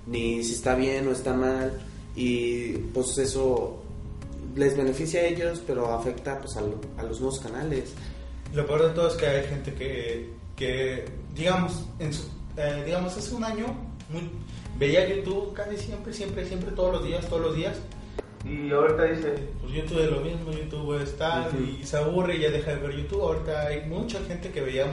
ni 0.07 0.45
si 0.45 0.53
está 0.55 0.77
bien 0.77 1.09
o 1.09 1.11
está 1.11 1.33
mal. 1.35 1.81
Y 2.15 2.73
pues 2.95 3.19
eso 3.19 3.83
les 4.55 4.77
beneficia 4.77 5.21
a 5.21 5.25
ellos, 5.25 5.61
pero 5.67 5.93
afecta 5.93 6.39
pues 6.41 6.57
a, 6.57 6.61
lo- 6.61 6.81
a 6.97 7.03
los 7.03 7.21
nuevos 7.21 7.41
canales. 7.41 7.91
Lo 8.55 8.67
peor 8.67 8.89
de 8.89 8.95
todo 8.95 9.09
es 9.09 9.15
que 9.15 9.27
hay 9.27 9.47
gente 9.47 9.75
que, 9.75 10.31
que 10.57 11.05
digamos, 11.35 11.85
en 11.99 12.13
su, 12.13 12.23
eh, 12.57 12.83
digamos, 12.85 13.17
hace 13.17 13.35
un 13.35 13.45
año 13.45 13.67
muy- 14.11 14.31
veía 14.79 15.09
YouTube 15.09 15.53
casi 15.53 15.77
siempre, 15.77 16.13
siempre, 16.13 16.47
siempre, 16.47 16.71
todos 16.73 16.93
los 16.95 17.05
días, 17.05 17.27
todos 17.29 17.43
los 17.43 17.57
días. 17.57 17.77
Y 18.45 18.71
ahorita 18.71 19.05
dice, 19.05 19.35
Pues 19.61 19.73
YouTube 19.75 19.99
es 20.05 20.11
lo 20.11 20.21
mismo, 20.21 20.53
YouTube 20.53 21.03
es 21.03 21.17
tal, 21.17 21.49
Ujú. 21.49 21.59
y 21.81 21.85
se 21.85 21.97
aburre 21.97 22.37
y 22.37 22.41
ya 22.41 22.51
deja 22.51 22.71
de 22.75 22.77
ver 22.77 22.97
YouTube. 22.97 23.23
Ahorita 23.23 23.67
hay 23.67 23.87
mucha 23.89 24.21
gente 24.25 24.51
que 24.51 24.61
veía 24.61 24.87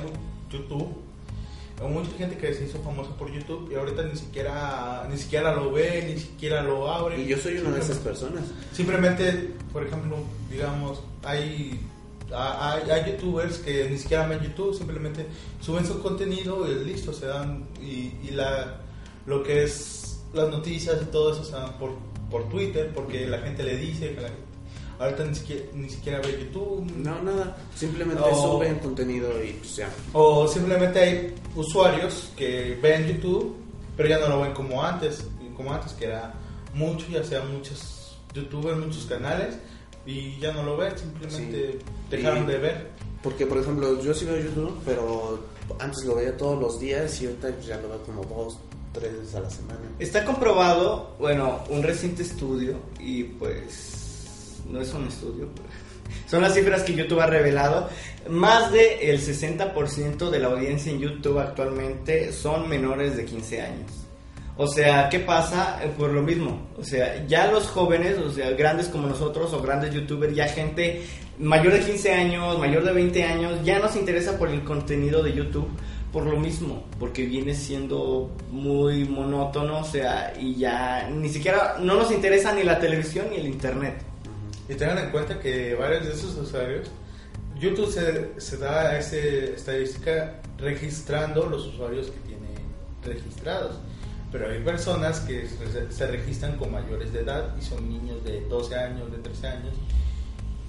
YouTube, 0.52 0.96
o 1.82 1.88
mucha 1.90 2.12
gente 2.18 2.38
que 2.38 2.54
se 2.54 2.66
hizo 2.66 2.80
famosa 2.80 3.12
por 3.18 3.32
YouTube 3.32 3.70
y 3.72 3.76
ahorita 3.76 4.04
ni 4.04 4.16
siquiera, 4.16 5.08
ni 5.10 5.18
siquiera 5.18 5.54
lo 5.54 5.72
ve, 5.72 6.06
ni 6.14 6.20
siquiera 6.20 6.62
lo 6.64 6.90
abre. 6.92 7.22
Y 7.22 7.28
yo 7.28 7.38
soy 7.38 7.58
una 7.58 7.72
de 7.72 7.82
esas 7.82 7.98
personas. 7.98 8.44
Simplemente, 8.72 9.52
por 9.74 9.86
ejemplo, 9.86 10.18
digamos, 10.50 11.02
hay, 11.24 11.80
hay, 12.34 12.90
hay 12.90 13.12
youtubers 13.12 13.58
que 13.60 13.90
ni 13.90 13.98
siquiera 13.98 14.26
ven 14.28 14.40
YouTube, 14.42 14.74
simplemente 14.76 15.26
suben 15.62 15.86
su 15.86 16.02
contenido 16.02 16.66
y 16.72 16.86
listo, 16.86 17.12
se 17.14 17.26
dan, 17.28 17.66
y, 17.82 18.14
y 18.24 18.32
la, 18.32 18.82
lo 19.26 19.44
que 19.44 19.64
es 19.64 20.22
las 20.34 20.50
noticias 20.50 20.98
y 21.02 21.06
todo 21.06 21.34
eso 21.34 21.44
se 21.44 21.52
dan 21.54 21.78
por, 21.78 21.92
por 22.30 22.50
Twitter, 22.50 22.92
porque 22.94 23.28
la 23.28 23.40
gente 23.40 23.64
le 23.64 23.78
dice 23.78 24.14
que 24.16 24.22
la 24.22 24.28
gente, 24.30 24.44
ahorita 25.00 25.26
ni 25.26 25.36
siquiera, 25.36 25.64
ni 25.74 25.90
siquiera 25.90 26.20
ve 26.22 26.38
YouTube. 26.40 26.92
No, 26.98 27.22
nada, 27.22 27.58
simplemente 27.76 28.22
O- 28.24 28.54
suben 28.58 28.76
contenido 28.80 29.30
y 29.44 29.52
pues 29.54 29.76
ya. 29.78 29.90
O 30.14 30.48
simplemente 30.48 31.00
hay 31.00 31.36
usuarios 31.56 32.32
que 32.36 32.78
ven 32.82 33.08
YouTube, 33.08 33.56
pero 33.98 34.10
ya 34.10 34.20
no 34.20 34.28
lo 34.30 34.42
ven 34.42 34.54
como 34.54 34.84
antes, 34.84 35.26
como 35.56 35.74
antes 35.74 35.94
que 35.94 36.06
era 36.06 36.34
mucho, 36.74 37.06
ya 37.10 37.24
sea 37.24 37.44
muchos 37.46 38.18
youtubers, 38.34 38.78
muchos 38.78 39.06
canales, 39.06 39.58
y 40.06 40.38
ya 40.40 40.52
no 40.52 40.64
lo 40.64 40.78
ven, 40.78 40.98
simplemente 40.98 41.72
Sí. 41.74 41.78
dejaron 42.10 42.44
Y- 42.44 42.48
de 42.48 42.58
ver. 42.58 42.90
Porque, 43.24 43.48
por 43.48 43.58
ejemplo, 43.58 44.00
yo 44.04 44.14
sí 44.14 44.26
veo 44.26 44.38
YouTube, 44.38 44.78
pero 44.86 45.40
antes 45.80 46.04
lo 46.06 46.16
veía 46.16 46.38
todos 46.38 46.60
los 46.62 46.80
días 46.80 47.20
y 47.22 47.26
ahorita 47.26 47.60
ya 47.62 47.78
lo 47.82 47.90
veo 47.90 48.04
como 48.04 48.24
dos, 48.24 48.58
tres 48.96 49.18
veces 49.18 49.36
a 49.36 49.42
la 49.42 49.50
semana. 49.50 49.80
Está 50.00 50.24
comprobado, 50.26 51.16
bueno, 51.20 51.64
un 51.70 51.84
reciente 51.84 52.24
estudio, 52.24 52.80
y 53.00 53.24
pues 53.24 54.62
no 54.70 54.82
es 54.82 54.94
un 54.94 55.08
estudio, 55.08 55.50
pero 55.54 55.68
son 56.28 56.42
las 56.42 56.54
cifras 56.54 56.84
que 56.84 56.96
YouTube 56.96 57.20
ha 57.20 57.28
revelado. 57.28 57.90
Más 58.30 58.72
del 58.72 59.00
el 59.02 59.20
60% 59.20 60.30
de 60.30 60.40
la 60.40 60.48
audiencia 60.48 60.92
en 60.92 61.00
YouTube 61.00 61.40
actualmente 61.40 62.32
son 62.32 62.68
menores 62.68 63.16
de 63.18 63.26
15 63.26 63.62
años. 63.62 63.92
O 64.58 64.68
sea, 64.68 65.10
¿qué 65.10 65.20
pasa? 65.20 65.80
Eh, 65.84 65.92
Por 65.98 66.12
lo 66.12 66.22
mismo. 66.22 66.70
O 66.78 66.84
sea, 66.84 67.26
ya 67.28 67.52
los 67.52 67.68
jóvenes, 67.68 68.18
o 68.18 68.32
sea, 68.32 68.52
grandes 68.52 68.88
como 68.88 69.08
nosotros 69.08 69.54
o 69.54 69.62
grandes 69.62 69.94
youtubers, 69.94 70.34
ya 70.34 70.48
gente 70.48 71.04
mayor 71.38 71.74
de 71.74 71.82
15 71.82 72.14
años, 72.14 72.58
mayor 72.58 72.86
de 72.86 72.94
20 72.94 73.24
años, 73.24 73.60
ya 73.66 73.80
nos 73.80 73.98
interesa 73.98 74.38
por 74.38 74.50
el 74.50 74.64
contenido 74.64 75.22
de 75.22 75.34
YouTube 75.34 75.68
por 76.16 76.26
lo 76.26 76.40
mismo, 76.40 76.82
porque 76.98 77.26
viene 77.26 77.54
siendo 77.54 78.32
muy 78.50 79.04
monótono, 79.04 79.80
o 79.80 79.84
sea, 79.84 80.34
y 80.40 80.56
ya 80.56 81.10
ni 81.10 81.28
siquiera, 81.28 81.76
no 81.82 81.96
nos 81.96 82.10
interesa 82.10 82.56
ni 82.56 82.64
la 82.64 82.80
televisión 82.80 83.28
ni 83.32 83.36
el 83.36 83.48
internet. 83.48 84.02
Y 84.70 84.76
tengan 84.76 84.98
en 85.00 85.10
cuenta 85.10 85.42
que 85.42 85.76
varios 85.76 86.06
de 86.06 86.14
esos 86.14 86.38
usuarios, 86.38 86.90
YouTube 87.60 87.92
se, 87.92 88.40
se 88.40 88.56
da 88.56 88.98
esa 88.98 89.18
estadística 89.18 90.40
registrando 90.58 91.48
los 91.48 91.68
usuarios 91.68 92.10
que 92.10 92.20
tiene 92.20 92.48
registrados. 93.04 93.76
Pero 94.32 94.50
hay 94.50 94.64
personas 94.64 95.20
que 95.20 95.50
se, 95.50 95.92
se 95.92 96.08
registran 96.08 96.56
con 96.56 96.72
mayores 96.72 97.12
de 97.12 97.24
edad 97.24 97.54
y 97.60 97.62
son 97.62 97.90
niños 97.90 98.24
de 98.24 98.40
12 98.48 98.74
años, 98.74 99.12
de 99.12 99.18
13 99.18 99.48
años. 99.48 99.74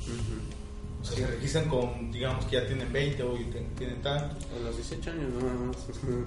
O 0.00 0.02
sea, 0.02 0.14
se 1.14 1.26
registran 1.26 1.68
con, 1.68 2.10
digamos 2.10 2.44
que 2.46 2.56
ya 2.56 2.66
tienen 2.66 2.92
20 2.92 3.22
o 3.22 3.34
tienen, 3.34 3.66
tienen 3.76 4.02
tanto. 4.02 4.36
A 4.56 4.64
los 4.64 4.76
18 4.76 5.10
años, 5.10 5.30
nada 5.42 5.54
más. 5.54 5.76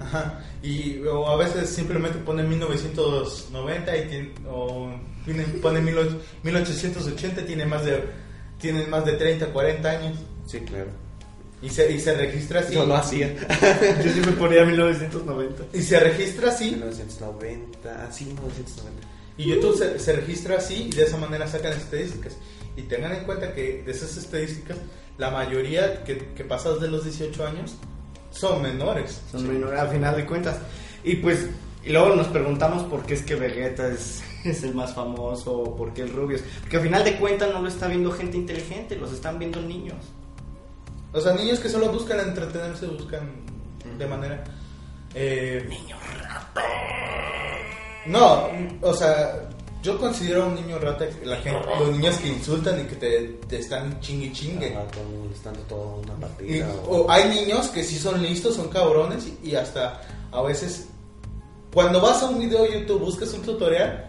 Ajá. 0.00 0.44
Y 0.62 1.00
o 1.02 1.28
a 1.28 1.36
veces 1.36 1.68
simplemente 1.70 2.18
ponen 2.18 2.48
1990 2.48 3.96
y 3.96 4.08
tienen, 4.08 4.32
o 4.48 4.90
tienen- 5.24 5.60
ponen 5.60 5.86
18- 5.86 6.18
1880 6.42 7.44
tiene 7.46 7.66
más 7.66 7.84
de 7.84 8.02
tienen 8.60 8.90
más 8.90 9.04
de 9.06 9.12
30, 9.14 9.46
40 9.46 9.90
años 9.90 10.18
Sí, 10.46 10.60
claro. 10.60 10.88
y 11.62 11.68
se, 11.70 11.90
y 11.92 11.98
se 12.00 12.14
registra 12.14 12.60
así. 12.60 12.74
Yo 12.74 12.84
lo 12.84 12.94
hacía. 12.96 13.34
Yo 14.04 14.12
sí 14.12 14.20
me 14.20 14.32
ponía 14.32 14.64
1990. 14.64 15.64
Y 15.72 15.82
se 15.82 15.98
registra 16.00 16.50
así 16.50 16.72
1990, 16.72 17.88
ah, 18.06 18.12
sí, 18.12 18.24
1990. 18.26 19.06
y 19.38 19.44
YouTube 19.48 19.78
se, 19.78 19.98
se 19.98 20.12
registra 20.12 20.56
así 20.58 20.88
y 20.88 20.90
de 20.90 21.04
esa 21.04 21.16
manera 21.16 21.46
sacan 21.46 21.72
estadísticas. 21.72 22.34
Y 22.80 22.88
tengan 22.88 23.12
en 23.12 23.24
cuenta 23.24 23.52
que 23.52 23.82
de 23.84 23.90
esas 23.90 24.16
estadísticas 24.16 24.78
la 25.18 25.30
mayoría 25.30 26.02
que, 26.02 26.32
que 26.34 26.44
pasas 26.44 26.80
de 26.80 26.88
los 26.88 27.04
18 27.04 27.46
años 27.46 27.76
son 28.30 28.62
menores. 28.62 29.20
Son 29.30 29.46
menores 29.46 29.78
al 29.78 29.90
final 29.90 30.16
de 30.16 30.24
cuentas. 30.24 30.58
Y 31.04 31.16
pues, 31.16 31.48
y 31.84 31.90
luego 31.90 32.14
nos 32.14 32.28
preguntamos 32.28 32.84
por 32.84 33.04
qué 33.04 33.14
es 33.14 33.22
que 33.22 33.34
Vegeta 33.34 33.88
es, 33.88 34.22
es 34.44 34.62
el 34.62 34.74
más 34.74 34.94
famoso, 34.94 35.58
o 35.58 35.76
por 35.76 35.92
qué 35.92 36.02
el 36.02 36.12
Rubius. 36.12 36.42
Porque 36.60 36.78
al 36.78 36.82
final 36.82 37.04
de 37.04 37.16
cuentas 37.16 37.52
no 37.52 37.60
lo 37.60 37.68
está 37.68 37.86
viendo 37.86 38.10
gente 38.12 38.38
inteligente, 38.38 38.96
los 38.96 39.12
están 39.12 39.38
viendo 39.38 39.60
niños. 39.60 39.98
O 41.12 41.20
sea, 41.20 41.34
niños 41.34 41.58
que 41.58 41.68
solo 41.68 41.90
buscan 41.90 42.20
entretenerse, 42.20 42.86
buscan 42.86 43.28
de 43.98 44.06
manera... 44.06 44.44
Eh, 45.14 45.68
No, 48.06 48.48
o 48.80 48.94
sea, 48.94 49.50
yo 49.82 49.98
considero 49.98 50.42
a 50.44 50.46
un 50.46 50.54
niño 50.56 50.78
rata 50.78 51.06
la 51.24 51.36
gente, 51.36 51.60
los 51.78 51.90
niños 51.92 52.16
que 52.16 52.28
insultan 52.28 52.80
y 52.80 52.84
que 52.84 52.96
te, 52.96 53.20
te 53.48 53.58
están 53.58 53.98
chingue 54.00 54.32
chingue. 54.32 54.74
Ajá, 54.74 54.86
toda 55.68 55.96
una 55.96 56.12
Y- 56.14 56.20
partida. 56.20 56.72
o- 56.86 56.96
o 57.02 57.10
hay 57.10 57.28
niños 57.28 57.68
que 57.68 57.82
sí 57.84 57.98
son 57.98 58.22
listos, 58.22 58.56
son 58.56 58.68
cabrones 58.68 59.26
y, 59.42 59.50
y 59.50 59.54
hasta 59.56 60.02
a 60.32 60.42
veces 60.42 60.86
cuando 61.72 62.00
vas 62.00 62.22
a 62.22 62.26
un 62.28 62.38
video 62.40 62.62
de 62.64 62.80
YouTube, 62.80 63.00
buscas 63.00 63.32
un 63.32 63.42
tutorial, 63.42 64.06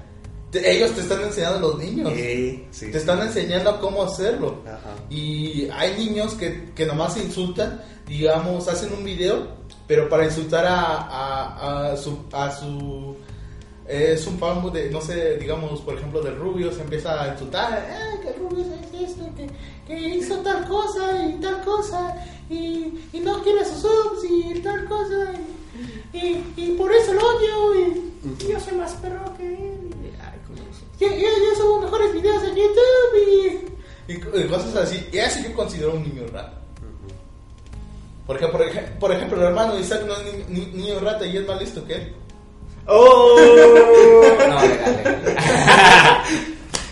te- 0.52 0.70
ellos 0.76 0.92
te 0.92 1.02
están 1.02 1.22
enseñando 1.22 1.58
a 1.58 1.62
los 1.62 1.78
niños. 1.80 2.12
Eh, 2.16 2.68
sí. 2.72 2.92
Te 2.92 2.98
están 2.98 3.22
enseñando 3.22 3.80
cómo 3.80 4.04
hacerlo. 4.04 4.62
Ajá. 4.66 4.96
Y 5.10 5.70
hay 5.72 5.96
niños 5.96 6.34
que, 6.34 6.72
que 6.76 6.86
nomás 6.86 7.14
se 7.14 7.24
insultan, 7.24 7.82
digamos, 8.08 8.68
hacen 8.68 8.92
un 8.94 9.04
video, 9.06 9.48
pero 9.88 10.10
para 10.10 10.26
insultar 10.26 10.66
a, 10.66 10.82
a, 10.98 11.92
a 11.94 11.98
su... 11.98 12.18
A 12.34 12.52
su 12.52 13.16
es 13.92 14.26
un 14.28 14.38
fan 14.40 14.72
de, 14.72 14.90
no 14.90 15.02
sé, 15.02 15.38
digamos, 15.38 15.82
por 15.82 15.96
ejemplo, 15.98 16.22
del 16.22 16.38
Rubio, 16.38 16.72
se 16.72 16.82
empieza 16.82 17.22
a 17.24 17.28
insultar, 17.34 17.74
"Ah, 17.92 18.20
que 18.22 18.30
el 18.30 18.36
Rubio 18.40 18.66
es 18.94 19.10
esto, 19.10 19.26
que, 19.36 19.50
que 19.88 20.00
hizo 20.18 20.38
tal 20.38 20.68
cosa 20.68 21.26
y 21.28 21.34
tal 21.42 21.62
cosa, 21.64 22.16
y, 22.50 22.94
y 23.14 23.20
no 23.20 23.42
quiere 23.44 23.66
sus 23.66 23.80
subs 23.82 24.24
y 24.30 24.60
tal 24.62 24.86
cosa, 24.86 25.34
y, 26.14 26.18
y, 26.18 26.54
y 26.58 26.76
por 26.78 26.92
eso 26.94 27.14
lo 27.14 27.22
odio, 27.22 27.76
y, 27.88 28.12
Y 28.44 28.48
yo 28.52 28.60
soy 28.60 28.74
más 28.78 28.94
perro 28.94 29.34
que 29.36 29.48
él. 29.48 29.80
Yo, 31.00 31.08
yo, 31.08 31.16
yo 31.16 31.56
subo 31.58 31.80
mejores 31.82 32.14
videos 32.14 32.44
en 32.44 32.56
YouTube 32.56 33.68
y, 34.08 34.14
y 34.14 34.20
co- 34.20 34.40
y 34.40 34.44
cosas 34.48 34.76
así. 34.76 35.08
Y 35.12 35.18
eso 35.18 35.40
yo 35.42 35.56
considero 35.56 35.94
un 35.96 36.04
niño 36.04 36.28
rata. 36.32 36.54
Por 38.28 38.36
ejemplo, 38.38 38.60
por, 38.60 38.68
ej- 38.68 39.00
por 39.00 39.12
ejemplo, 39.12 39.38
el 39.42 39.48
hermano 39.48 39.80
Isaac 39.80 40.04
no 40.06 40.14
es 40.16 40.48
ni- 40.50 40.60
ni- 40.60 40.72
niño 40.84 41.00
rata 41.00 41.26
y 41.26 41.38
es 41.38 41.48
más 41.48 41.60
listo 41.60 41.84
que 41.86 41.96
él. 41.96 42.14
¡Oh! 42.94 43.36
No, 44.50 44.62
legal, 44.62 44.96
legal. 44.98 45.18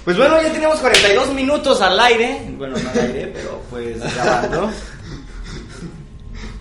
Pues 0.06 0.18
bueno, 0.18 0.42
ya 0.42 0.52
tenemos 0.52 0.80
42 0.80 1.34
minutos 1.34 1.82
al 1.82 2.00
aire. 2.00 2.42
Bueno, 2.58 2.78
no 2.78 2.90
al 2.90 3.00
aire, 3.00 3.28
pero 3.34 3.62
pues 3.70 4.00
grabando. 4.16 4.72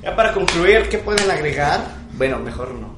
Ya 0.02 0.14
para 0.16 0.32
concluir, 0.34 0.88
¿qué 0.88 0.98
pueden 0.98 1.30
agregar? 1.30 1.80
Bueno, 2.14 2.38
mejor 2.40 2.74
no. 2.74 2.96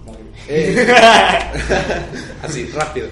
Eh, 0.48 0.86
así, 2.42 2.66
rápido. 2.74 3.08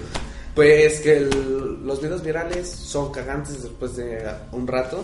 Pues 0.55 0.99
que 1.01 1.17
el- 1.17 1.85
los 1.85 2.01
videos 2.01 2.21
virales 2.23 2.69
son 2.69 3.11
cagantes 3.11 3.63
después 3.63 3.95
de 3.95 4.27
un 4.51 4.67
rato. 4.67 5.03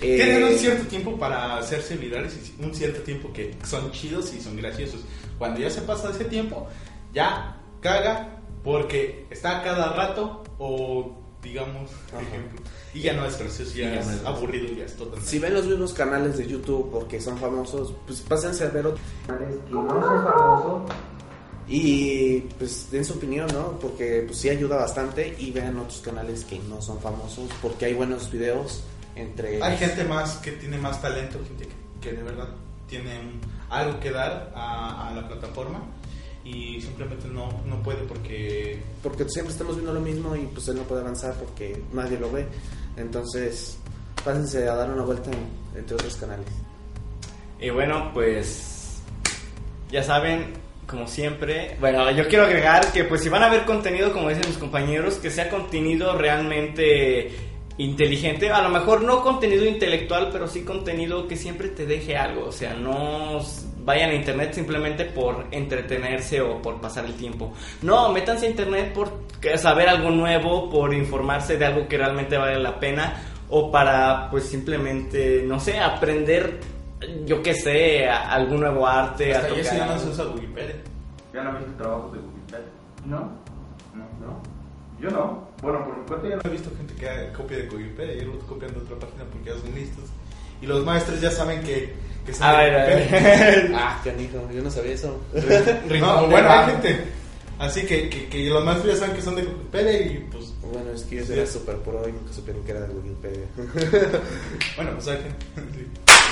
Eh, 0.00 0.16
Tienen 0.16 0.44
un 0.44 0.56
cierto 0.56 0.86
tiempo 0.86 1.18
para 1.18 1.56
hacerse 1.56 1.96
virales 1.96 2.34
y 2.36 2.62
un 2.62 2.72
cierto 2.72 3.00
tiempo 3.00 3.32
que 3.32 3.56
son 3.68 3.90
chidos 3.90 4.32
y 4.32 4.40
son 4.40 4.56
graciosos. 4.56 5.00
Cuando 5.38 5.58
ya 5.60 5.70
se 5.70 5.80
pasa 5.80 6.10
ese 6.14 6.26
tiempo, 6.26 6.68
ya 7.12 7.56
caga 7.80 8.40
porque 8.64 9.26
está 9.30 9.62
cada 9.62 9.92
rato 9.92 10.42
o 10.58 11.16
digamos, 11.42 11.90
por 12.10 12.22
ejemplo, 12.22 12.60
y 12.92 13.00
ya 13.00 13.12
no 13.12 13.24
es 13.24 13.38
gracioso, 13.38 13.72
ya, 13.74 13.90
Y 13.90 13.94
ya 13.94 14.00
es 14.00 14.24
aburrido, 14.24 14.66
ya 14.74 14.84
es 14.84 14.96
totalmente. 14.96 15.26
Si 15.26 15.38
ven 15.38 15.54
los 15.54 15.66
mismos 15.66 15.92
canales 15.92 16.36
de 16.36 16.46
YouTube 16.46 16.90
porque 16.90 17.20
son 17.20 17.38
famosos, 17.38 17.94
pues 18.06 18.20
pásense 18.22 18.64
a 18.64 18.70
ver 18.70 18.86
otro. 18.88 19.02
canales 19.26 19.56
que 19.66 19.72
no 19.72 19.88
son 19.88 20.24
famosos 20.24 20.90
Y 21.68 22.40
pues 22.58 22.90
den 22.90 23.04
su 23.04 23.14
opinión, 23.14 23.48
¿no? 23.52 23.78
Porque 23.78 24.24
pues 24.26 24.38
sí 24.38 24.48
ayuda 24.48 24.76
bastante 24.76 25.34
y 25.38 25.52
vean 25.52 25.78
otros 25.78 26.00
canales 26.00 26.44
que 26.44 26.58
no 26.58 26.82
son 26.82 26.98
famosos 27.00 27.48
porque 27.62 27.86
hay 27.86 27.94
buenos 27.94 28.30
videos 28.30 28.82
entre... 29.14 29.62
Hay 29.62 29.76
gente 29.76 30.04
más 30.04 30.36
que 30.38 30.52
tiene 30.52 30.78
más 30.78 31.00
talento, 31.00 31.38
gente 31.46 31.68
que, 31.68 32.10
que 32.10 32.16
de 32.16 32.22
verdad 32.22 32.48
tiene 32.88 33.20
algo 33.70 34.00
que 34.00 34.10
dar 34.10 34.52
a, 34.54 35.08
a 35.08 35.14
la 35.14 35.28
plataforma 35.28 35.82
y 36.48 36.80
simplemente 36.80 37.28
no, 37.28 37.48
no 37.66 37.82
puede 37.82 37.98
porque 38.04 38.78
Porque 39.02 39.28
siempre 39.28 39.52
estamos 39.52 39.74
viendo 39.76 39.92
lo 39.92 40.00
mismo 40.00 40.34
y 40.36 40.40
pues 40.46 40.66
él 40.68 40.76
no 40.76 40.82
puede 40.82 41.02
avanzar 41.02 41.34
porque 41.34 41.80
nadie 41.92 42.18
lo 42.18 42.30
ve. 42.32 42.46
Entonces, 42.96 43.78
pásense 44.24 44.68
a 44.68 44.74
dar 44.74 44.90
una 44.90 45.02
vuelta 45.02 45.30
en- 45.30 45.78
entre 45.78 45.94
otros 45.94 46.16
canales. 46.16 46.46
Y 47.60 47.70
bueno, 47.70 48.10
pues 48.14 49.00
ya 49.90 50.02
saben, 50.02 50.54
como 50.86 51.06
siempre, 51.06 51.76
bueno, 51.80 52.10
yo 52.12 52.26
quiero 52.28 52.44
agregar 52.44 52.92
que 52.92 53.04
pues 53.04 53.22
si 53.22 53.28
van 53.28 53.42
a 53.42 53.48
ver 53.50 53.64
contenido, 53.64 54.12
como 54.12 54.28
dicen 54.28 54.44
mis 54.48 54.58
compañeros, 54.58 55.14
que 55.16 55.30
sea 55.30 55.50
contenido 55.50 56.16
realmente 56.16 57.30
inteligente, 57.78 58.50
a 58.50 58.60
lo 58.62 58.68
mejor 58.70 59.02
no 59.02 59.22
contenido 59.22 59.64
intelectual, 59.64 60.28
pero 60.32 60.46
sí 60.48 60.62
contenido 60.64 61.26
que 61.28 61.36
siempre 61.36 61.68
te 61.68 61.86
deje 61.86 62.16
algo, 62.16 62.46
o 62.46 62.52
sea, 62.52 62.74
no 62.74 63.38
vayan 63.84 64.10
a 64.10 64.14
internet 64.14 64.52
simplemente 64.52 65.04
por 65.06 65.46
entretenerse 65.50 66.40
o 66.42 66.60
por 66.60 66.80
pasar 66.80 67.04
el 67.06 67.14
tiempo. 67.14 67.52
No, 67.82 68.12
métanse 68.12 68.46
a 68.46 68.50
internet 68.50 68.92
por 68.92 69.10
saber 69.56 69.88
algo 69.88 70.10
nuevo, 70.10 70.68
por 70.68 70.92
informarse 70.92 71.56
de 71.56 71.64
algo 71.66 71.88
que 71.88 71.96
realmente 71.96 72.36
vale 72.36 72.58
la 72.58 72.78
pena 72.78 73.22
o 73.48 73.70
para 73.70 74.28
pues 74.30 74.44
simplemente, 74.44 75.42
no 75.46 75.58
sé, 75.58 75.78
aprender 75.78 76.60
yo 77.24 77.40
qué 77.44 77.54
sé, 77.54 78.08
a- 78.08 78.32
algún 78.32 78.60
nuevo 78.60 78.84
arte, 78.86 79.32
a 79.32 79.38
hasta 79.38 79.48
ya 79.50 79.54
tocar 79.54 79.72
se 79.72 79.78
no 79.78 79.84
algo. 79.84 79.98
se 80.00 80.08
usa 80.10 80.24
Wikipedia. 80.34 80.76
¿Ya 81.32 81.42
no 81.44 81.52
viste 81.56 81.72
trabajos 81.78 82.12
de 82.12 82.18
Wikipedia? 82.18 82.64
¿No? 83.06 83.16
No, 83.16 83.22
no. 83.24 83.47
Yo 85.00 85.10
no. 85.10 85.48
Bueno, 85.62 85.84
por 85.84 85.96
mi 85.98 86.04
cuenta 86.06 86.28
ya 86.28 86.36
no. 86.36 86.42
He 86.44 86.48
visto 86.52 86.70
gente 86.76 86.94
que 86.94 87.32
copia 87.36 87.58
de 87.58 87.68
Wikipedia 87.68 88.14
y 88.14 88.20
luego 88.22 88.40
copian 88.40 88.72
de 88.72 88.80
otra 88.80 88.96
página 88.98 89.24
porque 89.32 89.50
ya 89.50 89.56
son 89.58 89.74
listos. 89.74 90.04
Y 90.60 90.66
los 90.66 90.84
maestros 90.84 91.20
ya 91.20 91.30
saben 91.30 91.62
que, 91.62 91.94
que 92.26 92.34
son 92.34 92.42
A 92.48 92.58
de 92.62 92.70
ver, 92.70 92.74
a 92.80 92.84
ver. 92.86 93.72
Ah, 93.74 94.00
canijo, 94.02 94.48
yo 94.52 94.62
no 94.62 94.70
sabía 94.70 94.92
eso. 94.94 95.20
No, 96.00 96.26
bueno, 96.26 96.50
hay 96.50 96.66
gente. 96.72 97.04
Así 97.58 97.84
que, 97.86 98.08
que, 98.08 98.28
que 98.28 98.44
los 98.50 98.64
maestros 98.64 98.94
ya 98.94 99.00
saben 99.00 99.16
que 99.16 99.22
son 99.22 99.34
de 99.36 99.42
Wikipedia 99.42 100.00
y 100.00 100.26
pues. 100.30 100.52
Bueno, 100.62 100.90
es 100.94 101.02
que 101.04 101.16
yo 101.16 101.24
Sí. 101.24 101.32
era 101.32 101.46
super 101.46 101.76
pro 101.78 102.06
y 102.08 102.12
nunca 102.12 102.32
supieron 102.32 102.62
que 102.64 102.70
era 102.72 102.80
de 102.82 102.94
Wikipedia. 102.94 103.46
Bueno, 104.76 104.92
pues 104.94 105.08
hay 105.08 105.16
gente. 105.16 105.46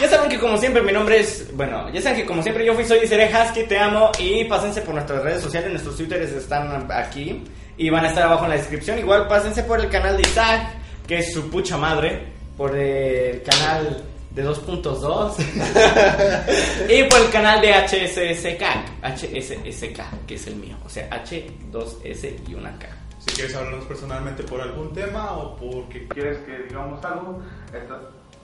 Ya 0.01 0.09
saben 0.11 0.29
que 0.31 0.39
como 0.39 0.59
siempre 0.59 0.83
mi 0.83 0.93
nombre 0.93 1.19
es, 1.21 1.49
bueno, 1.57 1.91
ya 1.91 2.03
saben 2.03 2.19
que 2.21 2.27
como 2.27 2.43
siempre 2.43 2.65
yo 2.67 2.75
fui 2.75 2.85
soy 2.85 3.07
Seré 3.07 3.31
Husky, 3.33 3.65
te 3.65 3.79
amo 3.79 4.11
y 4.19 4.45
pásense 4.45 4.83
por 4.83 4.95
nuestras 4.95 5.23
redes 5.23 5.43
sociales, 5.43 5.71
nuestros 5.71 5.97
twitters 5.97 6.33
están 6.33 6.87
aquí 6.93 7.43
y 7.77 7.91
van 7.91 8.05
a 8.05 8.09
estar 8.09 8.25
abajo 8.25 8.45
en 8.45 8.51
la 8.51 8.57
descripción. 8.57 8.99
Igual 8.99 9.29
pásense 9.29 9.63
por 9.65 9.81
el 9.81 9.89
canal 9.89 10.17
de 10.17 10.23
Isaac, 10.23 10.69
que 11.07 11.19
es 11.19 11.33
su 11.33 11.49
pucha 11.51 11.77
madre, 11.77 12.33
por 12.57 12.77
el 12.77 13.43
canal 13.43 14.03
de 14.31 14.47
2.2 14.47 15.35
y 16.91 17.05
por 17.09 17.21
el 17.21 17.31
canal 17.31 17.61
de 17.61 17.73
HSSK, 17.73 18.63
HSSK, 19.03 20.27
que 20.27 20.35
es 20.35 20.47
el 20.47 20.57
mío, 20.57 20.77
o 20.85 20.89
sea, 20.89 21.09
H, 21.11 21.47
2S 21.73 22.49
y 22.49 22.55
una 22.55 22.79
K. 22.79 22.87
Si 23.19 23.35
quieres 23.35 23.57
hablarnos 23.57 23.85
personalmente 23.87 24.43
por 24.45 24.61
algún 24.61 24.93
tema 24.93 25.33
o 25.33 25.57
porque. 25.57 26.07
¿Quieres 26.09 26.39
que 26.39 26.59
digamos 26.69 27.05
algo? 27.05 27.41
Está, 27.73 28.01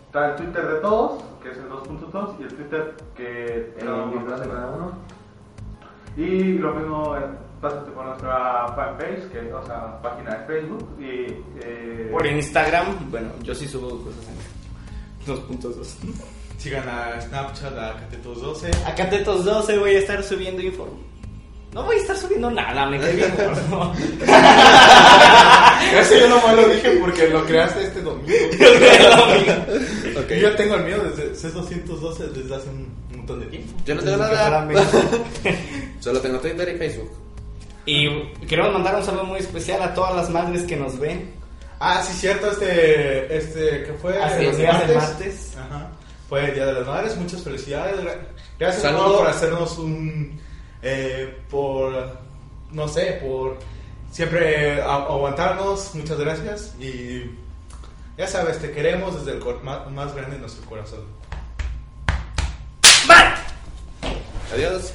está 0.06 0.30
el 0.30 0.36
Twitter 0.36 0.66
de 0.66 0.80
todos, 0.80 1.22
que 1.42 1.50
es 1.50 1.56
el 1.58 1.68
2.2, 1.68 2.40
y 2.40 2.42
el 2.42 2.54
Twitter 2.54 2.94
que 3.14 3.74
El 3.78 3.88
uno 3.88 4.04
individual 4.04 4.40
de 4.40 4.48
cada 4.48 4.70
uno. 4.70 4.92
Y 6.16 6.52
lo 6.54 6.74
mismo, 6.74 7.16
eh, 7.16 7.20
pásate 7.62 7.92
por 7.92 8.04
nuestra 8.04 8.66
fanpage, 8.74 9.30
que 9.30 9.52
o 9.52 9.64
sea, 9.64 10.02
página 10.02 10.34
de 10.34 10.46
Facebook. 10.46 10.96
Y, 10.98 11.26
eh, 11.62 12.08
Por 12.10 12.26
Instagram, 12.26 13.10
bueno, 13.10 13.30
yo 13.42 13.54
sí 13.54 13.68
subo 13.68 14.02
cosas 14.02 14.26
en 14.28 15.32
2.2. 15.32 15.72
Sigan 16.58 16.88
a 16.88 17.20
Snapchat, 17.20 17.78
a 17.78 17.94
Catetos12. 18.00 18.70
A 18.84 18.94
Catetos 18.94 19.44
12 19.44 19.78
voy 19.78 19.94
a 19.94 19.98
estar 20.00 20.22
subiendo 20.22 20.60
informe. 20.60 21.12
No 21.72 21.84
voy 21.84 21.96
a 21.96 22.00
estar 22.00 22.16
subiendo 22.16 22.50
nada, 22.50 22.84
me 22.86 22.98
cae 23.00 23.14
bien 23.14 23.32
gordo. 23.34 23.92
Eso 26.00 26.18
yo 26.18 26.28
nomás 26.28 26.56
lo 26.56 26.68
dije 26.68 26.90
porque 27.00 27.28
lo 27.28 27.46
creaste 27.46 27.84
este 27.84 28.02
domingo. 28.02 28.32
Yo 30.40 30.56
tengo 30.56 30.74
el 30.76 30.84
mío 30.84 30.96
desde 31.02 31.32
C212 31.32 32.18
desde 32.32 32.54
hace 32.54 32.68
un 32.68 32.88
montón 33.10 33.40
de 33.40 33.46
tiempo. 33.46 33.72
Yo 33.84 33.94
no 33.94 34.02
tengo 34.02 34.16
nada. 34.16 34.68
Solo 36.00 36.20
tengo 36.20 36.38
Twitter 36.38 36.74
y 36.74 36.78
Facebook. 36.78 37.21
Y 37.84 38.08
queremos 38.46 38.72
mandar 38.72 38.94
un 38.96 39.04
saludo 39.04 39.24
muy 39.24 39.40
especial 39.40 39.82
a 39.82 39.92
todas 39.94 40.14
las 40.14 40.30
madres 40.30 40.62
que 40.64 40.76
nos 40.76 40.98
ven. 40.98 41.32
Ah, 41.80 42.00
sí, 42.06 42.12
cierto, 42.12 42.50
este, 42.50 43.36
este, 43.36 43.82
que 43.84 43.92
fue 44.00 44.16
es, 44.24 44.32
el 44.34 44.56
días 44.56 44.86
del 44.86 44.96
martes. 44.96 45.56
Ajá. 45.58 45.88
Fue 46.28 46.44
el 46.48 46.54
Día 46.54 46.66
de 46.66 46.72
las 46.74 46.86
Madres, 46.86 47.16
muchas 47.16 47.42
felicidades. 47.42 48.00
gra- 48.00 48.18
Gracias 48.58 48.82
Saludo. 48.82 49.18
Por 49.18 49.26
hacernos 49.26 49.76
un, 49.78 50.40
eh, 50.80 51.36
por, 51.50 52.18
no 52.70 52.86
sé, 52.88 53.18
por 53.22 53.58
siempre 54.12 54.80
a- 54.80 54.94
aguantarnos, 54.94 55.94
muchas 55.94 56.18
gracias. 56.18 56.74
Y 56.80 57.30
ya 58.16 58.26
sabes, 58.28 58.60
te 58.60 58.70
queremos 58.70 59.18
desde 59.18 59.36
el 59.36 59.42
cor- 59.44 59.62
más, 59.64 59.90
más 59.90 60.14
grande 60.14 60.36
de 60.36 60.40
nuestro 60.42 60.64
corazón. 60.66 61.00
Adiós. 64.54 64.92